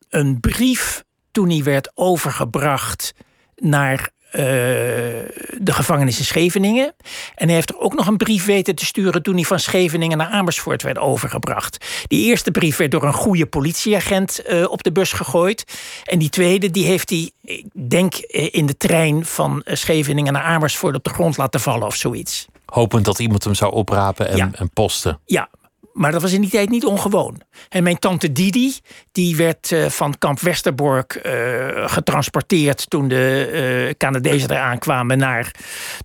een 0.09 0.39
brief 0.39 1.03
toen 1.31 1.49
hij 1.49 1.63
werd 1.63 1.91
overgebracht 1.93 3.13
naar 3.55 4.13
de 4.35 5.73
gevangenis 5.73 6.17
in 6.17 6.25
Scheveningen. 6.25 6.95
En 7.35 7.45
hij 7.45 7.55
heeft 7.55 7.69
er 7.69 7.79
ook 7.79 7.93
nog 7.93 8.07
een 8.07 8.17
brief 8.17 8.45
weten 8.45 8.75
te 8.75 8.85
sturen 8.85 9.23
toen 9.23 9.33
hij 9.33 9.43
van 9.43 9.59
Scheveningen 9.59 10.17
naar 10.17 10.27
Amersfoort 10.27 10.81
werd 10.81 10.97
overgebracht. 10.97 11.85
Die 12.07 12.25
eerste 12.25 12.51
brief 12.51 12.77
werd 12.77 12.91
door 12.91 13.03
een 13.03 13.13
goede 13.13 13.45
politieagent 13.45 14.41
op 14.67 14.83
de 14.83 14.91
bus 14.91 15.11
gegooid. 15.11 15.63
En 16.03 16.19
die 16.19 16.29
tweede, 16.29 16.71
die 16.71 16.85
heeft 16.85 17.09
hij, 17.09 17.31
ik 17.41 17.65
denk, 17.89 18.15
in 18.51 18.65
de 18.65 18.77
trein 18.77 19.25
van 19.25 19.61
Scheveningen 19.65 20.33
naar 20.33 20.43
Amersfoort 20.43 20.95
op 20.95 21.03
de 21.03 21.09
grond 21.09 21.37
laten 21.37 21.59
vallen 21.59 21.87
of 21.87 21.95
zoiets. 21.95 22.45
Hopend 22.65 23.05
dat 23.05 23.19
iemand 23.19 23.43
hem 23.43 23.55
zou 23.55 23.73
oprapen 23.73 24.29
en, 24.29 24.55
en 24.55 24.69
posten. 24.69 25.19
Ja, 25.25 25.49
maar 25.95 26.11
dat 26.11 26.21
was 26.21 26.33
in 26.33 26.41
die 26.41 26.49
tijd 26.49 26.69
niet 26.69 26.85
ongewoon. 26.85 27.41
En 27.69 27.83
mijn 27.83 27.99
tante 27.99 28.31
Didi, 28.31 28.79
die 29.11 29.35
werd 29.35 29.71
uh, 29.71 29.85
van 29.89 30.17
kamp 30.17 30.39
Westerbork 30.39 31.21
uh, 31.25 31.87
getransporteerd 31.87 32.89
toen 32.89 33.07
de 33.07 33.49
uh, 33.87 33.93
Canadezen 33.97 34.51
eraan 34.51 34.79
kwamen 34.79 35.17
naar. 35.17 35.51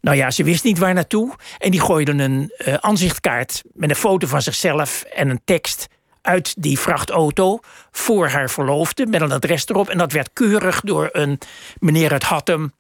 Nou 0.01 0.17
ja, 0.17 0.31
ze 0.31 0.45
wist 0.45 0.65
niet 0.65 0.79
waar 0.79 0.95
naartoe. 0.95 1.35
En 1.59 1.71
die 1.71 1.81
gooide 1.81 2.13
een 2.13 2.53
aanzichtkaart 2.81 3.63
met 3.73 3.91
een 3.91 3.97
foto 3.97 4.27
van 4.27 4.43
zichzelf 4.43 5.03
en 5.03 5.29
een 5.29 5.41
tekst 5.45 5.87
uit 6.23 6.55
die 6.63 6.79
vrachtauto 6.79 7.59
voor 7.91 8.29
haar 8.29 8.51
verloofde 8.51 9.07
met 9.07 9.21
een 9.21 9.33
adres 9.33 9.69
erop. 9.69 9.89
En 9.89 9.99
dat 9.99 10.13
werd 10.13 10.31
keurig 10.33 10.81
door 10.81 11.09
een 11.13 11.39
meneer 11.79 12.13
uit 12.13 12.23
Hattem 12.23 12.73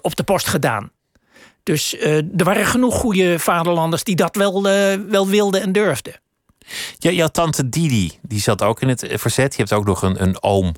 op 0.00 0.16
de 0.16 0.22
post 0.22 0.46
gedaan. 0.46 0.90
Dus 1.62 2.00
er 2.00 2.44
waren 2.44 2.66
genoeg 2.66 2.94
goede 2.94 3.38
vaderlanders 3.38 4.04
die 4.04 4.16
dat 4.16 4.36
wel, 4.36 4.62
wel 5.08 5.28
wilden 5.28 5.62
en 5.62 5.72
durfden. 5.72 6.24
Ja, 6.98 7.10
jouw 7.10 7.28
tante 7.28 7.68
Didi, 7.68 8.18
die 8.22 8.40
zat 8.40 8.62
ook 8.62 8.80
in 8.80 8.88
het 8.88 9.02
eh, 9.02 9.18
verzet. 9.18 9.52
Je 9.52 9.58
hebt 9.58 9.72
ook 9.72 9.86
nog 9.86 10.02
een, 10.02 10.22
een 10.22 10.42
oom 10.42 10.74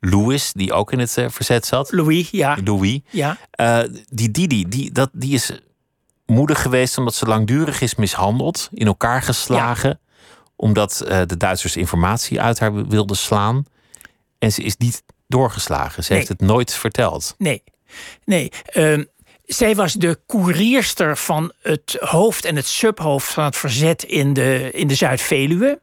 Louis, 0.00 0.52
die 0.52 0.72
ook 0.72 0.92
in 0.92 0.98
het 0.98 1.16
uh, 1.16 1.28
verzet 1.28 1.66
zat. 1.66 1.92
Louis, 1.92 2.30
ja. 2.30 2.58
Louis. 2.64 3.00
Ja. 3.10 3.36
Uh, 3.60 3.82
die 4.08 4.30
Didi, 4.30 4.68
die, 4.68 4.92
dat, 4.92 5.10
die 5.12 5.34
is 5.34 5.52
moeder 6.26 6.56
geweest 6.56 6.98
omdat 6.98 7.14
ze 7.14 7.26
langdurig 7.26 7.80
is 7.80 7.94
mishandeld, 7.94 8.68
in 8.72 8.86
elkaar 8.86 9.22
geslagen. 9.22 9.88
Ja. 9.88 9.98
Omdat 10.56 11.02
uh, 11.04 11.20
de 11.26 11.36
Duitsers 11.36 11.76
informatie 11.76 12.40
uit 12.40 12.58
haar 12.58 12.86
wilden 12.86 13.16
slaan. 13.16 13.64
En 14.38 14.52
ze 14.52 14.62
is 14.62 14.76
niet 14.76 15.02
doorgeslagen. 15.26 16.04
Ze 16.04 16.12
nee. 16.12 16.18
heeft 16.18 16.38
het 16.38 16.48
nooit 16.48 16.74
verteld. 16.74 17.34
Nee, 17.38 17.62
nee. 18.24 18.52
Zij 19.52 19.74
was 19.74 19.92
de 19.92 20.18
koerierster 20.26 21.16
van 21.16 21.52
het 21.62 21.96
hoofd 22.00 22.44
en 22.44 22.56
het 22.56 22.66
subhoofd 22.66 23.32
van 23.32 23.44
het 23.44 23.56
verzet 23.56 24.02
in 24.02 24.32
de, 24.32 24.70
in 24.72 24.86
de 24.86 24.94
Zuid-Veluwe. 24.94 25.80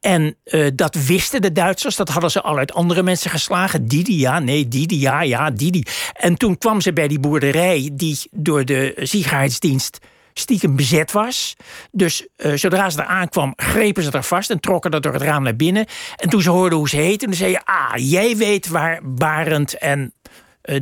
En 0.00 0.36
uh, 0.44 0.66
dat 0.74 0.94
wisten 0.94 1.42
de 1.42 1.52
Duitsers, 1.52 1.96
dat 1.96 2.08
hadden 2.08 2.30
ze 2.30 2.42
al 2.42 2.58
uit 2.58 2.72
andere 2.72 3.02
mensen 3.02 3.30
geslagen. 3.30 3.86
Didi, 3.86 4.18
ja, 4.18 4.38
nee, 4.38 4.68
Didi, 4.68 5.00
ja, 5.00 5.22
ja, 5.22 5.50
Didi. 5.50 5.82
En 6.12 6.36
toen 6.36 6.58
kwam 6.58 6.80
ze 6.80 6.92
bij 6.92 7.08
die 7.08 7.20
boerderij 7.20 7.90
die 7.92 8.18
door 8.30 8.64
de 8.64 8.94
Ziegerheidsdienst 8.96 9.98
stiekem 10.38 10.76
bezet 10.76 11.12
was. 11.12 11.56
Dus 11.90 12.26
uh, 12.36 12.52
zodra 12.54 12.90
ze 12.90 12.98
er 12.98 13.06
aankwam, 13.06 13.52
grepen 13.56 14.02
ze 14.02 14.10
er 14.10 14.22
vast 14.22 14.50
en 14.50 14.60
trokken 14.60 14.90
dat 14.90 15.02
door 15.02 15.12
het 15.12 15.22
raam 15.22 15.42
naar 15.42 15.56
binnen. 15.56 15.86
En 16.16 16.28
toen 16.28 16.42
ze 16.42 16.50
hoorden 16.50 16.78
hoe 16.78 16.88
ze 16.88 16.96
heette, 16.96 17.26
dan 17.26 17.34
zei 17.34 17.50
je: 17.50 17.64
Ah, 17.64 17.92
jij 17.96 18.36
weet 18.36 18.68
waar 18.68 19.00
Barend 19.04 19.78
en 19.78 20.00
eh, 20.00 20.17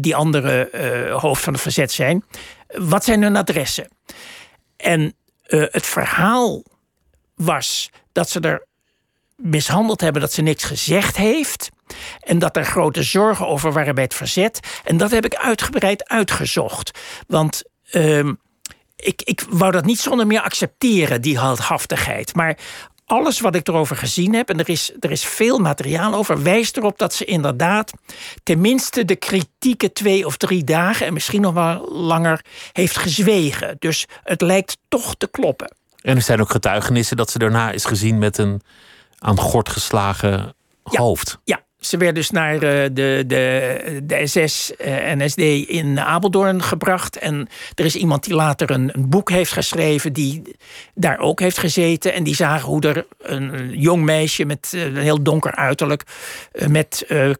die 0.00 0.16
andere 0.16 0.68
uh, 0.72 1.16
hoofd 1.16 1.42
van 1.42 1.52
het 1.52 1.62
verzet 1.62 1.92
zijn. 1.92 2.24
Wat 2.68 3.04
zijn 3.04 3.22
hun 3.22 3.36
adressen? 3.36 3.88
En 4.76 5.14
uh, 5.48 5.64
het 5.70 5.86
verhaal 5.86 6.62
was 7.34 7.90
dat 8.12 8.30
ze 8.30 8.40
er 8.40 8.66
mishandeld 9.36 10.00
hebben, 10.00 10.20
dat 10.20 10.32
ze 10.32 10.42
niks 10.42 10.64
gezegd 10.64 11.16
heeft. 11.16 11.70
En 12.20 12.38
dat 12.38 12.56
er 12.56 12.64
grote 12.64 13.02
zorgen 13.02 13.46
over 13.46 13.72
waren 13.72 13.94
bij 13.94 14.04
het 14.04 14.14
verzet. 14.14 14.60
En 14.84 14.96
dat 14.96 15.10
heb 15.10 15.24
ik 15.24 15.34
uitgebreid 15.34 16.08
uitgezocht. 16.08 16.98
Want 17.26 17.62
uh, 17.92 18.30
ik, 18.96 19.22
ik 19.22 19.44
wou 19.48 19.72
dat 19.72 19.84
niet 19.84 20.00
zonder 20.00 20.26
meer 20.26 20.40
accepteren, 20.40 21.20
die 21.20 21.38
heldhaftigheid. 21.38 22.34
Maar 22.34 22.58
alles 23.06 23.40
wat 23.40 23.54
ik 23.54 23.68
erover 23.68 23.96
gezien 23.96 24.34
heb, 24.34 24.48
en 24.48 24.58
er 24.58 24.68
is, 24.68 24.92
er 25.00 25.10
is 25.10 25.24
veel 25.24 25.58
materiaal 25.58 26.14
over, 26.14 26.42
wijst 26.42 26.76
erop 26.76 26.98
dat 26.98 27.14
ze 27.14 27.24
inderdaad 27.24 27.92
tenminste 28.42 29.04
de 29.04 29.16
kritieke 29.16 29.92
twee 29.92 30.26
of 30.26 30.36
drie 30.36 30.64
dagen 30.64 31.06
en 31.06 31.12
misschien 31.12 31.40
nog 31.40 31.54
wel 31.54 31.88
langer 31.92 32.44
heeft 32.72 32.96
gezwegen. 32.96 33.76
Dus 33.78 34.06
het 34.22 34.40
lijkt 34.40 34.78
toch 34.88 35.14
te 35.14 35.28
kloppen. 35.30 35.74
En 36.00 36.16
er 36.16 36.22
zijn 36.22 36.40
ook 36.40 36.50
getuigenissen 36.50 37.16
dat 37.16 37.30
ze 37.30 37.38
daarna 37.38 37.70
is 37.70 37.84
gezien 37.84 38.18
met 38.18 38.38
een 38.38 38.62
aan 39.18 39.38
gort 39.38 39.68
geslagen 39.68 40.54
hoofd. 40.82 41.38
Ja, 41.44 41.65
ze 41.88 41.96
werd 41.96 42.14
dus 42.14 42.30
naar 42.30 42.58
de, 42.58 42.90
de, 42.92 44.00
de 44.02 44.26
SS 44.26 44.76
en 44.76 45.30
SD 45.30 45.38
in 45.38 46.00
Apeldoorn 46.00 46.62
gebracht. 46.62 47.18
En 47.18 47.48
er 47.74 47.84
is 47.84 47.96
iemand 47.96 48.24
die 48.24 48.34
later 48.34 48.70
een, 48.70 48.90
een, 48.92 49.08
boek 49.08 49.30
heeft 49.30 49.52
geschreven... 49.52 50.12
die 50.12 50.42
daar 50.94 51.18
ook 51.18 51.40
heeft 51.40 51.58
gezeten. 51.58 52.12
En 52.12 52.24
die 52.24 52.34
zagen 52.34 52.68
hoe 52.68 52.80
er 52.80 53.06
een 53.18 53.70
jong 53.78 54.02
meisje 54.02 54.44
met 54.44 54.72
een 54.72 54.96
heel 54.96 55.22
donker 55.22 55.54
uiterlijk... 55.54 56.02
met 56.68 57.04
uh, 57.08 57.30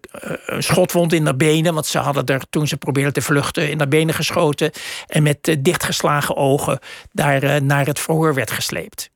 een 0.46 0.62
schotwond 0.62 1.12
in 1.12 1.24
haar 1.24 1.36
benen... 1.36 1.74
want 1.74 1.86
ze 1.86 1.98
hadden 1.98 2.26
er 2.26 2.42
toen 2.50 2.66
ze 2.66 2.76
probeerden 2.76 3.12
te 3.12 3.22
vluchten 3.22 3.70
in 3.70 3.78
haar 3.78 3.88
benen 3.88 4.14
geschoten... 4.14 4.70
en 5.06 5.22
met 5.22 5.56
dichtgeslagen 5.58 6.36
ogen 6.36 6.78
daar 7.12 7.62
naar 7.62 7.86
het 7.86 8.00
verhoor 8.00 8.34
werd 8.34 8.50
gesleept. 8.50 9.10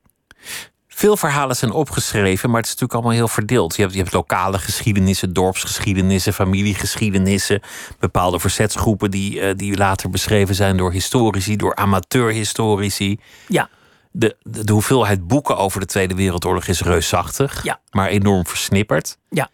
Veel 1.00 1.16
verhalen 1.16 1.56
zijn 1.56 1.70
opgeschreven, 1.70 2.50
maar 2.50 2.60
het 2.60 2.66
is 2.66 2.72
natuurlijk 2.72 3.00
allemaal 3.00 3.18
heel 3.18 3.34
verdeeld. 3.34 3.76
Je 3.76 3.82
hebt, 3.82 3.94
je 3.94 4.00
hebt 4.00 4.12
lokale 4.12 4.58
geschiedenissen, 4.58 5.32
dorpsgeschiedenissen, 5.32 6.32
familiegeschiedenissen, 6.32 7.60
bepaalde 7.98 8.40
verzetsgroepen 8.40 9.10
die, 9.10 9.40
uh, 9.40 9.50
die 9.56 9.76
later 9.76 10.10
beschreven 10.10 10.54
zijn 10.54 10.76
door 10.76 10.92
historici, 10.92 11.56
door 11.56 11.74
amateurhistorici. 11.74 13.20
Ja. 13.48 13.68
De, 14.10 14.36
de, 14.42 14.64
de, 14.64 14.72
hoeveelheid 14.72 15.26
boeken 15.26 15.56
over 15.56 15.80
de 15.80 15.86
Tweede 15.86 16.14
Wereldoorlog 16.14 16.66
is 16.66 16.80
reusachtig, 16.80 17.62
ja. 17.62 17.80
maar 17.90 18.08
enorm 18.08 18.46
versnipperd. 18.46 19.18
Ja. 19.30 19.48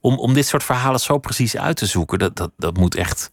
Om, 0.00 0.18
om 0.18 0.34
dit 0.34 0.46
soort 0.46 0.64
verhalen 0.64 1.00
zo 1.00 1.18
precies 1.18 1.56
uit 1.56 1.76
te 1.76 1.86
zoeken, 1.86 2.18
dat, 2.18 2.36
dat, 2.36 2.50
dat 2.56 2.76
moet 2.76 2.94
echt 2.94 3.30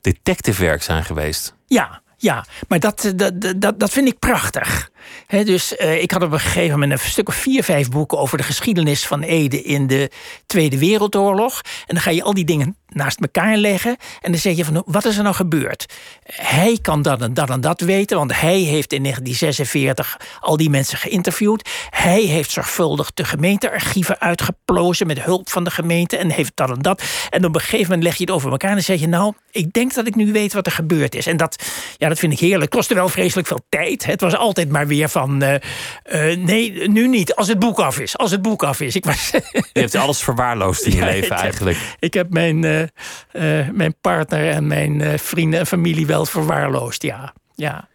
detectivewerk 0.00 0.82
zijn 0.82 1.04
geweest. 1.04 1.54
Ja, 1.66 2.02
ja, 2.16 2.44
maar 2.68 2.80
dat, 2.80 3.12
dat, 3.16 3.32
dat, 3.56 3.80
dat 3.80 3.90
vind 3.90 4.08
ik 4.08 4.18
prachtig. 4.18 4.90
Dus 5.26 5.74
uh, 5.78 6.02
ik 6.02 6.10
had 6.10 6.22
op 6.22 6.32
een 6.32 6.40
gegeven 6.40 6.78
moment 6.78 6.92
een 7.00 7.10
stuk 7.10 7.28
of 7.28 7.34
vier, 7.34 7.64
vijf 7.64 7.88
boeken 7.88 8.18
over 8.18 8.36
de 8.36 8.42
geschiedenis 8.42 9.06
van 9.06 9.22
Ede 9.22 9.62
in 9.62 9.86
de 9.86 10.10
Tweede 10.46 10.78
Wereldoorlog. 10.78 11.60
En 11.86 11.94
dan 11.94 12.00
ga 12.02 12.10
je 12.10 12.22
al 12.22 12.34
die 12.34 12.44
dingen 12.44 12.76
naast 12.88 13.20
elkaar 13.20 13.56
leggen. 13.56 13.96
En 14.20 14.30
dan 14.30 14.40
zeg 14.40 14.56
je 14.56 14.64
van 14.64 14.82
wat 14.86 15.04
is 15.04 15.16
er 15.16 15.22
nou 15.22 15.34
gebeurd? 15.34 15.86
Hij 16.24 16.78
kan 16.82 17.02
dat 17.02 17.22
en 17.22 17.34
dat 17.34 17.50
en 17.50 17.60
dat 17.60 17.80
weten, 17.80 18.16
want 18.16 18.40
hij 18.40 18.58
heeft 18.58 18.92
in 18.92 19.02
1946 19.02 20.20
al 20.40 20.56
die 20.56 20.70
mensen 20.70 20.98
geïnterviewd. 20.98 21.68
Hij 21.90 22.20
heeft 22.20 22.50
zorgvuldig 22.50 23.12
de 23.14 23.24
gemeentearchieven 23.24 24.20
uitgeplozen 24.20 25.06
met 25.06 25.22
hulp 25.22 25.50
van 25.50 25.64
de 25.64 25.70
gemeente 25.70 26.16
en 26.16 26.30
heeft 26.30 26.52
dat 26.54 26.70
en 26.70 26.82
dat. 26.82 27.02
En 27.30 27.44
op 27.44 27.54
een 27.54 27.60
gegeven 27.60 27.84
moment 27.84 28.02
leg 28.02 28.16
je 28.16 28.24
het 28.24 28.32
over 28.32 28.50
elkaar 28.50 28.70
en 28.70 28.76
dan 28.76 28.84
zeg 28.84 29.00
je 29.00 29.08
nou, 29.08 29.32
ik 29.50 29.72
denk 29.72 29.94
dat 29.94 30.06
ik 30.06 30.14
nu 30.14 30.32
weet 30.32 30.52
wat 30.52 30.66
er 30.66 30.72
gebeurd 30.72 31.14
is. 31.14 31.26
En 31.26 31.36
dat, 31.36 31.64
ja, 31.96 32.08
dat 32.08 32.18
vind 32.18 32.32
ik 32.32 32.38
heerlijk. 32.38 32.70
Kostte 32.70 32.94
wel 32.94 33.08
vreselijk 33.08 33.48
veel 33.48 33.64
tijd. 33.68 34.06
Het 34.06 34.20
was 34.20 34.36
altijd 34.36 34.68
maar 34.68 34.86
weer 34.88 35.08
van 35.08 35.42
uh, 35.42 35.54
uh, 36.12 36.36
nee, 36.36 36.88
nu 36.88 37.08
niet. 37.08 37.34
Als 37.34 37.48
het 37.48 37.58
boek 37.58 37.78
af 37.78 37.98
is. 37.98 38.18
Als 38.18 38.30
het 38.30 38.42
boek 38.42 38.62
af 38.62 38.80
is. 38.80 38.96
Ik 38.96 39.04
was 39.04 39.30
je 39.72 39.80
hebt 39.80 39.94
alles 39.94 40.22
verwaarloosd 40.22 40.82
in 40.82 40.92
je 40.92 40.98
ja, 40.98 41.04
leven 41.04 41.36
eigenlijk. 41.36 41.76
Heb, 41.76 41.96
ik 41.98 42.14
heb 42.14 42.32
mijn 42.32 42.62
uh, 42.62 43.68
mijn 43.72 43.94
partner 44.00 44.50
en 44.50 44.66
mijn 44.66 45.18
vrienden 45.18 45.60
en 45.60 45.66
familie 45.66 46.06
wel 46.06 46.26
verwaarloosd. 46.26 47.02
Ja, 47.02 47.32
ja. 47.54 47.88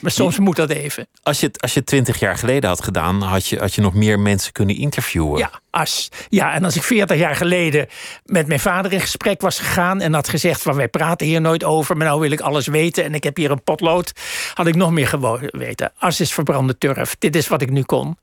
Maar 0.00 0.10
soms 0.10 0.38
moet 0.38 0.56
dat 0.56 0.70
even. 0.70 1.06
Als 1.22 1.40
je 1.40 1.46
het 1.46 1.60
als 1.60 1.74
je 1.74 1.84
twintig 1.84 2.18
jaar 2.18 2.36
geleden 2.36 2.68
had 2.68 2.84
gedaan, 2.84 3.22
had 3.22 3.46
je, 3.46 3.58
had 3.58 3.74
je 3.74 3.80
nog 3.80 3.94
meer 3.94 4.20
mensen 4.20 4.52
kunnen 4.52 4.76
interviewen. 4.76 5.38
Ja, 5.38 5.50
als, 5.70 6.08
ja, 6.28 6.52
en 6.52 6.64
als 6.64 6.76
ik 6.76 6.82
veertig 6.82 7.18
jaar 7.18 7.36
geleden 7.36 7.86
met 8.24 8.46
mijn 8.46 8.60
vader 8.60 8.92
in 8.92 9.00
gesprek 9.00 9.40
was 9.40 9.58
gegaan 9.58 10.00
en 10.00 10.14
had 10.14 10.28
gezegd: 10.28 10.62
van 10.62 10.76
wij 10.76 10.88
praten 10.88 11.26
hier 11.26 11.40
nooit 11.40 11.64
over, 11.64 11.96
maar 11.96 12.06
nou 12.06 12.20
wil 12.20 12.30
ik 12.30 12.40
alles 12.40 12.66
weten 12.66 13.04
en 13.04 13.14
ik 13.14 13.24
heb 13.24 13.36
hier 13.36 13.50
een 13.50 13.62
potlood, 13.62 14.12
had 14.54 14.66
ik 14.66 14.74
nog 14.74 14.90
meer 14.90 15.08
gewoon 15.08 15.40
weten. 15.50 15.92
As 15.98 16.20
is 16.20 16.32
verbrande 16.32 16.78
turf. 16.78 17.16
Dit 17.18 17.36
is 17.36 17.48
wat 17.48 17.62
ik 17.62 17.70
nu 17.70 17.82
kon 17.82 18.16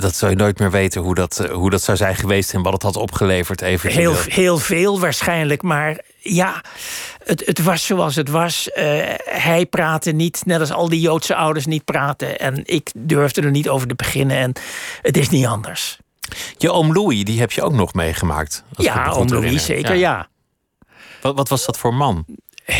dat 0.00 0.16
zou 0.16 0.30
je 0.30 0.36
nooit 0.36 0.58
meer 0.58 0.70
weten 0.70 1.00
hoe 1.00 1.14
dat, 1.14 1.48
hoe 1.50 1.70
dat 1.70 1.82
zou 1.82 1.96
zijn 1.96 2.16
geweest 2.16 2.54
en 2.54 2.62
wat 2.62 2.72
het 2.72 2.82
had 2.82 2.96
opgeleverd. 2.96 3.60
Even 3.60 3.90
heel, 3.90 4.14
heel 4.16 4.58
veel 4.58 5.00
waarschijnlijk, 5.00 5.62
maar 5.62 5.98
ja, 6.18 6.62
het, 7.24 7.46
het 7.46 7.62
was 7.62 7.86
zoals 7.86 8.14
het 8.14 8.28
was. 8.28 8.68
Uh, 8.68 8.82
hij 9.24 9.66
praatte 9.66 10.10
niet, 10.10 10.42
net 10.44 10.60
als 10.60 10.72
al 10.72 10.88
die 10.88 11.00
Joodse 11.00 11.34
ouders 11.34 11.66
niet 11.66 11.84
praten. 11.84 12.38
En 12.38 12.62
ik 12.64 12.90
durfde 12.96 13.40
er 13.40 13.50
niet 13.50 13.68
over 13.68 13.88
te 13.88 13.94
beginnen 13.94 14.36
en 14.36 14.52
het 15.02 15.16
is 15.16 15.28
niet 15.28 15.46
anders. 15.46 15.98
Je 16.58 16.72
oom 16.72 16.92
Louis, 16.92 17.24
die 17.24 17.40
heb 17.40 17.52
je 17.52 17.62
ook 17.62 17.72
nog 17.72 17.94
meegemaakt. 17.94 18.64
Ja, 18.76 19.10
oom 19.10 19.28
Louis, 19.28 19.64
zeker, 19.64 19.94
ja. 19.94 20.16
ja. 20.16 20.28
Wat, 21.20 21.34
wat 21.34 21.48
was 21.48 21.66
dat 21.66 21.78
voor 21.78 21.94
man? 21.94 22.24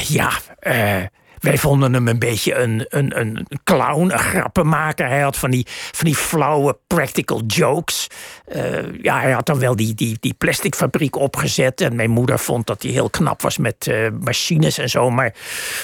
Ja, 0.06 0.30
uh, 0.62 1.06
Wij 1.42 1.58
vonden 1.58 1.92
hem 1.92 2.08
een 2.08 2.18
beetje 2.18 2.54
een, 2.54 2.86
een, 2.88 3.20
een 3.20 3.46
clown, 3.64 4.10
een 4.10 4.18
grappenmaker. 4.18 5.08
Hij 5.08 5.20
had 5.20 5.36
van 5.36 5.50
die, 5.50 5.66
van 5.68 6.04
die 6.04 6.16
flauwe 6.16 6.78
practical 6.86 7.42
jokes. 7.46 8.06
Uh, 8.54 9.02
ja, 9.02 9.20
hij 9.20 9.30
had 9.30 9.46
dan 9.46 9.58
wel 9.58 9.76
die, 9.76 9.94
die, 9.94 10.16
die 10.20 10.34
plasticfabriek 10.34 11.16
opgezet. 11.16 11.80
En 11.80 11.96
mijn 11.96 12.10
moeder 12.10 12.38
vond 12.38 12.66
dat 12.66 12.82
hij 12.82 12.92
heel 12.92 13.10
knap 13.10 13.42
was 13.42 13.58
met 13.58 13.86
uh, 13.86 14.08
machines 14.20 14.78
en 14.78 14.88
zo. 14.88 15.10
Maar 15.10 15.34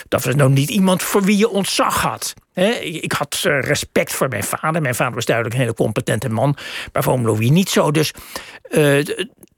dat 0.08 0.24
was 0.24 0.34
nou 0.34 0.50
niet 0.50 0.70
iemand 0.70 1.02
voor 1.02 1.22
wie 1.22 1.36
je 1.36 1.48
ontzag 1.48 2.02
had. 2.02 2.34
ik 2.80 3.12
had 3.12 3.44
uh, 3.46 3.60
respect 3.60 4.12
voor 4.12 4.28
mijn 4.28 4.44
vader. 4.44 4.82
Mijn 4.82 4.94
vader 4.94 5.14
was 5.14 5.24
duidelijk 5.24 5.56
een 5.56 5.62
hele 5.62 5.74
competente 5.74 6.28
man. 6.28 6.56
Maar 6.92 7.02
voor 7.02 7.18
Louis 7.18 7.50
niet 7.50 7.68
zo. 7.68 7.90
Dus 7.90 8.12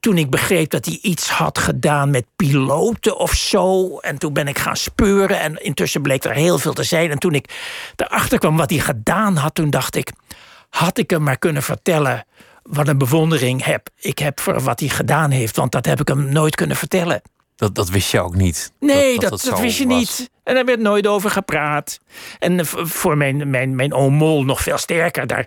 toen 0.01 0.19
ik 0.19 0.31
begreep 0.31 0.71
dat 0.71 0.85
hij 0.85 0.99
iets 1.03 1.29
had 1.29 1.59
gedaan 1.59 2.11
met 2.11 2.25
piloten 2.37 3.19
of 3.19 3.35
zo. 3.35 3.99
En 3.99 4.19
toen 4.19 4.33
ben 4.33 4.49
ik 4.49 4.59
gaan 4.59 4.77
speuren. 4.77 5.41
En 5.41 5.63
intussen 5.63 6.03
bleek 6.03 6.25
er 6.25 6.35
heel 6.35 6.59
veel 6.59 6.73
te 6.73 6.83
zijn. 6.83 7.11
En 7.11 7.19
toen 7.19 7.35
ik 7.35 7.51
erachter 7.97 8.39
kwam 8.39 8.57
wat 8.57 8.71
hij 8.71 8.79
gedaan 8.79 9.37
had, 9.37 9.55
toen 9.55 9.71
dacht 9.71 9.97
ik: 9.97 10.13
had 10.69 10.99
ik 10.99 11.11
hem 11.11 11.23
maar 11.23 11.39
kunnen 11.39 11.63
vertellen 11.63 12.25
wat 12.63 12.89
een 12.89 12.99
bewondering 12.99 13.65
heb, 13.65 13.89
ik 13.97 14.19
heb 14.19 14.41
voor 14.41 14.61
wat 14.61 14.81
hij 14.81 14.89
gedaan 14.89 15.31
heeft. 15.31 15.57
Want 15.57 15.73
dat 15.73 15.87
heb 15.87 16.01
ik 16.01 16.09
hem 16.09 16.33
nooit 16.33 16.55
kunnen 16.55 16.77
vertellen. 16.77 17.23
Dat, 17.57 17.75
dat 17.75 17.89
wist 17.89 18.11
je 18.11 18.21
ook 18.21 18.35
niet. 18.35 18.73
Nee, 18.81 19.19
dat, 19.19 19.31
dat, 19.31 19.43
dat, 19.43 19.61
wist 19.61 19.79
je 19.79 19.87
niet. 19.87 20.31
En 20.45 20.55
daar 20.55 20.65
werd 20.65 20.81
nooit 20.81 21.07
over 21.07 21.31
gepraat. 21.31 22.01
En 22.39 22.67
voor 22.67 23.17
mijn, 23.17 23.51
mijn, 23.51 23.75
mijn 23.75 23.93
oom 23.93 24.15
Mol 24.15 24.45
nog 24.45 24.61
veel 24.61 24.79
sterker. 24.79 25.27
Daar, 25.27 25.47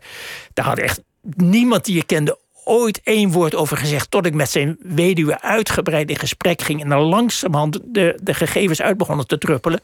daar 0.54 0.66
had 0.66 0.78
echt 0.78 1.02
niemand 1.36 1.86
die 1.86 1.96
je 1.96 2.04
kende 2.04 2.38
ooit 2.66 3.02
één 3.04 3.32
woord 3.32 3.56
over 3.56 3.78
gezegd. 3.78 4.12
Tot 4.12 4.26
ik 4.26 4.34
met 4.34 4.50
zijn 4.50 4.78
weduwe 4.80 5.42
uitgebreid 5.42 6.10
in 6.10 6.18
gesprek 6.18 6.62
ging. 6.62 6.82
En 6.82 6.90
dan 6.90 7.02
langzamerhand 7.02 7.80
de, 7.84 8.20
de 8.24 8.34
gegevens 8.34 8.82
uit 8.82 8.98
begonnen 8.98 9.28
te 9.28 9.38
druppelen. 9.38 9.80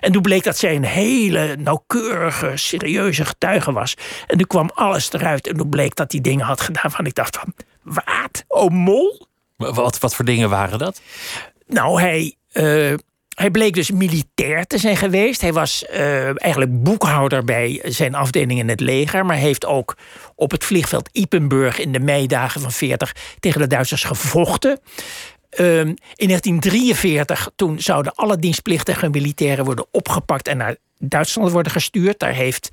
En 0.00 0.12
toen 0.12 0.22
bleek 0.22 0.44
dat 0.44 0.58
zij 0.58 0.76
een 0.76 0.84
hele 0.84 1.56
nauwkeurige, 1.58 2.52
serieuze 2.54 3.24
getuige 3.24 3.72
was. 3.72 3.94
En 4.26 4.38
toen 4.38 4.46
kwam 4.46 4.70
alles 4.74 5.12
eruit. 5.12 5.46
En 5.46 5.56
toen 5.56 5.68
bleek 5.68 5.94
dat 5.94 6.12
hij 6.12 6.20
dingen 6.20 6.46
had 6.46 6.60
gedaan 6.60 6.90
van 6.90 7.06
ik 7.06 7.14
dacht 7.14 7.36
van... 7.36 7.54
Wat? 7.82 8.44
Oh, 8.48 8.70
mol? 8.70 9.26
Wat, 9.56 9.98
wat 9.98 10.14
voor 10.14 10.24
dingen 10.24 10.50
waren 10.50 10.78
dat? 10.78 11.00
Nou, 11.66 12.00
hij... 12.00 12.34
Uh, 12.52 12.94
hij 13.36 13.50
bleek 13.50 13.74
dus 13.74 13.90
militair 13.90 14.66
te 14.66 14.78
zijn 14.78 14.96
geweest. 14.96 15.40
Hij 15.40 15.52
was 15.52 15.84
uh, 15.90 16.42
eigenlijk 16.42 16.82
boekhouder 16.82 17.44
bij 17.44 17.80
zijn 17.84 18.14
afdeling 18.14 18.58
in 18.58 18.68
het 18.68 18.80
leger. 18.80 19.26
Maar 19.26 19.36
heeft 19.36 19.66
ook 19.66 19.96
op 20.34 20.50
het 20.50 20.64
vliegveld 20.64 21.08
Ipenburg 21.12 21.78
in 21.78 21.92
de 21.92 22.00
meidagen 22.00 22.60
van 22.60 22.72
40 22.72 23.14
tegen 23.40 23.60
de 23.60 23.66
Duitsers 23.66 24.04
gevochten. 24.04 24.80
Uh, 25.58 25.78
in 25.78 25.96
1943 26.14 27.50
toen 27.56 27.80
zouden 27.80 28.14
alle 28.14 28.38
dienstplichtige 28.38 29.08
militairen 29.08 29.64
worden 29.64 29.86
opgepakt 29.90 30.48
en 30.48 30.56
naar 30.56 30.76
Duitsland 30.98 31.50
worden 31.50 31.72
gestuurd. 31.72 32.18
Daar 32.18 32.34
heeft 32.34 32.68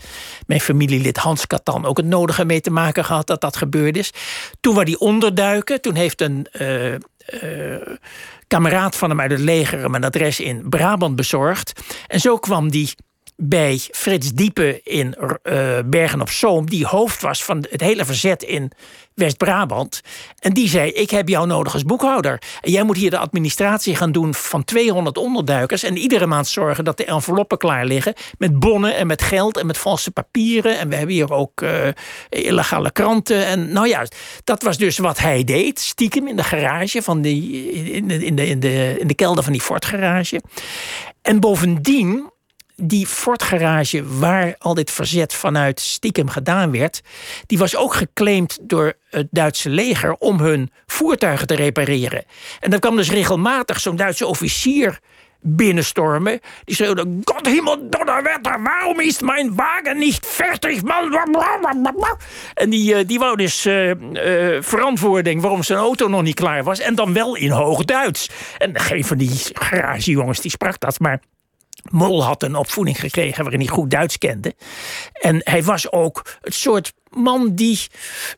mijn 0.47 0.61
familielid 0.61 1.17
Hans 1.17 1.47
Katan 1.47 1.85
ook 1.85 1.97
het 1.97 2.05
nodige 2.05 2.45
mee 2.45 2.61
te 2.61 2.71
maken 2.71 3.05
gehad 3.05 3.27
dat 3.27 3.41
dat 3.41 3.55
gebeurd 3.55 3.97
is. 3.97 4.11
Toen 4.59 4.75
was 4.75 4.83
hij 4.83 4.97
onderduiken. 4.97 5.81
Toen 5.81 5.95
heeft 5.95 6.21
een 6.21 6.47
uh, 6.59 6.95
kameraad 8.53 8.95
van 8.95 9.09
hem 9.09 9.21
uit 9.21 9.31
het 9.31 9.39
leger 9.39 9.79
hem 9.79 9.95
een 9.95 10.03
adres 10.03 10.39
in 10.39 10.69
Brabant 10.69 11.15
bezorgd. 11.15 11.81
En 12.07 12.19
zo 12.19 12.37
kwam 12.37 12.69
die 12.69 12.93
bij 13.35 13.81
Frits 13.91 14.33
Diepe 14.33 14.81
in 14.83 15.15
uh, 15.17 15.79
Bergen 15.85 16.21
op 16.21 16.29
Zoom, 16.29 16.69
die 16.69 16.85
hoofd 16.85 17.21
was 17.21 17.43
van 17.43 17.65
het 17.69 17.81
hele 17.81 18.05
verzet 18.05 18.43
in 18.43 18.71
West-Brabant. 19.13 20.01
En 20.39 20.53
die 20.53 20.69
zei: 20.69 20.91
Ik 20.91 21.09
heb 21.09 21.29
jou 21.29 21.47
nodig 21.47 21.73
als 21.73 21.83
boekhouder. 21.83 22.41
En 22.61 22.71
jij 22.71 22.83
moet 22.83 22.97
hier 22.97 23.09
de 23.09 23.17
administratie 23.17 23.95
gaan 23.95 24.11
doen 24.11 24.33
van 24.33 24.63
200 24.63 25.17
onderduikers. 25.17 25.83
En 25.83 25.97
iedere 25.97 26.25
maand 26.25 26.47
zorgen 26.47 26.83
dat 26.83 26.97
de 26.97 27.05
enveloppen 27.05 27.57
klaar 27.57 27.85
liggen. 27.85 28.13
Met 28.37 28.59
bonnen 28.59 28.95
en 28.95 29.07
met 29.07 29.21
geld 29.21 29.57
en 29.57 29.65
met 29.65 29.77
valse 29.77 30.11
papieren. 30.11 30.79
En 30.79 30.89
we 30.89 30.95
hebben 30.95 31.15
hier 31.15 31.31
ook 31.31 31.61
uh, 31.61 31.87
illegale 32.29 32.91
kranten. 32.91 33.45
En 33.45 33.71
nou 33.71 33.87
ja, 33.87 34.05
dat 34.43 34.63
was 34.63 34.77
dus 34.77 34.97
wat 34.97 35.19
hij 35.19 35.43
deed. 35.43 35.79
Stiekem 35.79 36.27
in 36.27 36.35
de 36.35 36.43
garage 36.43 37.01
van 37.01 37.21
die. 37.21 37.71
in 37.91 38.07
de, 38.07 38.25
in 38.25 38.35
de, 38.35 38.47
in 38.47 38.59
de, 38.59 38.95
in 38.99 39.07
de 39.07 39.15
kelder 39.15 39.43
van 39.43 39.53
die 39.53 39.61
Ford-garage. 39.61 40.41
En 41.21 41.39
bovendien 41.39 42.31
die 42.75 43.07
Ford-garage 43.07 44.17
waar 44.19 44.55
al 44.57 44.73
dit 44.73 44.91
verzet 44.91 45.33
vanuit 45.33 45.79
stiekem 45.79 46.29
gedaan 46.29 46.71
werd, 46.71 47.01
die 47.45 47.57
was 47.57 47.75
ook 47.75 47.93
geclaimd 47.93 48.57
door 48.61 48.93
het 49.09 49.27
Duitse 49.31 49.69
leger 49.69 50.13
om 50.13 50.39
hun 50.39 50.71
voertuigen 50.85 51.47
te 51.47 51.55
repareren. 51.55 52.23
En 52.59 52.69
dan 52.69 52.79
kwam 52.79 52.95
dus 52.95 53.11
regelmatig 53.11 53.79
zo'n 53.79 53.95
Duitse 53.95 54.27
officier 54.27 54.99
binnenstormen. 55.43 56.39
Die 56.63 56.75
schreeuwde: 56.75 57.19
God 57.23 57.47
Himmel, 57.47 57.89
Donnerwetter, 57.89 58.63
waarom 58.63 58.99
is 58.99 59.21
mijn 59.21 59.55
wagen 59.55 59.97
niet 59.97 60.19
fertig? 60.21 60.81
En 62.53 62.69
die, 62.69 62.95
eh, 62.95 63.07
die 63.07 63.19
wou 63.19 63.35
dus 63.37 63.65
uh, 63.65 63.89
uh, 63.89 64.61
verantwoording 64.61 65.41
waarom 65.41 65.63
zijn 65.63 65.79
auto 65.79 66.07
nog 66.07 66.21
niet 66.21 66.35
klaar 66.35 66.63
was. 66.63 66.79
En 66.79 66.95
dan 66.95 67.13
wel 67.13 67.35
in 67.35 67.49
hoog 67.49 67.83
Duits. 67.83 68.29
En 68.57 68.79
geen 68.79 69.05
van 69.05 69.17
die 69.17 69.39
garagejongens 69.53 70.41
die 70.41 70.51
sprak 70.51 70.79
dat, 70.79 70.99
maar 70.99 71.19
Mol 71.93 72.23
had 72.23 72.43
een 72.43 72.55
opvoeding 72.55 72.99
gekregen 72.99 73.41
waarin 73.41 73.59
hij 73.59 73.69
goed 73.69 73.91
Duits 73.91 74.17
kende. 74.17 74.55
En 75.13 75.41
hij 75.43 75.63
was 75.63 75.91
ook 75.91 76.37
het 76.41 76.53
soort 76.53 76.93
man 77.13 77.55
die. 77.55 77.79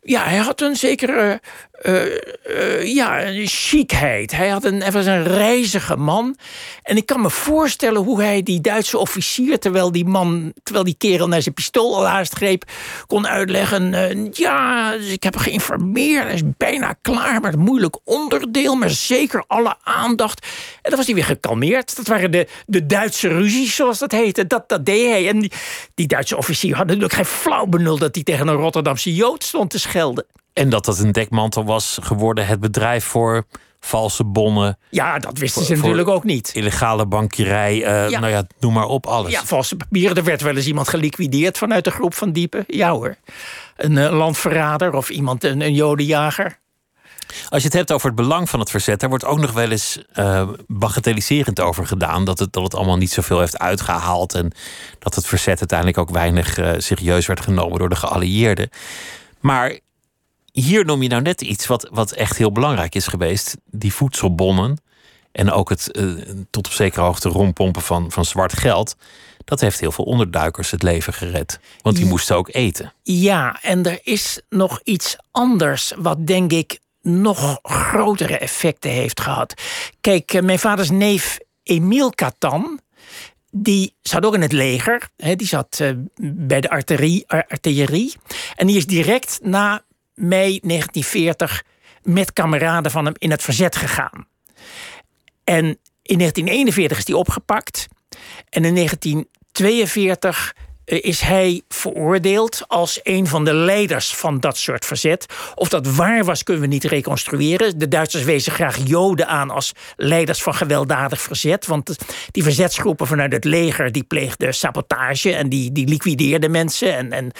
Ja, 0.02 0.24
hij 0.24 0.38
had 0.38 0.62
een 0.62 0.76
zekere 0.76 1.42
uh, 1.84 2.96
ja, 2.96 3.32
chicheid. 3.46 4.32
Hij, 4.32 4.50
had 4.50 4.64
een, 4.64 4.82
hij 4.82 4.92
was 4.92 5.06
een 5.06 5.24
reizige 5.24 5.96
man. 5.96 6.38
En 6.84 6.98
ik 6.98 7.06
kan 7.06 7.22
me 7.22 7.30
voorstellen 7.30 8.02
hoe 8.02 8.22
hij 8.22 8.44
die 8.44 8.62
Duitse 8.62 8.98
officier, 8.98 9.60
terwijl 9.60 9.92
die 9.92 10.06
man, 10.06 10.54
terwijl 10.64 10.86
die 10.86 10.96
kerel 10.98 11.28
naar 11.28 11.42
zijn 11.42 11.54
pistool 11.54 11.96
al 11.96 12.08
haast 12.08 12.34
greep, 12.34 12.64
kon 13.08 13.28
uitleggen. 13.28 13.94
Uh, 13.94 14.32
ja, 14.32 14.94
ik 14.94 15.24
heb 15.24 15.38
geïnformeerd. 15.38 16.24
Hij 16.24 16.34
is 16.34 16.42
bijna 16.58 16.96
klaar 17.02 17.42
met 17.42 17.56
moeilijk 17.56 17.98
onderdeel, 18.04 18.76
maar 18.76 18.90
zeker 18.90 19.44
alle 19.48 19.76
aandacht. 19.84 20.46
En 20.82 20.90
dan 20.90 20.96
was 20.96 21.06
hij 21.06 21.16
weer 21.16 21.26
gekalmeerd. 21.26 21.96
Dat 21.96 22.08
waren 22.08 22.32
de, 22.32 22.48
de 22.66 22.86
Duitse 22.86 23.28
ruzies, 23.28 23.76
zoals 23.76 24.00
dat 24.00 24.12
heette. 24.12 24.48
Dat, 24.48 24.70
dat 24.70 24.86
deed 24.86 25.10
hij. 25.10 25.28
En 25.28 25.40
die, 25.40 25.52
die 25.96 26.08
Duitse 26.08 26.38
officier 26.38 26.76
had 26.76 26.86
natuurlijk 26.86 27.14
geen 27.14 27.26
flauw 27.26 27.66
benul 27.66 27.98
dat 27.98 28.16
hij 28.16 28.24
tegen 28.24 28.48
een 28.48 28.56
Rotterdamse 28.66 29.14
Jood 29.14 29.44
stond 29.44 29.70
te 29.70 29.80
schelden. 29.80 30.26
En 30.54 30.70
dat 30.70 30.86
dat 30.86 31.00
een 31.00 31.12
dekmantel 31.12 31.66
was 31.66 31.98
geworden, 32.02 32.48
het 32.48 32.60
bedrijf 32.60 33.06
voor 33.06 33.46
valse 33.80 34.24
bonnen. 34.24 34.78
Ja, 34.90 35.20
dat 35.20 35.38
wisten 35.38 35.66
ze 35.66 35.76
natuurlijk 35.76 36.08
ook 36.08 36.24
niet. 36.24 36.52
Illegale 36.54 37.06
bankierij, 37.06 37.76
uh, 37.76 38.10
ja. 38.10 38.20
nou 38.20 38.32
ja, 38.32 38.48
noem 38.60 38.74
maar 38.74 38.86
op, 38.88 39.06
alles. 39.06 39.32
Ja, 39.32 39.46
valse 39.46 39.76
papieren. 39.76 40.16
Er 40.16 40.24
werd 40.24 40.42
wel 40.42 40.56
eens 40.56 40.68
iemand 40.68 40.90
geliquideerd 40.90 41.58
vanuit 41.58 41.84
de 41.84 41.92
groep 41.92 42.14
van 42.14 42.32
Diepen. 42.32 42.64
Ja 42.68 42.92
hoor. 42.92 43.16
Een 43.76 43.92
uh, 43.92 44.18
landverrader 44.18 44.94
of 44.94 45.10
iemand, 45.10 45.44
een, 45.44 45.62
een 45.62 45.74
jodenjager. 45.74 46.60
Als 47.50 47.62
je 47.62 47.68
het 47.68 47.78
hebt 47.78 47.92
over 47.92 48.08
het 48.08 48.16
belang 48.16 48.50
van 48.50 48.60
het 48.60 48.70
verzet, 48.70 49.00
daar 49.00 49.10
wordt 49.10 49.26
ook 49.26 49.40
nog 49.40 49.52
wel 49.52 49.72
eens 49.72 50.04
uh, 50.16 50.50
bagatelliserend 50.68 51.60
over 51.60 51.88
gedaan. 51.88 52.26
Dat 52.26 52.40
het, 52.40 52.54
dat 52.54 52.64
het 52.64 52.76
allemaal 52.76 52.98
niet 52.98 53.12
zoveel 53.12 53.40
heeft 53.40 53.58
uitgehaald. 53.58 54.34
En 54.34 54.52
dat 55.00 55.16
het 55.16 55.28
verzet 55.28 55.60
uiteindelijk 55.60 55.98
ook 55.98 56.10
weinig 56.10 56.58
uh, 56.58 56.72
serieus 56.78 57.26
werd 57.26 57.42
genomen 57.42 57.80
door 57.80 57.90
de 57.90 57.96
geallieerden. 57.96 58.70
Maar 59.40 59.80
hier 60.52 60.86
noem 60.86 61.02
je 61.02 61.10
nou 61.10 61.22
net 61.22 61.42
iets 61.42 61.68
wat, 61.68 61.90
wat 61.92 62.12
echt 62.12 62.38
heel 62.38 62.52
belangrijk 62.52 62.96
is 62.96 63.08
geweest: 63.08 63.58
die 63.66 63.94
voedselbonnen. 63.94 64.78
En 65.32 65.52
ook 65.52 65.70
het 65.70 65.90
uh, 65.92 66.22
tot 66.50 66.68
op 66.68 66.74
zekere 66.74 67.02
hoogte 67.02 67.30
rondpompen 67.30 67.82
van, 67.82 68.12
van 68.12 68.26
zwart 68.26 68.58
geld. 68.58 68.96
Dat 69.46 69.60
heeft 69.60 69.80
heel 69.80 69.92
veel 69.92 70.06
onderduikers 70.06 70.72
het 70.72 70.84
leven 70.84 71.14
gered. 71.14 71.60
Want 71.82 71.96
die 71.96 72.06
moesten 72.06 72.36
ook 72.36 72.50
eten. 72.52 72.94
Ja, 73.04 73.60
en 73.62 73.86
er 73.86 74.00
is 74.04 74.42
nog 74.50 74.80
iets 74.84 75.16
anders 75.32 75.94
wat 75.98 76.28
denk 76.28 76.52
ik 76.52 76.80
nog 77.06 77.60
grotere 77.62 78.38
effecten 78.38 78.92
heeft 78.92 79.22
gehad. 79.22 79.62
Kijk, 80.02 80.34
eh, 80.34 80.42
mijn 80.42 80.60
vaders 80.60 80.90
neef 80.90 81.38
Emile 81.64 82.10
Catan, 82.10 82.80
die 83.52 83.96
zat 84.02 84.26
ook 84.26 84.34
in 84.34 84.42
het 84.42 84.52
leger. 84.52 85.10
die 85.16 85.48
zat 85.48 85.80
eh, 85.80 85.90
bij 86.22 86.62
de 86.62 86.70
artillerie, 86.70 87.28
artillerie. 87.28 88.14
En 88.56 88.68
die 88.68 88.78
is 88.78 88.86
direct 88.86 89.40
na 89.42 89.84
mei 90.14 90.60
1940 90.64 91.64
met 92.04 92.34
kameraden 92.34 92.92
van 92.92 93.06
hem 93.06 93.14
in 93.18 93.32
het 93.32 93.44
verzet 93.44 93.76
gegaan. 93.76 94.28
En 95.44 95.66
in 96.02 96.18
1941 96.18 96.98
is 96.98 97.08
hij 97.08 97.16
opgepakt. 97.16 97.88
En 98.50 98.66
in 98.66 98.76
1942 98.76 100.54
eh, 100.56 100.64
is 100.86 101.22
hij 101.22 101.62
veroordeeld 101.68 102.64
als 102.68 103.00
een 103.04 103.28
van 103.28 103.46
de 103.46 103.54
leiders 103.54 104.16
van 104.16 104.40
dat 104.40 104.58
soort 104.58 104.86
verzet. 104.86 105.26
Of 105.56 105.70
dat 105.70 105.96
waar 105.96 106.24
was, 106.24 106.44
kunnen 106.44 106.64
we 106.64 106.70
niet 106.70 106.84
reconstrueren. 106.84 107.80
De 107.80 107.88
Duitsers 107.88 108.24
wezen 108.24 108.52
graag 108.52 108.78
Joden 108.84 109.28
aan 109.28 109.50
als 109.50 109.72
leiders 109.96 110.44
van 110.44 110.54
gewelddadig 110.54 111.22
verzet. 111.22 111.66
Want 111.66 111.96
die 112.32 112.44
verzetsgroepen 112.44 113.08
vanuit 113.08 113.32
het 113.32 113.44
leger 113.44 113.92
die 113.92 114.04
pleegden 114.04 114.54
sabotage 114.54 115.34
en 115.34 115.50
die, 115.50 115.72
die 115.72 115.88
liquideerden 115.88 116.52
mensen 116.52 116.96
en, 116.96 117.12
en 117.12 117.32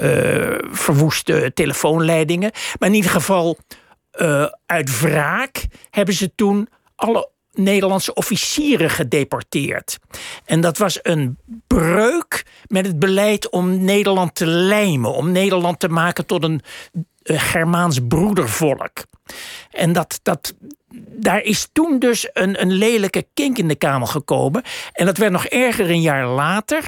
uh, 0.00 0.58
verwoesten 0.70 1.54
telefoonleidingen. 1.54 2.50
Maar 2.78 2.88
in 2.88 2.94
ieder 2.94 3.10
geval, 3.10 3.58
uh, 4.20 4.46
uit 4.66 5.00
wraak 5.00 5.66
hebben 5.90 6.14
ze 6.14 6.34
toen 6.34 6.68
alle 6.96 7.32
Nederlandse 7.54 8.14
officieren 8.14 8.90
gedeporteerd. 8.90 9.98
En 10.44 10.60
dat 10.60 10.78
was 10.78 10.98
een 11.02 11.38
breuk 11.66 12.46
met 12.66 12.86
het 12.86 12.98
beleid 12.98 13.50
om 13.50 13.84
Nederland 13.84 14.34
te 14.34 14.46
lijmen, 14.46 15.14
om 15.14 15.32
Nederland 15.32 15.80
te 15.80 15.88
maken 15.88 16.26
tot 16.26 16.44
een 16.44 16.60
uh, 17.22 17.40
Germaans 17.40 17.98
broedervolk. 18.08 19.04
En 19.70 19.92
dat, 19.92 20.20
dat, 20.22 20.54
daar 21.10 21.42
is 21.42 21.68
toen 21.72 21.98
dus 21.98 22.28
een, 22.32 22.60
een 22.60 22.72
lelijke 22.72 23.26
kink 23.34 23.58
in 23.58 23.68
de 23.68 23.76
kamer 23.76 24.08
gekomen. 24.08 24.62
En 24.92 25.06
dat 25.06 25.16
werd 25.16 25.32
nog 25.32 25.46
erger 25.46 25.90
een 25.90 26.00
jaar 26.00 26.26
later. 26.26 26.84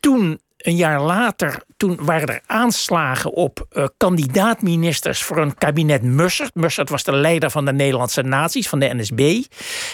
Toen 0.00 0.40
een 0.62 0.76
jaar 0.76 1.02
later, 1.02 1.62
toen 1.76 1.98
waren 2.04 2.28
er 2.28 2.40
aanslagen 2.46 3.32
op 3.32 3.66
uh, 3.72 3.86
kandidaat-ministers 3.96 5.22
voor 5.22 5.38
een 5.38 5.54
kabinet 5.54 6.02
Mussert. 6.02 6.54
Mussert 6.54 6.88
was 6.88 7.02
de 7.02 7.12
leider 7.12 7.50
van 7.50 7.64
de 7.64 7.72
Nederlandse 7.72 8.22
naties, 8.22 8.68
van 8.68 8.78
de 8.78 8.94
NSB. 8.94 9.42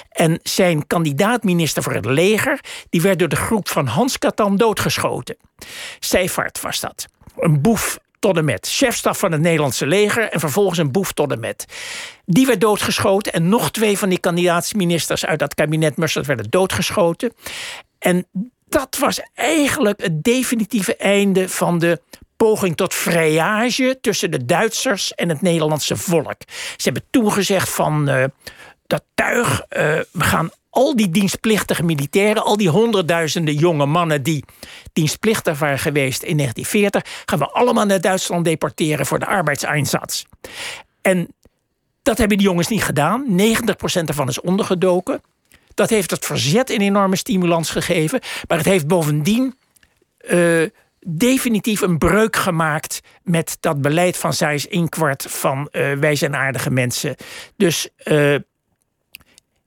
En 0.08 0.40
zijn 0.42 0.86
kandidaat-minister 0.86 1.82
voor 1.82 1.92
het 1.92 2.04
leger, 2.04 2.60
die 2.90 3.02
werd 3.02 3.18
door 3.18 3.28
de 3.28 3.36
groep 3.36 3.68
van 3.68 3.86
Hans 3.86 4.18
Katan 4.18 4.56
doodgeschoten. 4.56 5.36
Seifert 5.98 6.60
was 6.60 6.80
dat. 6.80 7.06
Een 7.36 7.60
boef 7.60 7.98
tot 8.18 8.36
en 8.36 8.44
met. 8.44 8.68
Chefstaf 8.70 9.18
van 9.18 9.32
het 9.32 9.40
Nederlandse 9.40 9.86
leger 9.86 10.28
en 10.28 10.40
vervolgens 10.40 10.78
een 10.78 10.92
boef 10.92 11.12
tot 11.12 11.32
en 11.32 11.40
met. 11.40 11.66
Die 12.24 12.46
werd 12.46 12.60
doodgeschoten 12.60 13.32
en 13.32 13.48
nog 13.48 13.70
twee 13.70 13.98
van 13.98 14.08
die 14.08 14.20
kandidaatsministers 14.20 15.26
uit 15.26 15.38
dat 15.38 15.54
kabinet 15.54 15.96
Mussert 15.96 16.26
werden 16.26 16.50
doodgeschoten. 16.50 17.32
En 17.98 18.26
dat 18.68 18.96
was 18.98 19.20
eigenlijk 19.34 20.00
het 20.00 20.22
definitieve 20.22 20.96
einde 20.96 21.48
van 21.48 21.78
de 21.78 22.00
poging 22.36 22.76
tot 22.76 22.94
vrijage 22.94 23.98
tussen 24.00 24.30
de 24.30 24.44
Duitsers 24.44 25.14
en 25.14 25.28
het 25.28 25.42
Nederlandse 25.42 25.96
volk. 25.96 26.36
Ze 26.48 26.82
hebben 26.82 27.02
toegezegd 27.10 27.68
van 27.68 28.08
uh, 28.08 28.24
dat 28.86 29.04
tuig, 29.14 29.50
uh, 29.60 29.66
we 30.10 30.24
gaan 30.24 30.50
al 30.70 30.96
die 30.96 31.10
dienstplichtige 31.10 31.82
militairen, 31.82 32.44
al 32.44 32.56
die 32.56 32.68
honderdduizenden 32.68 33.54
jonge 33.54 33.86
mannen 33.86 34.22
die 34.22 34.44
dienstplichtig 34.92 35.58
waren 35.58 35.78
geweest 35.78 36.22
in 36.22 36.36
1940, 36.36 37.22
gaan 37.26 37.38
we 37.38 37.50
allemaal 37.50 37.86
naar 37.86 38.00
Duitsland 38.00 38.44
deporteren 38.44 39.06
voor 39.06 39.18
de 39.18 39.26
arbeidseinsatz. 39.26 40.24
En 41.02 41.34
dat 42.02 42.18
hebben 42.18 42.36
die 42.36 42.46
jongens 42.46 42.68
niet 42.68 42.84
gedaan. 42.84 43.26
90% 43.30 43.34
ervan 44.04 44.28
is 44.28 44.40
ondergedoken. 44.40 45.20
Dat 45.76 45.90
heeft 45.90 46.10
het 46.10 46.24
verzet 46.24 46.70
een 46.70 46.80
enorme 46.80 47.16
stimulans 47.16 47.70
gegeven. 47.70 48.20
Maar 48.48 48.58
het 48.58 48.66
heeft 48.66 48.86
bovendien 48.86 49.54
uh, 50.28 50.68
definitief 51.06 51.80
een 51.80 51.98
breuk 51.98 52.36
gemaakt 52.36 53.00
met 53.22 53.56
dat 53.60 53.80
beleid 53.80 54.16
van 54.16 54.32
Zijs 54.32 54.66
Inkwart 54.66 55.26
van 55.28 55.68
uh, 55.72 55.92
wij 55.92 56.14
zijn 56.14 56.36
aardige 56.36 56.70
mensen. 56.70 57.16
Dus 57.56 57.88
uh, 58.04 58.34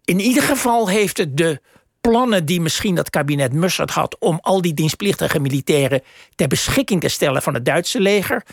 in 0.05 0.19
ieder 0.19 0.43
geval 0.43 0.89
heeft 0.89 1.17
het 1.17 1.37
de 1.37 1.61
plannen 2.01 2.45
die 2.45 2.61
misschien 2.61 2.95
dat 2.95 3.09
kabinet 3.09 3.53
Mussert 3.53 3.91
had 3.91 4.19
om 4.19 4.39
al 4.41 4.61
die 4.61 4.73
dienstplichtige 4.73 5.39
militairen 5.39 6.01
ter 6.35 6.47
beschikking 6.47 7.01
te 7.01 7.07
stellen 7.07 7.41
van 7.41 7.53
het 7.53 7.65
Duitse 7.65 7.99
leger. 7.99 8.43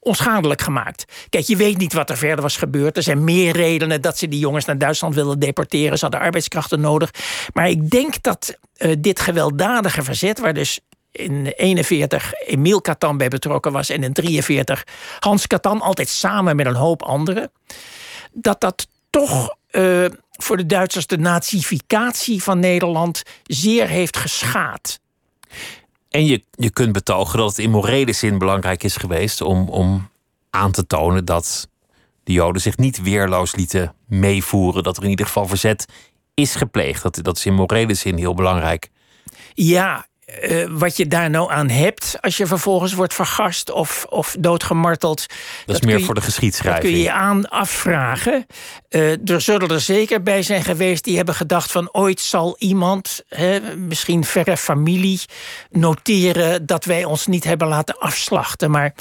Onschadelijk 0.00 0.62
gemaakt. 0.62 1.04
Kijk, 1.28 1.44
je 1.44 1.56
weet 1.56 1.78
niet 1.78 1.92
wat 1.92 2.10
er 2.10 2.16
verder 2.16 2.42
was 2.42 2.56
gebeurd. 2.56 2.96
Er 2.96 3.02
zijn 3.02 3.24
meer 3.24 3.52
redenen 3.52 4.02
dat 4.02 4.18
ze 4.18 4.28
die 4.28 4.38
jongens 4.38 4.64
naar 4.64 4.78
Duitsland 4.78 5.14
wilden 5.14 5.38
deporteren. 5.38 5.98
Ze 5.98 6.04
hadden 6.04 6.20
arbeidskrachten 6.20 6.80
nodig. 6.80 7.10
Maar 7.52 7.68
ik 7.68 7.90
denk 7.90 8.22
dat 8.22 8.58
uh, 8.76 8.94
dit 8.98 9.20
gewelddadige 9.20 10.02
verzet, 10.02 10.38
waar 10.38 10.54
dus 10.54 10.80
in 11.12 11.46
41 11.46 12.32
Emile 12.34 12.80
Catan 12.80 13.16
bij 13.16 13.28
betrokken 13.28 13.72
was 13.72 13.88
en 13.88 14.02
in 14.02 14.12
43 14.12 14.84
Hans 15.18 15.46
Catan, 15.46 15.80
altijd 15.80 16.08
samen 16.08 16.56
met 16.56 16.66
een 16.66 16.74
hoop 16.74 17.02
anderen, 17.02 17.50
dat 18.32 18.60
dat 18.60 18.88
toch 19.10 19.56
uh, 19.70 20.04
voor 20.30 20.56
de 20.56 20.66
Duitsers 20.66 21.06
de 21.06 21.18
nazificatie 21.18 22.42
van 22.42 22.58
Nederland 22.58 23.22
zeer 23.42 23.88
heeft 23.88 24.16
geschaad. 24.16 25.00
En 26.10 26.24
je, 26.24 26.44
je 26.50 26.70
kunt 26.70 26.92
betogen 26.92 27.38
dat 27.38 27.48
het 27.48 27.58
in 27.58 27.70
morele 27.70 28.12
zin 28.12 28.38
belangrijk 28.38 28.82
is 28.82 28.96
geweest 28.96 29.40
om, 29.40 29.68
om 29.68 30.08
aan 30.50 30.72
te 30.72 30.86
tonen 30.86 31.24
dat 31.24 31.68
de 32.24 32.32
Joden 32.32 32.62
zich 32.62 32.76
niet 32.76 33.02
weerloos 33.02 33.54
lieten 33.54 33.94
meevoeren. 34.06 34.82
Dat 34.82 34.96
er 34.96 35.02
in 35.02 35.10
ieder 35.10 35.26
geval 35.26 35.46
verzet 35.46 35.86
is 36.34 36.54
gepleegd. 36.54 37.02
Dat, 37.02 37.18
dat 37.22 37.36
is 37.36 37.46
in 37.46 37.54
morele 37.54 37.94
zin 37.94 38.16
heel 38.16 38.34
belangrijk. 38.34 38.90
Ja, 39.54 40.06
uh, 40.42 40.66
wat 40.70 40.96
je 40.96 41.06
daar 41.06 41.30
nou 41.30 41.52
aan 41.52 41.68
hebt 41.68 42.16
als 42.20 42.36
je 42.36 42.46
vervolgens 42.46 42.92
wordt 42.92 43.14
vergast 43.14 43.70
of, 43.70 44.06
of 44.08 44.36
doodgemarteld. 44.38 45.26
Dat, 45.66 45.76
is 45.76 45.82
meer 45.82 45.98
je, 45.98 46.04
voor 46.04 46.14
de 46.14 46.20
geschiedschrijving. 46.20 46.82
Dat 46.82 46.92
kun 46.92 47.00
je 47.00 47.04
je 47.04 47.12
aan 47.12 47.48
afvragen. 47.48 48.46
Uh, 48.90 49.28
er 49.30 49.40
zullen 49.40 49.68
er 49.68 49.80
zeker 49.80 50.22
bij 50.22 50.42
zijn 50.42 50.62
geweest 50.62 51.04
die 51.04 51.16
hebben 51.16 51.34
gedacht 51.34 51.72
van 51.72 51.88
ooit 51.92 52.20
zal 52.20 52.56
iemand, 52.58 53.22
hè, 53.28 53.76
misschien 53.76 54.24
verre 54.24 54.56
familie, 54.56 55.20
noteren 55.70 56.66
dat 56.66 56.84
wij 56.84 57.04
ons 57.04 57.26
niet 57.26 57.44
hebben 57.44 57.68
laten 57.68 57.98
afslachten. 57.98 58.70
Maar 58.70 58.94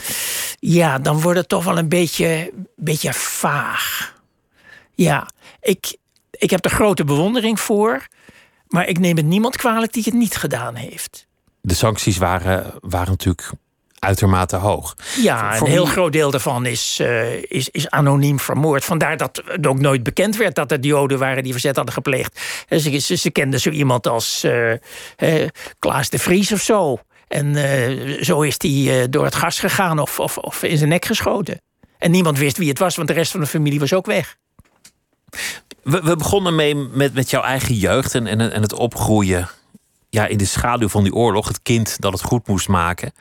ja, 0.59 0.99
dan 0.99 1.21
wordt 1.21 1.39
het 1.39 1.49
toch 1.49 1.63
wel 1.63 1.77
een 1.77 1.89
beetje, 1.89 2.51
beetje 2.75 3.13
vaag. 3.13 4.13
Ja, 4.95 5.27
ik, 5.61 5.97
ik 6.32 6.49
heb 6.49 6.65
er 6.65 6.71
grote 6.71 7.03
bewondering 7.03 7.59
voor. 7.59 8.07
Maar 8.70 8.88
ik 8.88 8.99
neem 8.99 9.17
het 9.17 9.26
niemand 9.26 9.57
kwalijk 9.57 9.93
die 9.93 10.03
het 10.05 10.13
niet 10.13 10.36
gedaan 10.36 10.76
heeft. 10.76 11.28
De 11.61 11.74
sancties 11.74 12.17
waren, 12.17 12.74
waren 12.82 13.09
natuurlijk 13.09 13.51
uitermate 13.99 14.55
hoog. 14.55 14.95
Ja, 15.22 15.57
een 15.57 15.65
heel 15.65 15.86
groot 15.86 16.11
deel 16.11 16.32
daarvan 16.32 16.65
is, 16.65 16.99
uh, 17.01 17.34
is, 17.43 17.70
is 17.70 17.89
anoniem 17.89 18.39
vermoord. 18.39 18.86
Vandaar 18.86 19.17
dat 19.17 19.41
het 19.45 19.67
ook 19.67 19.80
nooit 19.80 20.03
bekend 20.03 20.38
werd 20.38 20.55
dat 20.55 20.70
het 20.70 20.86
Joden 20.86 21.20
waren 21.20 21.43
die 21.43 21.51
verzet 21.51 21.76
hadden 21.76 21.93
gepleegd. 21.93 22.41
Ze, 22.70 22.99
ze, 22.99 23.15
ze 23.15 23.32
kenden 23.32 23.59
zo 23.59 23.70
iemand 23.70 24.07
als 24.07 24.43
uh, 24.45 24.72
uh, 24.72 25.47
Klaas 25.80 26.09
de 26.09 26.20
Vries 26.20 26.51
of 26.51 26.61
zo. 26.61 26.99
En 27.28 27.55
zo 28.26 28.41
is 28.41 28.55
hij 28.57 29.09
door 29.09 29.24
het 29.24 29.36
gas 29.36 29.59
gegaan 29.59 29.99
of, 29.99 30.20
of, 30.20 30.38
of 30.38 30.63
in 30.63 30.78
zijn 30.78 30.89
nek 30.89 31.05
geschoten. 31.05 31.61
En 31.97 32.11
niemand 32.11 32.38
wist 32.38 32.57
wie 32.57 32.70
het 32.70 32.80
was, 32.80 32.95
want 32.95 33.07
de 33.07 33.13
rest 33.13 33.32
van 33.32 33.39
de 33.39 33.45
familie 33.47 33.80
was 33.80 33.93
ook 33.93 34.05
weg. 34.05 34.38
We, 35.90 36.02
we 36.02 36.16
begonnen 36.16 36.56
mee 36.56 36.76
met, 36.76 37.14
met 37.14 37.30
jouw 37.30 37.42
eigen 37.42 37.76
jeugd 37.76 38.16
en, 38.16 38.28
en, 38.28 38.52
en 38.52 38.62
het 38.62 38.74
opgroeien 38.74 39.50
ja, 40.10 40.26
in 40.26 40.38
de 40.38 40.46
schaduw 40.46 40.90
van 40.90 41.04
die 41.04 41.14
oorlog. 41.14 41.48
Het 41.48 41.62
kind 41.62 42.02
dat 42.02 42.14
het 42.14 42.22
goed 42.22 42.48
moest 42.48 42.68
maken. 42.68 43.12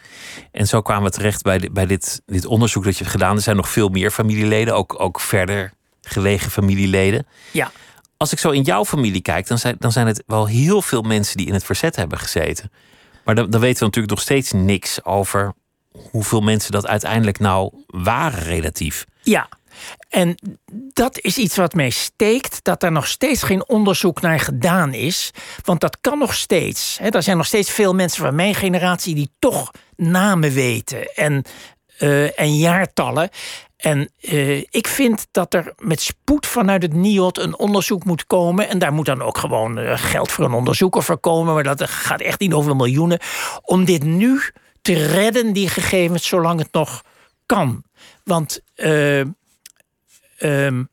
En 0.53 0.67
zo 0.67 0.83
kwamen 0.83 1.05
we 1.05 1.17
terecht 1.17 1.43
bij, 1.43 1.69
bij 1.73 1.87
dit, 1.87 2.23
dit 2.27 2.47
onderzoek 2.47 2.85
dat 2.85 2.93
je 2.93 2.99
hebt 2.99 3.17
gedaan. 3.17 3.37
Er 3.37 3.43
zijn 3.43 3.57
nog 3.57 3.69
veel 3.69 3.89
meer 3.89 4.11
familieleden, 4.11 4.75
ook, 4.75 5.01
ook 5.01 5.21
verder 5.21 5.73
gelegen 6.03 6.51
familieleden. 6.51 7.27
Ja. 7.51 7.71
Als 8.17 8.33
ik 8.33 8.39
zo 8.39 8.51
in 8.51 8.63
jouw 8.63 8.85
familie 8.85 9.23
kijk, 9.23 9.47
dan 9.47 9.59
zijn, 9.59 9.77
dan 9.79 9.93
zijn 9.93 10.07
het 10.07 10.23
wel 10.27 10.47
heel 10.47 10.83
veel 10.83 11.03
mensen 11.03 11.37
die 11.37 11.47
in 11.47 11.53
het 11.53 11.65
verzet 11.65 11.97
hebben 11.97 12.19
gezeten. 12.19 12.71
Maar 13.25 13.35
dan, 13.35 13.51
dan 13.51 13.61
weten 13.61 13.79
we 13.79 13.85
natuurlijk 13.85 14.15
nog 14.15 14.21
steeds 14.21 14.53
niks 14.53 15.05
over 15.05 15.53
hoeveel 16.11 16.41
mensen 16.41 16.73
dat 16.73 16.87
uiteindelijk 16.87 17.39
nou 17.39 17.73
waren 17.87 18.43
relatief. 18.43 19.05
Ja, 19.23 19.49
en 20.09 20.35
dat 20.93 21.21
is 21.21 21.39
iets 21.39 21.57
wat 21.57 21.75
mij 21.75 21.91
steekt, 21.91 22.65
dat 22.65 22.83
er 22.83 22.93
nog 22.93 23.07
steeds 23.07 23.43
geen 23.43 23.69
onderzoek 23.69 24.21
naar 24.21 24.41
gedaan 24.41 24.95
is. 24.95 25.31
Want 25.65 25.81
dat 25.81 25.99
kan 26.01 26.19
nog 26.19 26.35
steeds. 26.35 26.99
Hè. 27.01 27.09
Er 27.09 27.23
zijn 27.23 27.37
nog 27.37 27.47
steeds 27.47 27.71
veel 27.71 27.95
mensen 27.95 28.25
van 28.25 28.35
mijn 28.35 28.55
generatie 28.55 29.15
die 29.15 29.31
toch 29.39 29.71
namen 29.97 30.53
weten 30.53 31.15
en, 31.15 31.45
uh, 31.99 32.41
en 32.41 32.57
jaartallen. 32.57 33.31
En 33.77 34.13
uh, 34.21 34.57
ik 34.59 34.87
vind 34.87 35.27
dat 35.31 35.55
er 35.55 35.73
met 35.77 36.01
spoed 36.01 36.47
vanuit 36.47 36.83
het 36.83 36.93
NIOD 36.93 37.39
een 37.39 37.59
onderzoek 37.59 38.05
moet 38.05 38.27
komen. 38.27 38.69
En 38.69 38.79
daar 38.79 38.93
moet 38.93 39.07
dan 39.07 39.23
ook 39.23 39.39
gewoon 39.39 39.79
uh, 39.79 39.93
geld 39.97 40.33
voor 40.33 40.45
een 40.45 40.53
onderzoeker 40.53 41.03
voor 41.03 41.19
komen. 41.19 41.55
Maar 41.55 41.63
dat 41.63 41.83
gaat 41.91 42.21
echt 42.21 42.41
niet 42.41 42.53
over 42.53 42.77
miljoenen. 42.77 43.21
Om 43.63 43.85
dit 43.85 44.05
nu 44.05 44.41
te 44.83 44.93
redden, 44.93 45.53
die 45.53 45.69
gegevens, 45.69 46.27
zolang 46.27 46.59
het 46.59 46.73
nog 46.73 47.03
kan. 47.47 47.85
Want 48.25 48.61
Um, 50.39 50.89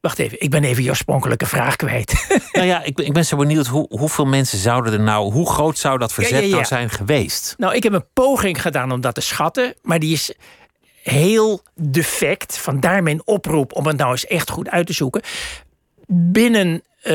wacht 0.00 0.18
even, 0.18 0.40
ik 0.40 0.50
ben 0.50 0.64
even 0.64 0.82
je 0.82 0.88
oorspronkelijke 0.88 1.46
vraag 1.46 1.76
kwijt. 1.76 2.14
Nou 2.52 2.68
ja, 2.68 2.82
ik, 2.82 2.98
ik 2.98 3.12
ben 3.12 3.24
zo 3.24 3.36
benieuwd 3.36 3.66
hoe, 3.66 3.86
hoeveel 3.88 4.26
mensen 4.26 4.58
zouden 4.58 4.92
er 4.92 5.00
nou, 5.00 5.32
hoe 5.32 5.50
groot 5.50 5.78
zou 5.78 5.98
dat 5.98 6.12
verzet 6.12 6.32
ja, 6.32 6.38
ja, 6.38 6.46
ja. 6.46 6.52
nou 6.52 6.64
zijn 6.64 6.90
geweest? 6.90 7.54
Nou, 7.58 7.74
ik 7.74 7.82
heb 7.82 7.92
een 7.92 8.12
poging 8.12 8.62
gedaan 8.62 8.92
om 8.92 9.00
dat 9.00 9.14
te 9.14 9.20
schatten, 9.20 9.74
maar 9.82 9.98
die 9.98 10.12
is 10.12 10.32
heel 11.02 11.62
defect. 11.74 12.58
Vandaar 12.58 13.02
mijn 13.02 13.26
oproep 13.26 13.72
om 13.72 13.86
het 13.86 13.96
nou 13.96 14.10
eens 14.10 14.26
echt 14.26 14.50
goed 14.50 14.68
uit 14.68 14.86
te 14.86 14.92
zoeken. 14.92 15.22
Binnen 16.06 16.72
uh, 16.72 17.12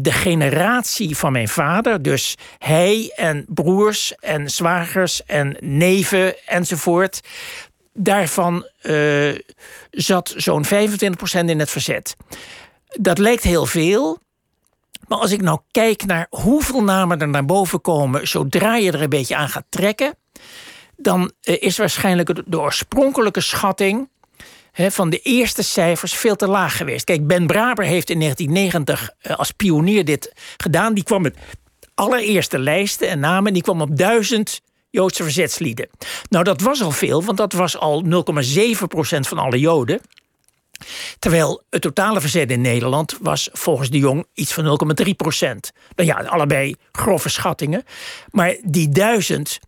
de 0.00 0.12
generatie 0.12 1.16
van 1.16 1.32
mijn 1.32 1.48
vader, 1.48 2.02
dus 2.02 2.36
hij 2.58 3.12
en 3.16 3.44
broers 3.48 4.14
en 4.14 4.50
zwagers 4.50 5.24
en 5.24 5.56
neven 5.60 6.46
enzovoort, 6.46 7.20
daarvan 8.04 8.68
uh, 8.82 9.38
zat 9.90 10.34
zo'n 10.36 10.64
25% 10.64 10.68
in 11.44 11.58
het 11.58 11.70
verzet. 11.70 12.16
Dat 12.86 13.18
lijkt 13.18 13.42
heel 13.42 13.66
veel. 13.66 14.18
Maar 15.08 15.18
als 15.18 15.32
ik 15.32 15.42
nou 15.42 15.60
kijk 15.70 16.06
naar 16.06 16.26
hoeveel 16.30 16.82
namen 16.82 17.20
er 17.20 17.28
naar 17.28 17.44
boven 17.44 17.80
komen 17.80 18.28
zodra 18.28 18.76
je 18.76 18.92
er 18.92 19.02
een 19.02 19.08
beetje 19.08 19.36
aan 19.36 19.48
gaat 19.48 19.66
trekken, 19.68 20.14
dan 20.96 21.32
uh, 21.42 21.62
is 21.62 21.78
waarschijnlijk 21.78 22.42
de 22.46 22.60
oorspronkelijke 22.60 23.40
schatting 23.40 24.08
van 24.72 25.10
de 25.10 25.18
eerste 25.18 25.62
cijfers 25.62 26.14
veel 26.14 26.36
te 26.36 26.46
laag 26.46 26.76
geweest. 26.76 27.04
Kijk, 27.04 27.26
Ben 27.26 27.46
Braber 27.46 27.84
heeft 27.84 28.10
in 28.10 28.18
1990 28.18 29.10
eh, 29.18 29.36
als 29.36 29.50
pionier 29.50 30.04
dit 30.04 30.32
gedaan. 30.56 30.94
Die 30.94 31.04
kwam 31.04 31.22
met 31.22 31.36
allereerste 31.94 32.58
lijsten 32.58 33.08
en 33.08 33.20
namen. 33.20 33.52
Die 33.52 33.62
kwam 33.62 33.80
op 33.80 33.96
duizend 33.96 34.60
Joodse 34.90 35.22
verzetslieden. 35.22 35.88
Nou, 36.28 36.44
dat 36.44 36.60
was 36.60 36.82
al 36.82 36.90
veel, 36.90 37.24
want 37.24 37.38
dat 37.38 37.52
was 37.52 37.76
al 37.76 38.04
0,7% 38.04 38.10
van 39.20 39.38
alle 39.38 39.58
Joden. 39.58 40.00
Terwijl 41.18 41.62
het 41.70 41.82
totale 41.82 42.20
verzet 42.20 42.50
in 42.50 42.60
Nederland 42.60 43.18
was 43.20 43.48
volgens 43.52 43.90
de 43.90 43.98
Jong 43.98 44.26
iets 44.34 44.52
van 44.52 44.78
0,3 45.04 45.10
procent. 45.16 45.72
Nou 45.94 46.08
ja, 46.08 46.16
allebei 46.16 46.74
grove 46.92 47.28
schattingen. 47.28 47.84
Maar 48.30 48.56
die 48.62 48.88
duizend, 48.88 49.58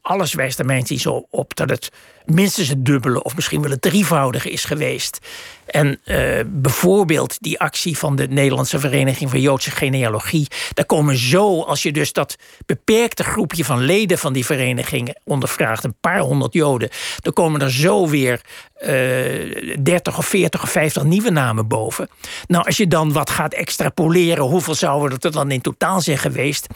alles 0.00 0.34
wijst 0.34 0.58
er 0.58 0.64
mensen 0.64 0.98
zo 0.98 1.26
op 1.30 1.56
dat 1.56 1.70
het 1.70 1.88
minstens 2.24 2.68
het 2.68 2.84
dubbele 2.84 3.22
of 3.22 3.34
misschien 3.34 3.62
wel 3.62 3.70
het 3.70 3.82
drievoudige 3.82 4.50
is 4.50 4.64
geweest. 4.64 5.18
En 5.66 6.00
uh, 6.04 6.40
bijvoorbeeld 6.46 7.36
die 7.40 7.60
actie 7.60 7.98
van 7.98 8.16
de 8.16 8.28
Nederlandse 8.28 8.78
Vereniging 8.78 9.30
voor 9.30 9.38
Joodse 9.38 9.70
Genealogie. 9.70 10.46
Daar 10.74 10.84
komen 10.84 11.16
zo, 11.16 11.62
als 11.62 11.82
je 11.82 11.92
dus 11.92 12.12
dat 12.12 12.36
beperkte 12.66 13.24
groepje 13.24 13.64
van 13.64 13.80
leden 13.80 14.18
van 14.18 14.32
die 14.32 14.44
vereniging 14.44 15.16
ondervraagt, 15.24 15.84
een 15.84 15.96
paar 16.00 16.18
honderd 16.18 16.52
Joden, 16.52 16.88
dan 17.20 17.32
komen 17.32 17.60
er 17.60 17.70
zo 17.70 18.08
weer 18.08 18.40
uh, 18.82 19.76
30 19.82 20.18
of 20.18 20.26
40 20.26 20.62
of 20.62 20.70
50 20.70 21.02
nieuwe 21.02 21.30
namen 21.30 21.68
boven. 21.68 22.08
Nou, 22.46 22.64
als 22.64 22.76
je 22.76 22.86
dan 22.86 23.12
wat 23.12 23.30
gaat 23.30 23.54
extrapoleren, 23.54 24.44
hoeveel 24.44 24.74
zouden 24.74 25.18
er 25.18 25.32
dan 25.32 25.50
in 25.50 25.60
totaal 25.60 26.00
zijn 26.00 26.18
geweest? 26.18 26.66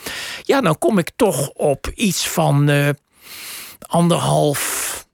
Ja, 0.43 0.61
dan 0.61 0.79
kom 0.79 0.99
ik 0.99 1.11
toch 1.17 1.49
op 1.49 1.91
iets 1.95 2.29
van 2.29 2.71
uh, 2.71 2.89
anderhalf 3.81 5.06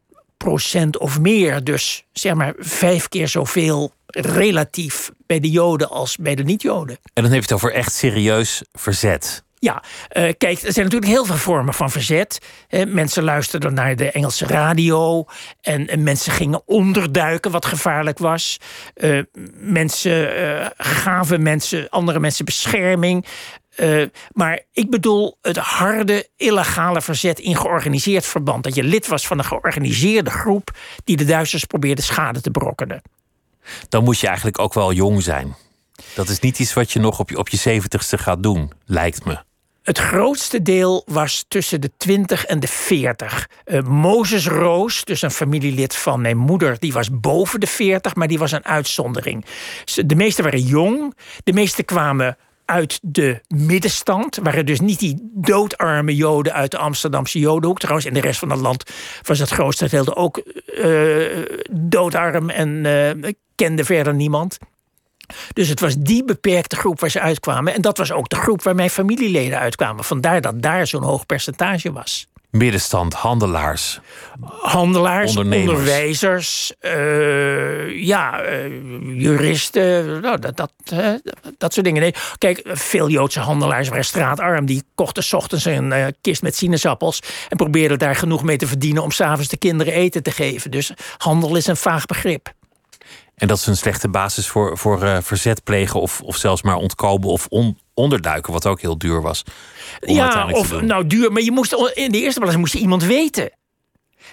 of 0.98 1.20
meer. 1.20 1.64
Dus 1.64 2.04
zeg 2.12 2.34
maar 2.34 2.54
vijf 2.58 3.08
keer 3.08 3.28
zoveel 3.28 3.92
relatief 4.06 5.10
bij 5.26 5.40
de 5.40 5.50
Joden 5.50 5.88
als 5.90 6.16
bij 6.16 6.34
de 6.34 6.42
niet-Joden. 6.42 6.98
En 7.12 7.22
dan 7.22 7.32
je 7.32 7.40
het 7.40 7.52
over 7.52 7.72
echt 7.72 7.92
serieus 7.92 8.62
verzet. 8.72 9.42
Ja, 9.58 9.82
uh, 9.82 10.32
kijk, 10.38 10.62
er 10.62 10.72
zijn 10.72 10.84
natuurlijk 10.84 11.12
heel 11.12 11.24
veel 11.24 11.36
vormen 11.36 11.74
van 11.74 11.90
verzet. 11.90 12.38
Mensen 12.86 13.22
luisterden 13.22 13.74
naar 13.74 13.96
de 13.96 14.10
Engelse 14.10 14.46
radio 14.46 15.24
en, 15.60 15.88
en 15.88 16.02
mensen 16.02 16.32
gingen 16.32 16.62
onderduiken 16.66 17.50
wat 17.50 17.66
gevaarlijk 17.66 18.18
was. 18.18 18.58
Uh, 18.94 19.22
mensen 19.56 20.32
gaven 20.76 21.42
mensen, 21.42 21.88
andere 21.88 22.20
mensen 22.20 22.44
bescherming. 22.44 23.26
Uh, 23.76 24.06
maar 24.32 24.60
ik 24.72 24.90
bedoel 24.90 25.38
het 25.42 25.56
harde, 25.56 26.28
illegale 26.36 27.02
verzet 27.02 27.38
in 27.38 27.56
georganiseerd 27.56 28.26
verband. 28.26 28.64
Dat 28.64 28.74
je 28.74 28.82
lid 28.82 29.06
was 29.06 29.26
van 29.26 29.38
een 29.38 29.44
georganiseerde 29.44 30.30
groep 30.30 30.70
die 31.04 31.16
de 31.16 31.24
Duitsers 31.24 31.64
probeerde 31.64 32.02
schade 32.02 32.40
te 32.40 32.50
brokkenen. 32.50 33.02
Dan 33.88 34.04
moet 34.04 34.18
je 34.18 34.26
eigenlijk 34.26 34.58
ook 34.58 34.74
wel 34.74 34.92
jong 34.92 35.22
zijn. 35.22 35.56
Dat 36.14 36.28
is 36.28 36.40
niet 36.40 36.58
iets 36.58 36.72
wat 36.72 36.92
je 36.92 36.98
nog 36.98 37.18
op 37.18 37.30
je, 37.30 37.38
op 37.38 37.48
je 37.48 37.56
zeventigste 37.56 38.18
gaat 38.18 38.42
doen, 38.42 38.72
lijkt 38.84 39.24
me. 39.24 39.38
Het 39.82 39.98
grootste 39.98 40.62
deel 40.62 41.02
was 41.06 41.44
tussen 41.48 41.80
de 41.80 41.90
20 41.96 42.44
en 42.44 42.60
de 42.60 42.68
40. 42.68 43.48
Uh, 43.64 43.78
eh, 43.78 43.84
Mozes 43.84 44.46
Roos, 44.46 45.04
dus 45.04 45.22
een 45.22 45.30
familielid 45.30 45.96
van 45.96 46.20
mijn 46.20 46.36
moeder, 46.36 46.78
die 46.78 46.92
was 46.92 47.20
boven 47.20 47.60
de 47.60 47.66
40, 47.66 48.14
maar 48.14 48.28
die 48.28 48.38
was 48.38 48.52
een 48.52 48.64
uitzondering. 48.64 49.44
De 49.84 50.14
meesten 50.14 50.44
waren 50.44 50.60
jong, 50.60 51.16
de 51.44 51.52
meesten 51.52 51.84
kwamen 51.84 52.36
uit 52.64 52.98
de 53.02 53.40
middenstand. 53.48 54.38
Waren 54.42 54.66
dus 54.66 54.80
niet 54.80 54.98
die 54.98 55.30
doodarme 55.34 56.14
Joden 56.14 56.52
uit 56.52 56.70
de 56.70 56.78
Amsterdamse 56.78 57.38
Jodenhoek. 57.38 57.78
Trouwens, 57.78 58.06
in 58.06 58.14
de 58.14 58.20
rest 58.20 58.38
van 58.38 58.50
het 58.50 58.60
land 58.60 58.90
was 59.22 59.38
het 59.38 59.50
grootste 59.50 59.88
deel 59.88 60.16
ook 60.16 60.42
uh, 60.66 61.46
doodarm 61.70 62.50
en 62.50 62.68
uh, 62.84 63.32
kende 63.54 63.84
verder 63.84 64.14
niemand. 64.14 64.58
Dus 65.52 65.68
het 65.68 65.80
was 65.80 65.94
die 65.98 66.24
beperkte 66.24 66.76
groep 66.76 67.00
waar 67.00 67.10
ze 67.10 67.20
uitkwamen. 67.20 67.74
En 67.74 67.82
dat 67.82 67.98
was 67.98 68.12
ook 68.12 68.28
de 68.28 68.36
groep 68.36 68.62
waar 68.62 68.74
mijn 68.74 68.90
familieleden 68.90 69.58
uitkwamen. 69.58 70.04
Vandaar 70.04 70.40
dat 70.40 70.62
daar 70.62 70.86
zo'n 70.86 71.02
hoog 71.02 71.26
percentage 71.26 71.92
was 71.92 72.30
middenstand, 72.52 73.14
handelaars. 73.14 74.00
Handelaars, 74.60 75.36
onderwijzers, 75.36 76.72
uh, 76.80 78.04
ja, 78.04 78.44
uh, 78.44 79.20
juristen, 79.20 80.20
nou, 80.20 80.38
dat, 80.38 80.56
dat, 80.56 80.72
uh, 80.92 81.08
dat 81.58 81.72
soort 81.72 81.86
dingen. 81.86 82.02
Nee, 82.02 82.14
kijk, 82.38 82.60
veel 82.64 83.08
Joodse 83.08 83.40
handelaars 83.40 83.88
waren 83.88 84.04
straatarm. 84.04 84.66
Die 84.66 84.82
kochten 84.94 85.22
s 85.22 85.32
ochtends 85.32 85.64
een 85.64 86.14
kist 86.20 86.42
met 86.42 86.56
sinaasappels... 86.56 87.22
en 87.48 87.56
probeerden 87.56 87.98
daar 87.98 88.16
genoeg 88.16 88.42
mee 88.42 88.56
te 88.56 88.66
verdienen... 88.66 89.02
om 89.02 89.10
s'avonds 89.10 89.48
de 89.48 89.56
kinderen 89.56 89.92
eten 89.92 90.22
te 90.22 90.30
geven. 90.30 90.70
Dus 90.70 90.92
handel 91.16 91.56
is 91.56 91.66
een 91.66 91.76
vaag 91.76 92.06
begrip. 92.06 92.52
En 93.34 93.48
dat 93.48 93.58
is 93.58 93.66
een 93.66 93.76
slechte 93.76 94.08
basis 94.08 94.48
voor, 94.48 94.78
voor 94.78 95.22
verzet 95.22 95.64
plegen... 95.64 96.00
Of, 96.00 96.20
of 96.20 96.36
zelfs 96.36 96.62
maar 96.62 96.76
ontkomen 96.76 97.28
of 97.28 97.46
on, 97.48 97.78
onderduiken, 97.94 98.52
wat 98.52 98.66
ook 98.66 98.80
heel 98.80 98.98
duur 98.98 99.22
was. 99.22 99.44
Ja, 100.00 100.48
of 100.50 100.80
nou 100.80 101.06
duur, 101.06 101.32
maar 101.32 101.42
je 101.42 101.52
moest 101.52 101.72
in 101.94 102.12
de 102.12 102.20
eerste 102.20 102.40
plaats 102.40 102.56
moest 102.56 102.72
je 102.72 102.78
iemand 102.78 103.04
weten. 103.04 103.50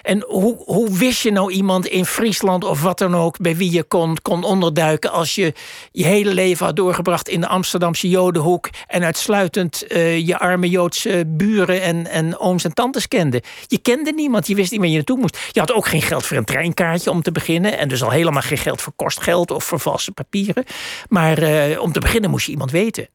En 0.01 0.23
hoe, 0.27 0.63
hoe 0.65 0.97
wist 0.97 1.21
je 1.21 1.31
nou 1.31 1.51
iemand 1.51 1.85
in 1.85 2.05
Friesland 2.05 2.63
of 2.63 2.81
wat 2.81 2.97
dan 2.97 3.15
ook... 3.15 3.37
bij 3.37 3.55
wie 3.55 3.71
je 3.71 3.83
kon, 3.83 4.17
kon 4.21 4.43
onderduiken 4.43 5.11
als 5.11 5.35
je 5.35 5.53
je 5.91 6.05
hele 6.05 6.33
leven 6.33 6.65
had 6.65 6.75
doorgebracht... 6.75 7.29
in 7.29 7.41
de 7.41 7.47
Amsterdamse 7.47 8.09
Jodenhoek... 8.09 8.69
en 8.87 9.03
uitsluitend 9.03 9.83
uh, 9.87 10.27
je 10.27 10.37
arme 10.37 10.69
Joodse 10.69 11.23
buren 11.27 11.81
en, 11.81 12.07
en 12.07 12.39
ooms 12.39 12.63
en 12.63 12.73
tantes 12.73 13.07
kende. 13.07 13.43
Je 13.67 13.77
kende 13.77 14.11
niemand, 14.11 14.47
je 14.47 14.55
wist 14.55 14.71
niet 14.71 14.79
waar 14.79 14.89
je 14.89 14.95
naartoe 14.95 15.19
moest. 15.19 15.37
Je 15.51 15.59
had 15.59 15.73
ook 15.73 15.87
geen 15.87 16.01
geld 16.01 16.25
voor 16.25 16.37
een 16.37 16.45
treinkaartje 16.45 17.11
om 17.11 17.21
te 17.21 17.31
beginnen... 17.31 17.77
en 17.77 17.87
dus 17.87 18.03
al 18.03 18.11
helemaal 18.11 18.41
geen 18.41 18.57
geld 18.57 18.81
voor 18.81 18.93
kostgeld 18.95 19.51
of 19.51 19.63
voor 19.63 19.79
valse 19.79 20.11
papieren. 20.11 20.63
Maar 21.09 21.43
uh, 21.43 21.81
om 21.81 21.91
te 21.91 21.99
beginnen 21.99 22.29
moest 22.29 22.45
je 22.45 22.51
iemand 22.51 22.71
weten. 22.71 23.07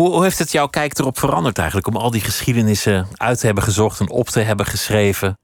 Hoe, 0.00 0.22
heeft 0.22 0.38
het 0.38 0.52
jouw 0.52 0.66
kijk 0.66 0.98
erop 0.98 1.18
veranderd 1.18 1.58
eigenlijk? 1.58 1.86
Om 1.86 1.96
al 1.96 2.10
die 2.10 2.20
geschiedenissen 2.20 3.08
uit 3.14 3.38
te 3.40 3.46
hebben 3.46 3.64
gezocht 3.64 4.00
en 4.00 4.10
op 4.10 4.28
te 4.28 4.40
hebben 4.40 4.66
geschreven. 4.66 5.38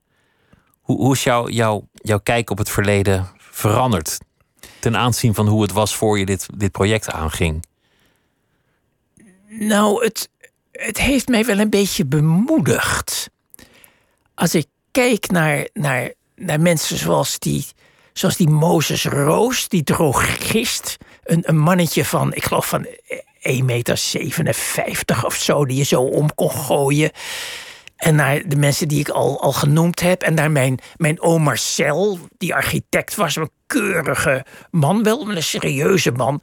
Hoe, 0.80 1.12
is 1.12 1.22
jouw, 1.22 1.48
jouw, 1.48 1.88
jouw 1.92 2.18
kijk 2.18 2.50
op 2.50 2.59
het 2.59 2.70
verleden 2.70 3.28
veranderd? 3.38 4.18
Ten 4.78 4.96
aanzien 4.96 5.34
van 5.34 5.46
hoe 5.46 5.62
het 5.62 5.72
was 5.72 5.96
voor 5.96 6.18
je 6.18 6.26
dit, 6.26 6.46
dit 6.57 6.72
project 6.72 7.11
aanging? 7.11 7.64
Nou, 9.48 10.04
het, 10.04 10.28
het 10.72 10.98
heeft 10.98 11.28
mij 11.28 11.44
wel 11.44 11.59
een 11.59 11.70
beetje 11.70 12.04
bemoedigd. 12.04 13.30
Als 14.34 14.54
ik 14.54 14.66
kijk 14.90 15.30
naar, 15.30 15.68
naar, 15.72 16.12
naar 16.36 16.61
mensen 16.61 16.96
zoals 16.96 17.38
die, 17.38 17.66
zoals 18.12 18.36
die 18.36 18.48
Mozes 18.48 19.04
Roos, 19.04 19.68
die 19.68 19.82
drogist. 19.82 20.96
Een, 21.24 21.42
een 21.46 21.59
mannetje 21.59 22.04
van, 22.04 22.34
ik 22.34 22.44
geloof 22.44 22.68
van 22.68 22.86
1,57 23.59 23.64
meter 23.64 25.24
of 25.24 25.34
zo, 25.34 25.64
die 25.64 25.76
je 25.76 25.84
zo 25.84 26.03
om 26.03 26.34
kon 26.34 26.51
gooien. 26.51 27.11
En 27.97 28.14
naar 28.14 28.49
de 28.49 28.57
mensen 28.57 28.88
die 28.88 29.01
ik 29.01 29.09
al, 29.09 29.42
al 29.42 29.53
genoemd 29.53 30.01
heb. 30.01 30.22
En 30.22 30.34
naar 30.34 30.51
mijn, 30.51 30.78
mijn 30.97 31.20
oom 31.20 31.42
Marcel, 31.42 32.18
die 32.38 32.55
architect 32.55 33.14
was. 33.14 33.36
Een 33.36 33.51
keurige 33.66 34.44
man, 34.70 35.03
wel 35.03 35.30
een 35.30 35.42
serieuze 35.42 36.11
man. 36.11 36.42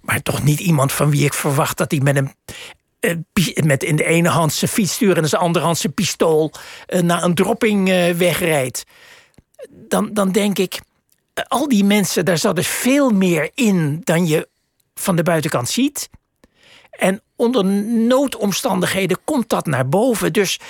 Maar 0.00 0.22
toch 0.22 0.42
niet 0.42 0.60
iemand 0.60 0.92
van 0.92 1.10
wie 1.10 1.24
ik 1.24 1.34
verwacht 1.34 1.76
dat 1.76 1.90
hij 1.90 2.00
met 2.00 2.16
een. 2.16 2.34
Eh, 3.00 3.64
met 3.64 3.82
in 3.82 3.96
de 3.96 4.04
ene 4.04 4.28
hand 4.28 4.52
zijn 4.52 4.70
fietsstuur 4.70 5.16
en 5.16 5.22
in 5.22 5.28
de 5.30 5.36
andere 5.36 5.64
hand 5.64 5.78
zijn 5.78 5.94
pistool 5.94 6.52
uh, 6.88 7.00
naar 7.00 7.22
een 7.22 7.34
dropping 7.34 7.88
uh, 7.88 8.10
wegrijdt. 8.10 8.84
Dan, 9.70 10.10
dan 10.12 10.32
denk 10.32 10.58
ik, 10.58 10.80
al 11.48 11.68
die 11.68 11.84
mensen, 11.84 12.24
daar 12.24 12.38
zat 12.38 12.56
dus 12.56 12.66
veel 12.66 13.10
meer 13.10 13.50
in 13.54 14.00
dan 14.04 14.26
je 14.26 14.48
van 14.94 15.16
de 15.16 15.22
buitenkant 15.22 15.68
ziet. 15.68 16.08
En 17.02 17.20
onder 17.36 17.64
noodomstandigheden 17.64 19.18
komt 19.24 19.48
dat 19.48 19.66
naar 19.66 19.88
boven. 19.88 20.32
Dus 20.32 20.60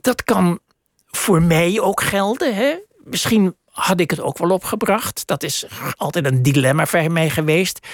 dat 0.00 0.24
kan 0.24 0.58
voor 1.06 1.42
mij 1.42 1.80
ook 1.80 2.02
gelden. 2.02 2.54
Hè? 2.54 2.76
Misschien 3.04 3.56
had 3.70 4.00
ik 4.00 4.10
het 4.10 4.20
ook 4.20 4.38
wel 4.38 4.50
opgebracht. 4.50 5.26
Dat 5.26 5.42
is 5.42 5.66
altijd 5.96 6.24
een 6.24 6.42
dilemma 6.42 6.86
voor 6.86 7.12
mij 7.12 7.30
geweest. 7.30 7.86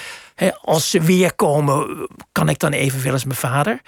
als 0.61 0.89
ze 0.89 1.01
weer 1.01 1.35
komen, 1.35 2.07
kan 2.31 2.49
ik 2.49 2.59
dan 2.59 2.71
evenveel 2.71 3.11
als 3.11 3.25
mijn 3.25 3.39
vader. 3.39 3.81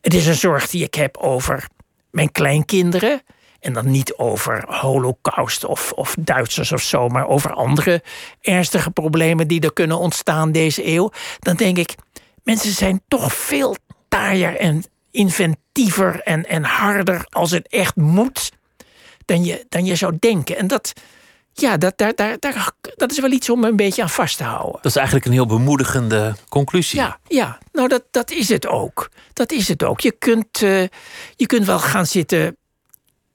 Het 0.00 0.14
is 0.14 0.26
een 0.26 0.34
zorg 0.34 0.68
die 0.68 0.84
ik 0.84 0.94
heb 0.94 1.16
over 1.16 1.68
mijn 2.10 2.32
kleinkinderen. 2.32 3.22
En 3.60 3.72
dan 3.72 3.90
niet 3.90 4.14
over 4.14 4.64
holocaust 4.66 5.64
of, 5.64 5.92
of 5.92 6.16
Duitsers 6.18 6.72
of 6.72 6.82
zo, 6.82 7.08
maar 7.08 7.26
over 7.26 7.52
andere 7.52 8.02
ernstige 8.40 8.90
problemen 8.90 9.48
die 9.48 9.60
er 9.60 9.72
kunnen 9.72 9.98
ontstaan 9.98 10.52
deze 10.52 10.86
eeuw. 10.86 11.10
Dan 11.38 11.56
denk 11.56 11.78
ik, 11.78 11.94
mensen 12.46 12.72
zijn 12.72 13.02
toch 13.08 13.32
veel 13.34 13.76
taaier 14.08 14.56
en 14.56 14.84
inventiever 15.10 16.20
en, 16.20 16.46
en 16.46 16.64
harder 16.64 17.26
als 17.28 17.50
het 17.50 17.68
echt 17.68 17.96
moet 17.96 18.52
dan 19.24 19.44
je, 19.44 19.66
dan 19.68 19.84
je 19.84 19.94
zou 19.94 20.16
denken. 20.18 20.56
En 20.56 20.66
dat, 20.66 20.92
ja, 21.52 21.76
dat, 21.76 21.98
daar, 21.98 22.14
daar, 22.14 22.36
daar, 22.38 22.70
dat 22.96 23.10
is 23.10 23.20
wel 23.20 23.30
iets 23.30 23.50
om 23.50 23.64
een 23.64 23.76
beetje 23.76 24.02
aan 24.02 24.10
vast 24.10 24.36
te 24.36 24.44
houden. 24.44 24.72
Dat 24.72 24.84
is 24.84 24.96
eigenlijk 24.96 25.26
een 25.26 25.32
heel 25.32 25.46
bemoedigende 25.46 26.34
conclusie. 26.48 26.98
Ja, 26.98 27.18
ja. 27.26 27.58
nou 27.72 27.88
dat, 27.88 28.02
dat 28.10 28.30
is 28.30 28.48
het 28.48 28.66
ook. 28.66 29.10
Dat 29.32 29.52
is 29.52 29.68
het 29.68 29.84
ook. 29.84 30.00
Je 30.00 30.12
kunt, 30.12 30.60
uh, 30.62 30.86
je 31.36 31.46
kunt 31.46 31.66
wel 31.66 31.78
gaan 31.78 32.06
zitten 32.06 32.56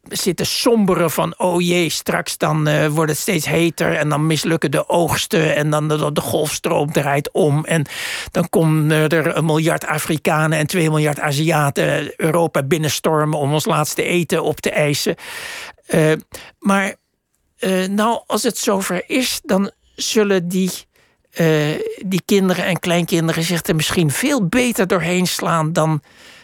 zitten 0.10 0.46
somberen 0.46 1.12
van... 1.12 1.34
oh 1.38 1.62
jee, 1.62 1.90
straks 1.90 2.38
dan 2.38 2.68
eh, 2.68 2.88
wordt 2.88 3.12
het 3.12 3.20
steeds 3.20 3.46
heter... 3.46 3.96
en 3.96 4.10
dan 4.10 4.28
mislukken 4.28 4.72
de 4.72 4.90
oogsten 4.90 5.56
en 5.56 5.70
dan 5.70 5.88
de, 5.88 6.12
de 6.12 6.22
golfstroom 6.22 6.92
draait 6.92 7.32
om... 7.32 7.66
en 7.66 7.86
dan 8.32 8.50
komen 8.50 8.92
er 8.92 9.36
een 9.38 9.46
miljard 9.46 9.86
Afrikanen 9.86 10.58
en 10.58 10.68
twee 10.68 10.90
miljard 10.90 11.20
Aziaten... 11.20 12.14
Europa 12.18 12.64
binnenstormen 12.64 13.40
om 13.40 13.54
ons 13.54 13.66
laatste 13.66 14.04
eten 14.04 14.44
op 14.44 14.60
te 14.60 14.70
eisen. 14.70 15.16
Uh, 15.88 16.14
maar 16.60 16.96
uh, 17.60 17.88
nou, 17.88 18.22
als 18.28 18.44
het 18.44 18.58
zover 18.58 19.04
is, 19.08 19.42
dan 19.44 19.72
zullen 19.96 20.48
die... 20.48 20.72
Uh, 21.40 21.80
die 22.06 22.22
kinderen 22.26 22.66
en 22.66 22.80
kleinkinderen 22.80 23.44
zich 23.44 23.64
er 23.64 23.76
misschien 23.76 24.12
veel 24.12 24.48
beter 24.48 24.88
doorheen 24.88 25.28
slaan 25.28 25.74
dan, 25.74 26.02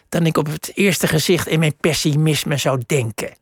dan 0.10 0.26
ik 0.26 0.38
op 0.38 0.48
het 0.48 0.72
eerste 0.74 1.08
gezicht 1.08 1.48
in 1.48 1.60
mijn 1.60 1.76
pessimisme 1.80 2.58
zou 2.58 2.82
denken. 2.86 3.34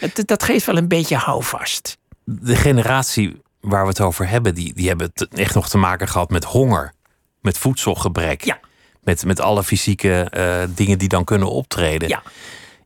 Het, 0.00 0.22
dat 0.26 0.42
geeft 0.42 0.66
wel 0.66 0.76
een 0.76 0.88
beetje 0.88 1.16
houvast. 1.16 1.98
De 2.24 2.56
generatie 2.56 3.42
waar 3.60 3.82
we 3.82 3.88
het 3.88 4.00
over 4.00 4.28
hebben, 4.28 4.54
die, 4.54 4.74
die 4.74 4.88
hebben 4.88 5.10
het 5.14 5.34
echt 5.34 5.54
nog 5.54 5.68
te 5.68 5.78
maken 5.78 6.08
gehad 6.08 6.30
met 6.30 6.44
honger, 6.44 6.92
met 7.40 7.58
voedselgebrek. 7.58 8.44
Ja. 8.44 8.60
Met, 9.02 9.24
met 9.24 9.40
alle 9.40 9.64
fysieke 9.64 10.32
uh, 10.36 10.76
dingen 10.76 10.98
die 10.98 11.08
dan 11.08 11.24
kunnen 11.24 11.50
optreden. 11.50 12.08
Ja. 12.08 12.22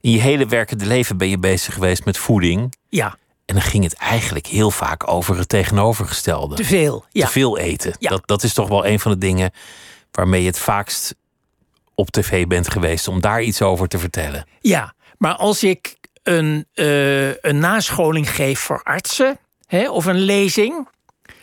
In 0.01 0.11
je 0.11 0.21
hele 0.21 0.47
werkende 0.47 0.87
leven 0.87 1.17
ben 1.17 1.29
je 1.29 1.39
bezig 1.39 1.75
geweest 1.75 2.05
met 2.05 2.19
voeding. 2.19 2.75
Ja. 2.89 3.17
En 3.45 3.55
dan 3.55 3.65
ging 3.65 3.85
het 3.85 3.95
eigenlijk 3.95 4.47
heel 4.47 4.71
vaak 4.71 5.09
over 5.09 5.39
het 5.39 5.49
tegenovergestelde. 5.49 6.55
Te 6.55 6.65
veel. 6.65 7.05
Ja. 7.11 7.27
Te 7.27 7.33
veel 7.33 7.59
eten. 7.59 7.97
Ja. 7.99 8.11
Dat, 8.11 8.23
dat 8.27 8.43
is 8.43 8.55
toch 8.55 8.69
wel 8.69 8.87
een 8.87 9.01
van 9.01 9.13
de 9.13 9.19
dingen 9.19 9.51
waarmee 10.11 10.41
je 10.41 10.47
het 10.47 10.59
vaakst 10.59 11.15
op 11.95 12.11
tv 12.11 12.47
bent 12.47 12.71
geweest 12.71 13.09
om 13.09 13.21
daar 13.21 13.43
iets 13.43 13.63
over 13.63 13.89
te 13.89 13.99
vertellen. 13.99 14.47
Ja, 14.61 14.95
maar 15.19 15.35
als 15.35 15.63
ik 15.63 15.97
een, 16.25 16.67
uh, 16.75 17.29
een 17.29 17.59
nascholing 17.59 18.31
geef 18.31 18.61
voor 18.61 18.83
artsen 18.83 19.39
hè, 19.67 19.91
of 19.91 20.05
een 20.05 20.21
lezing, 20.21 20.89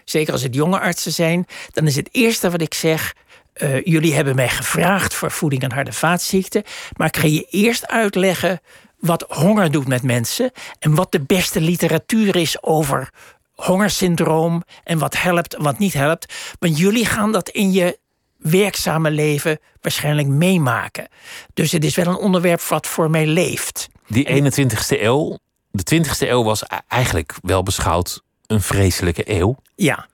zeker 0.06 0.34
als 0.34 0.42
het 0.42 0.56
jonge 0.56 0.80
artsen 0.80 1.12
zijn, 1.12 1.48
dan 1.72 1.88
is 1.88 1.96
het 1.96 2.10
eerste 2.12 2.50
wat 2.50 2.62
ik 2.62 2.74
zeg. 2.74 3.14
Uh, 3.56 3.84
jullie 3.84 4.14
hebben 4.14 4.36
mij 4.36 4.50
gevraagd 4.50 5.14
voor 5.14 5.32
voeding 5.32 5.64
en 5.64 5.72
harde 5.72 5.94
vaatziekten, 5.94 6.64
maar 6.98 7.08
ik 7.08 7.18
ga 7.18 7.28
je 7.28 7.48
eerst 7.50 7.88
uitleggen 7.88 8.60
wat 9.00 9.26
honger 9.28 9.72
doet 9.72 9.88
met 9.88 10.04
mensen 10.04 10.52
en 10.80 10.96
wat 10.96 11.12
de 11.12 11.22
beste 11.22 11.62
literatuur 11.62 12.36
is 12.36 12.64
over 12.64 13.10
hongersyndroom 13.52 14.64
en 14.84 15.00
wat 15.00 15.18
helpt 15.18 15.56
en 15.56 15.64
wat 15.64 15.80
niet 15.80 15.94
helpt. 15.94 16.34
Want 16.60 16.78
jullie 16.78 17.06
gaan 17.06 17.32
dat 17.32 17.50
in 17.50 17.72
je 17.72 18.00
werkzame 18.38 19.12
leven 19.12 19.60
waarschijnlijk 19.82 20.28
meemaken. 20.28 21.08
Dus 21.54 21.72
het 21.72 21.84
is 21.84 21.96
wel 21.96 22.08
een 22.08 22.16
onderwerp 22.16 22.62
wat 22.62 22.88
voor 22.88 23.10
mij 23.10 23.26
leeft. 23.26 23.90
Die 24.12 24.52
21ste 24.52 25.02
eeuw, 25.02 25.38
de 25.72 26.04
20ste 26.04 26.30
eeuw 26.30 26.44
was 26.44 26.64
eigenlijk 26.88 27.34
wel 27.42 27.64
beschouwd 27.64 28.22
een 28.48 28.62
vreselijke 28.62 29.24
eeuw. 29.26 29.56
Ja. 29.76 30.08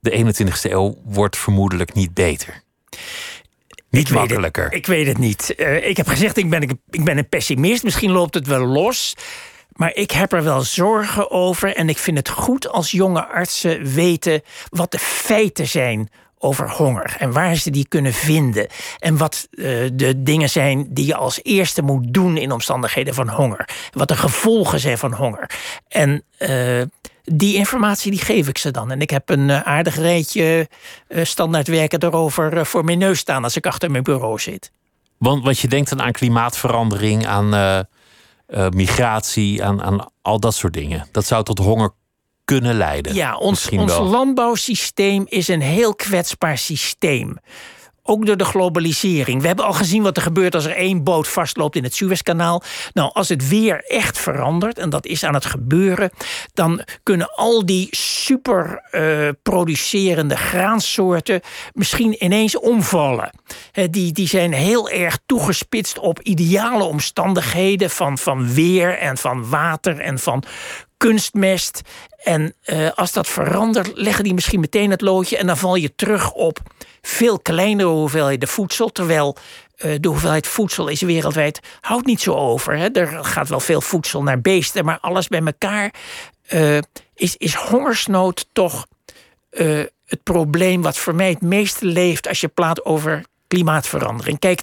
De 0.00 0.10
21ste 0.10 0.70
eeuw 0.70 0.94
wordt 1.04 1.36
vermoedelijk 1.36 1.94
niet 1.94 2.14
beter. 2.14 2.62
Niet 3.90 4.08
ik 4.08 4.14
makkelijker. 4.14 4.62
Weet 4.62 4.72
het, 4.72 4.80
ik 4.80 4.86
weet 4.86 5.06
het 5.06 5.18
niet. 5.18 5.54
Uh, 5.56 5.88
ik 5.88 5.96
heb 5.96 6.08
gezegd, 6.08 6.36
ik 6.36 6.50
ben, 6.50 6.62
ik 6.90 7.04
ben 7.04 7.18
een 7.18 7.28
pessimist. 7.28 7.82
Misschien 7.82 8.10
loopt 8.10 8.34
het 8.34 8.46
wel 8.46 8.66
los. 8.66 9.14
Maar 9.72 9.94
ik 9.94 10.10
heb 10.10 10.32
er 10.32 10.42
wel 10.42 10.60
zorgen 10.60 11.30
over. 11.30 11.76
En 11.76 11.88
ik 11.88 11.98
vind 11.98 12.16
het 12.16 12.28
goed 12.28 12.68
als 12.68 12.90
jonge 12.90 13.26
artsen 13.26 13.84
weten 13.84 14.42
wat 14.68 14.90
de 14.90 14.98
feiten 14.98 15.68
zijn 15.68 16.10
over 16.42 16.70
honger 16.70 17.16
en 17.18 17.32
waar 17.32 17.56
ze 17.56 17.70
die 17.70 17.88
kunnen 17.88 18.12
vinden. 18.12 18.66
En 18.98 19.16
wat 19.16 19.48
uh, 19.50 19.88
de 19.92 20.22
dingen 20.22 20.50
zijn 20.50 20.86
die 20.90 21.06
je 21.06 21.14
als 21.14 21.40
eerste 21.42 21.82
moet 21.82 22.14
doen 22.14 22.36
in 22.36 22.52
omstandigheden 22.52 23.14
van 23.14 23.28
honger. 23.28 23.68
Wat 23.92 24.08
de 24.08 24.16
gevolgen 24.16 24.80
zijn 24.80 24.98
van 24.98 25.12
honger. 25.12 25.50
En 25.88 26.24
uh, 26.38 26.82
die 27.24 27.56
informatie 27.56 28.10
die 28.10 28.20
geef 28.20 28.48
ik 28.48 28.58
ze 28.58 28.70
dan. 28.70 28.90
En 28.90 29.00
ik 29.00 29.10
heb 29.10 29.28
een 29.28 29.48
uh, 29.48 29.60
aardig 29.60 29.96
rijtje 29.96 30.68
standaardwerken 31.22 32.02
erover 32.02 32.66
voor 32.66 32.84
mijn 32.84 32.98
neus 32.98 33.18
staan 33.18 33.44
als 33.44 33.56
ik 33.56 33.66
achter 33.66 33.90
mijn 33.90 34.02
bureau 34.02 34.38
zit. 34.38 34.72
Want, 35.18 35.44
want 35.44 35.58
je 35.58 35.68
denkt 35.68 35.88
dan 35.88 36.02
aan 36.02 36.12
klimaatverandering, 36.12 37.26
aan 37.26 37.86
migratie, 38.70 39.64
aan, 39.64 39.82
aan 39.82 40.06
al 40.22 40.40
dat 40.40 40.54
soort 40.54 40.72
dingen. 40.72 41.06
Dat 41.12 41.26
zou 41.26 41.44
tot 41.44 41.58
honger 41.58 41.92
kunnen 42.56 42.76
leiden. 42.76 43.14
Ja, 43.14 43.36
ons, 43.36 43.68
ons 43.68 43.98
landbouwsysteem 43.98 45.24
is 45.28 45.48
een 45.48 45.60
heel 45.60 45.94
kwetsbaar 45.94 46.58
systeem. 46.58 47.38
Ook 48.02 48.26
door 48.26 48.36
de 48.36 48.44
globalisering. 48.44 49.40
We 49.40 49.46
hebben 49.46 49.64
al 49.64 49.72
gezien 49.72 50.02
wat 50.02 50.16
er 50.16 50.22
gebeurt 50.22 50.54
als 50.54 50.64
er 50.64 50.76
één 50.76 51.04
boot 51.04 51.28
vastloopt 51.28 51.76
in 51.76 51.84
het 51.84 51.94
Suezkanaal. 51.94 52.62
Nou, 52.92 53.10
als 53.12 53.28
het 53.28 53.48
weer 53.48 53.84
echt 53.84 54.18
verandert, 54.18 54.78
en 54.78 54.90
dat 54.90 55.06
is 55.06 55.24
aan 55.24 55.34
het 55.34 55.44
gebeuren, 55.44 56.10
dan 56.54 56.84
kunnen 57.02 57.34
al 57.34 57.66
die 57.66 57.88
super 57.90 58.82
uh, 58.92 59.28
producerende 59.42 60.36
graansoorten 60.36 61.40
misschien 61.72 62.24
ineens 62.24 62.58
omvallen. 62.58 63.30
He, 63.72 63.90
die, 63.90 64.12
die 64.12 64.28
zijn 64.28 64.52
heel 64.52 64.88
erg 64.88 65.18
toegespitst 65.26 65.98
op 65.98 66.20
ideale 66.20 66.84
omstandigheden 66.84 67.90
van, 67.90 68.18
van 68.18 68.54
weer 68.54 68.98
en 68.98 69.16
van 69.16 69.48
water 69.48 70.00
en 70.00 70.18
van 70.18 70.44
kunstmest. 70.96 71.80
En 72.22 72.54
uh, 72.64 72.90
als 72.94 73.12
dat 73.12 73.28
verandert, 73.28 73.90
leggen 73.94 74.24
die 74.24 74.34
misschien 74.34 74.60
meteen 74.60 74.90
het 74.90 75.00
loodje 75.00 75.36
en 75.36 75.46
dan 75.46 75.56
val 75.56 75.74
je 75.74 75.94
terug 75.94 76.32
op 76.32 76.58
veel 77.02 77.38
kleinere 77.38 77.88
hoeveelheden 77.88 78.48
voedsel. 78.48 78.88
Terwijl 78.88 79.36
uh, 79.76 79.94
de 80.00 80.08
hoeveelheid 80.08 80.46
voedsel 80.46 80.88
is 80.88 81.00
wereldwijd 81.00 81.60
houdt 81.80 82.06
niet 82.06 82.20
zo 82.20 82.34
over. 82.34 82.76
Hè. 82.76 82.88
Er 82.88 83.24
gaat 83.24 83.48
wel 83.48 83.60
veel 83.60 83.80
voedsel 83.80 84.22
naar 84.22 84.40
beesten, 84.40 84.84
maar 84.84 84.98
alles 85.00 85.28
bij 85.28 85.42
elkaar 85.44 85.94
uh, 86.48 86.78
is, 87.14 87.36
is 87.36 87.54
hongersnood 87.54 88.46
toch 88.52 88.86
het 90.10 90.22
probleem 90.22 90.82
wat 90.82 90.96
voor 90.98 91.14
mij 91.14 91.28
het 91.28 91.40
meeste 91.40 91.86
leeft 91.86 92.28
als 92.28 92.40
je 92.40 92.48
praat 92.48 92.84
over 92.84 93.24
klimaatverandering. 93.50 94.38
Kijk, 94.38 94.62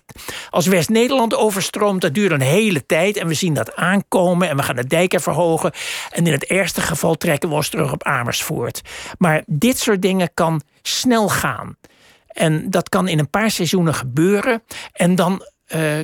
als 0.50 0.68
West-Nederland 0.68 1.36
overstroomt, 1.36 2.02
dat 2.02 2.14
duurt 2.14 2.32
een 2.32 2.42
hele 2.42 2.86
tijd. 2.86 3.18
En 3.18 3.28
we 3.28 3.34
zien 3.34 3.54
dat 3.54 3.76
aankomen 3.76 4.50
en 4.50 4.56
we 4.56 4.64
gaan 4.64 4.76
de 4.76 4.88
dijken 4.88 5.22
verhogen. 5.22 5.72
En 6.12 6.26
in 6.26 6.32
het 6.32 6.46
ergste 6.46 6.82
geval 6.82 7.16
trekken 7.16 7.50
we 7.50 7.56
ons 7.56 7.70
terug 7.70 7.92
op 7.92 8.04
Amersfoort. 8.04 8.82
Maar 9.18 9.44
dit 9.46 9.80
soort 9.80 10.02
dingen 10.02 10.30
kan 10.34 10.62
snel 10.82 11.30
gaan. 11.30 11.78
En 12.28 12.70
dat 12.70 12.90
kan 12.90 13.08
in 13.08 13.20
een 13.20 13.30
paar 13.30 13.52
seizoenen 13.52 13.94
gebeuren. 13.94 14.64
En 14.94 15.16
dan, 15.16 15.46
uh, 15.76 16.00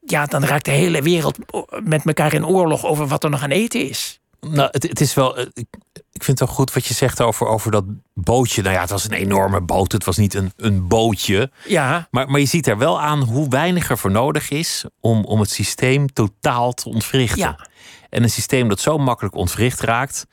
ja, 0.00 0.26
dan 0.26 0.44
raakt 0.44 0.64
de 0.64 0.70
hele 0.70 1.02
wereld 1.02 1.38
met 1.84 2.06
elkaar 2.06 2.34
in 2.34 2.46
oorlog 2.46 2.86
over 2.86 3.06
wat 3.06 3.24
er 3.24 3.30
nog 3.30 3.42
aan 3.42 3.50
eten 3.50 3.88
is. 3.88 4.19
Nou, 4.40 4.68
het, 4.70 4.82
het 4.82 5.00
is 5.00 5.14
wel. 5.14 5.38
Ik, 5.38 5.66
ik 6.12 6.24
vind 6.24 6.38
het 6.38 6.48
wel 6.48 6.56
goed 6.56 6.72
wat 6.72 6.86
je 6.86 6.94
zegt 6.94 7.20
over, 7.20 7.46
over 7.46 7.70
dat 7.70 7.84
bootje. 8.14 8.62
Nou 8.62 8.74
ja, 8.74 8.80
het 8.80 8.90
was 8.90 9.04
een 9.04 9.12
enorme 9.12 9.60
boot. 9.60 9.92
Het 9.92 10.04
was 10.04 10.16
niet 10.16 10.34
een, 10.34 10.52
een 10.56 10.88
bootje. 10.88 11.50
Ja. 11.66 12.08
Maar, 12.10 12.30
maar 12.30 12.40
je 12.40 12.46
ziet 12.46 12.66
er 12.66 12.78
wel 12.78 13.00
aan 13.00 13.22
hoe 13.22 13.48
weinig 13.48 13.90
er 13.90 13.98
voor 13.98 14.10
nodig 14.10 14.50
is 14.50 14.84
om, 15.00 15.24
om 15.24 15.40
het 15.40 15.50
systeem 15.50 16.12
totaal 16.12 16.72
te 16.72 16.88
ontwrichten. 16.88 17.38
Ja. 17.38 17.68
En 18.10 18.22
een 18.22 18.30
systeem 18.30 18.68
dat 18.68 18.80
zo 18.80 18.98
makkelijk 18.98 19.34
ontwricht 19.34 19.80
raakt, 19.80 20.26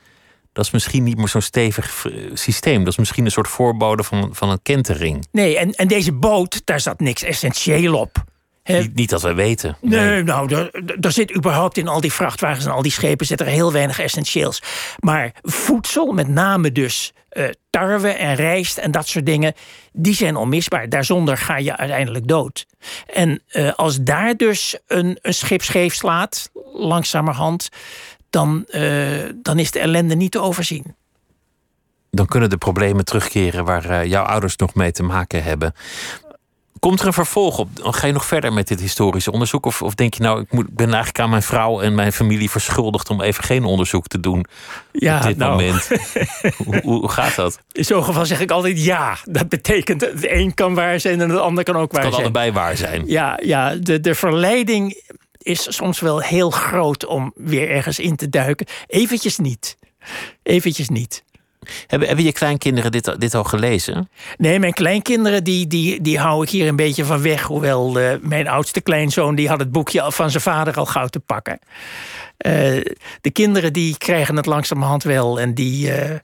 dat 0.52 0.64
is 0.64 0.70
misschien 0.70 1.02
niet 1.02 1.16
meer 1.16 1.28
zo'n 1.28 1.40
stevig 1.40 2.06
systeem. 2.32 2.78
Dat 2.78 2.92
is 2.92 2.98
misschien 2.98 3.24
een 3.24 3.30
soort 3.30 3.48
voorbode 3.48 4.02
van, 4.02 4.28
van 4.32 4.50
een 4.50 4.62
kentering. 4.62 5.26
Nee, 5.32 5.58
en, 5.58 5.72
en 5.72 5.88
deze 5.88 6.12
boot, 6.12 6.60
daar 6.64 6.80
zat 6.80 7.00
niks 7.00 7.22
essentieel 7.22 7.94
op. 7.94 8.24
Niet, 8.76 8.94
niet, 8.94 9.10
dat 9.10 9.22
we 9.22 9.34
weten. 9.34 9.76
Nee, 9.80 10.00
nee 10.00 10.22
nou, 10.22 10.70
er, 11.00 11.12
zit 11.12 11.36
überhaupt 11.36 11.76
in 11.76 11.88
al 11.88 12.00
die 12.00 12.12
vrachtwagens 12.12 12.64
en 12.64 12.72
al 12.72 12.82
die 12.82 12.92
schepen 12.92 13.26
zit 13.26 13.40
er 13.40 13.46
heel 13.46 13.72
weinig 13.72 14.00
essentieels. 14.00 14.62
Maar 14.98 15.32
voedsel, 15.42 16.12
met 16.12 16.28
name 16.28 16.72
dus 16.72 17.12
uh, 17.32 17.48
tarwe 17.70 18.08
en 18.08 18.34
rijst 18.34 18.78
en 18.78 18.90
dat 18.90 19.08
soort 19.08 19.26
dingen, 19.26 19.54
die 19.92 20.14
zijn 20.14 20.36
onmisbaar. 20.36 20.88
Daarzonder 20.88 21.38
ga 21.38 21.58
je 21.58 21.76
uiteindelijk 21.76 22.28
dood. 22.28 22.66
En 23.12 23.42
uh, 23.52 23.72
als 23.72 24.02
daar 24.02 24.36
dus 24.36 24.78
een, 24.86 25.18
een 25.22 25.34
schip 25.34 25.62
scheef 25.62 25.94
slaat, 25.94 26.50
langzamerhand, 26.72 27.68
dan, 28.30 28.64
uh, 28.68 29.24
dan 29.42 29.58
is 29.58 29.70
de 29.70 29.78
ellende 29.78 30.14
niet 30.14 30.30
te 30.30 30.40
overzien 30.40 30.96
dan 32.10 32.26
kunnen 32.26 32.50
de 32.50 32.56
problemen 32.56 33.04
terugkeren 33.04 33.64
waar 33.64 34.06
jouw 34.06 34.24
ouders 34.24 34.56
nog 34.56 34.74
mee 34.74 34.92
te 34.92 35.02
maken 35.02 35.42
hebben. 35.42 35.72
Komt 36.78 37.00
er 37.00 37.06
een 37.06 37.12
vervolg 37.12 37.58
op? 37.58 37.68
Ga 37.82 38.06
je 38.06 38.12
nog 38.12 38.26
verder 38.26 38.52
met 38.52 38.68
dit 38.68 38.80
historische 38.80 39.32
onderzoek? 39.32 39.66
Of, 39.66 39.82
of 39.82 39.94
denk 39.94 40.14
je 40.14 40.22
nou, 40.22 40.40
ik 40.40 40.52
moet, 40.52 40.70
ben 40.70 40.86
eigenlijk 40.86 41.18
aan 41.18 41.30
mijn 41.30 41.42
vrouw 41.42 41.80
en 41.80 41.94
mijn 41.94 42.12
familie 42.12 42.50
verschuldigd 42.50 43.10
om 43.10 43.22
even 43.22 43.44
geen 43.44 43.64
onderzoek 43.64 44.06
te 44.06 44.20
doen 44.20 44.46
ja, 44.92 45.16
op 45.16 45.22
dit 45.22 45.36
nou. 45.36 45.50
moment? 45.50 45.88
hoe, 46.64 46.80
hoe, 46.80 47.08
gaat 47.08 47.34
dat? 47.34 47.58
In 47.72 47.84
zo'n 47.84 48.04
geval 48.04 48.26
zeg 48.26 48.40
ik 48.40 48.50
altijd 48.50 48.84
ja. 48.84 49.16
Dat 49.24 49.48
betekent 49.48 50.00
het 50.00 50.30
een 50.30 50.54
kan 50.54 50.74
waar 50.74 51.00
zijn 51.00 51.20
en 51.20 51.30
het 51.30 51.38
ander 51.38 51.64
kan 51.64 51.76
ook 51.76 51.92
waar 51.92 52.02
het 52.02 52.10
kan 52.10 52.20
zijn. 52.20 52.34
allebei 52.34 52.52
waar 52.52 52.76
zijn. 52.76 53.02
Ja, 53.06 53.38
ja 53.42 53.74
de, 53.74 54.00
de 54.00 54.14
verleiding 54.14 55.02
is 55.38 55.76
soms 55.76 56.00
wel 56.00 56.20
heel 56.20 56.50
groot 56.50 57.06
om 57.06 57.32
weer 57.34 57.70
ergens 57.70 57.98
in 57.98 58.16
te 58.16 58.28
duiken. 58.28 58.66
Eventjes 58.86 59.38
niet. 59.38 59.76
Eventjes 60.42 60.88
niet. 60.88 61.24
Hebben, 61.86 62.08
hebben 62.08 62.24
je 62.24 62.32
kleinkinderen 62.32 62.92
dit, 62.92 63.20
dit 63.20 63.34
al 63.34 63.44
gelezen? 63.44 64.10
Nee, 64.36 64.58
mijn 64.58 64.72
kleinkinderen 64.72 65.44
die, 65.44 65.66
die, 65.66 66.00
die 66.00 66.18
hou 66.18 66.42
ik 66.42 66.50
hier 66.50 66.68
een 66.68 66.76
beetje 66.76 67.04
van 67.04 67.22
weg. 67.22 67.42
Hoewel 67.42 68.00
uh, 68.00 68.12
mijn 68.20 68.48
oudste 68.48 68.80
kleinzoon 68.80 69.34
die 69.34 69.48
had 69.48 69.58
het 69.58 69.72
boekje 69.72 70.12
van 70.12 70.30
zijn 70.30 70.42
vader 70.42 70.76
al 70.76 70.86
gauw 70.86 71.06
te 71.06 71.20
pakken. 71.20 71.58
Uh, 72.46 72.52
de 73.20 73.30
kinderen 73.32 73.72
die 73.72 73.98
krijgen 73.98 74.36
het 74.36 74.46
langzamerhand 74.46 75.02
wel. 75.02 75.40
En 75.40 75.54
die, 75.54 75.88
uh, 75.88 76.16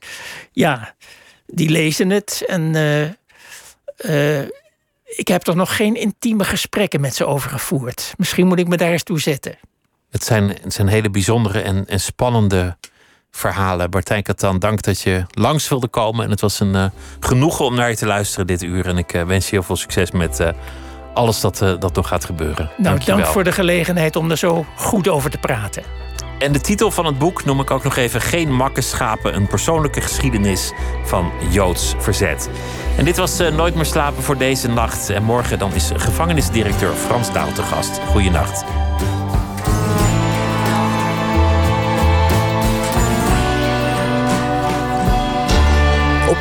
ja, 0.51 0.95
die 1.47 1.69
lezen 1.69 2.09
het. 2.09 2.43
En 2.47 2.75
ik 5.05 5.27
heb 5.27 5.41
toch 5.41 5.55
nog 5.55 5.75
geen 5.75 5.95
intieme 5.95 6.43
gesprekken 6.43 7.01
met 7.01 7.15
ze 7.15 7.25
over 7.25 7.49
gevoerd. 7.49 8.13
Misschien 8.17 8.47
moet 8.47 8.59
ik 8.59 8.67
me 8.67 8.77
daar 8.77 8.91
eens 8.91 9.03
toe 9.03 9.19
zetten. 9.19 9.57
Het 10.09 10.23
zijn, 10.23 10.49
het 10.49 10.73
zijn 10.73 10.87
hele 10.87 11.09
bijzondere 11.09 11.61
en, 11.61 11.87
en 11.87 11.99
spannende 11.99 12.77
verhalen. 13.35 13.89
Martijn 13.89 14.23
Katan, 14.23 14.59
dank 14.59 14.81
dat 14.81 15.01
je 15.01 15.25
langs 15.31 15.69
wilde 15.69 15.87
komen. 15.87 16.25
En 16.25 16.31
het 16.31 16.41
was 16.41 16.59
een 16.59 16.75
uh, 16.75 16.85
genoegen 17.19 17.65
om 17.65 17.75
naar 17.75 17.89
je 17.89 17.95
te 17.95 18.05
luisteren 18.05 18.47
dit 18.47 18.63
uur. 18.63 18.87
En 18.87 18.97
ik 18.97 19.13
uh, 19.13 19.23
wens 19.23 19.45
je 19.45 19.51
heel 19.51 19.63
veel 19.63 19.75
succes 19.75 20.11
met 20.11 20.39
uh, 20.39 20.49
alles 21.13 21.39
dat, 21.39 21.57
dat 21.57 21.95
nog 21.95 22.07
gaat 22.07 22.25
gebeuren. 22.25 22.69
Nou, 22.77 22.99
dank 23.05 23.25
voor 23.25 23.43
de 23.43 23.51
gelegenheid 23.51 24.15
om 24.15 24.31
er 24.31 24.37
zo 24.37 24.65
goed 24.75 25.07
over 25.07 25.29
te 25.29 25.37
praten. 25.37 25.83
En 26.39 26.51
de 26.51 26.61
titel 26.61 26.91
van 26.91 27.05
het 27.05 27.17
boek 27.17 27.45
noem 27.45 27.59
ik 27.59 27.71
ook 27.71 27.83
nog 27.83 27.95
even 27.95 28.21
Geen 28.21 28.53
makke 28.53 28.81
schapen. 28.81 29.35
Een 29.35 29.47
persoonlijke 29.47 30.01
geschiedenis 30.01 30.71
van 31.03 31.31
Joods 31.49 31.93
verzet. 31.97 32.49
En 32.97 33.05
dit 33.05 33.17
was 33.17 33.37
Nooit 33.37 33.75
meer 33.75 33.85
slapen 33.85 34.23
voor 34.23 34.37
deze 34.37 34.67
nacht. 34.67 35.09
En 35.09 35.23
morgen 35.23 35.59
dan 35.59 35.73
is 35.73 35.91
gevangenisdirecteur 35.95 36.93
Frans 36.93 37.33
Daal 37.33 37.51
te 37.51 37.63
gast. 37.63 37.99
Goeienacht. 38.11 38.65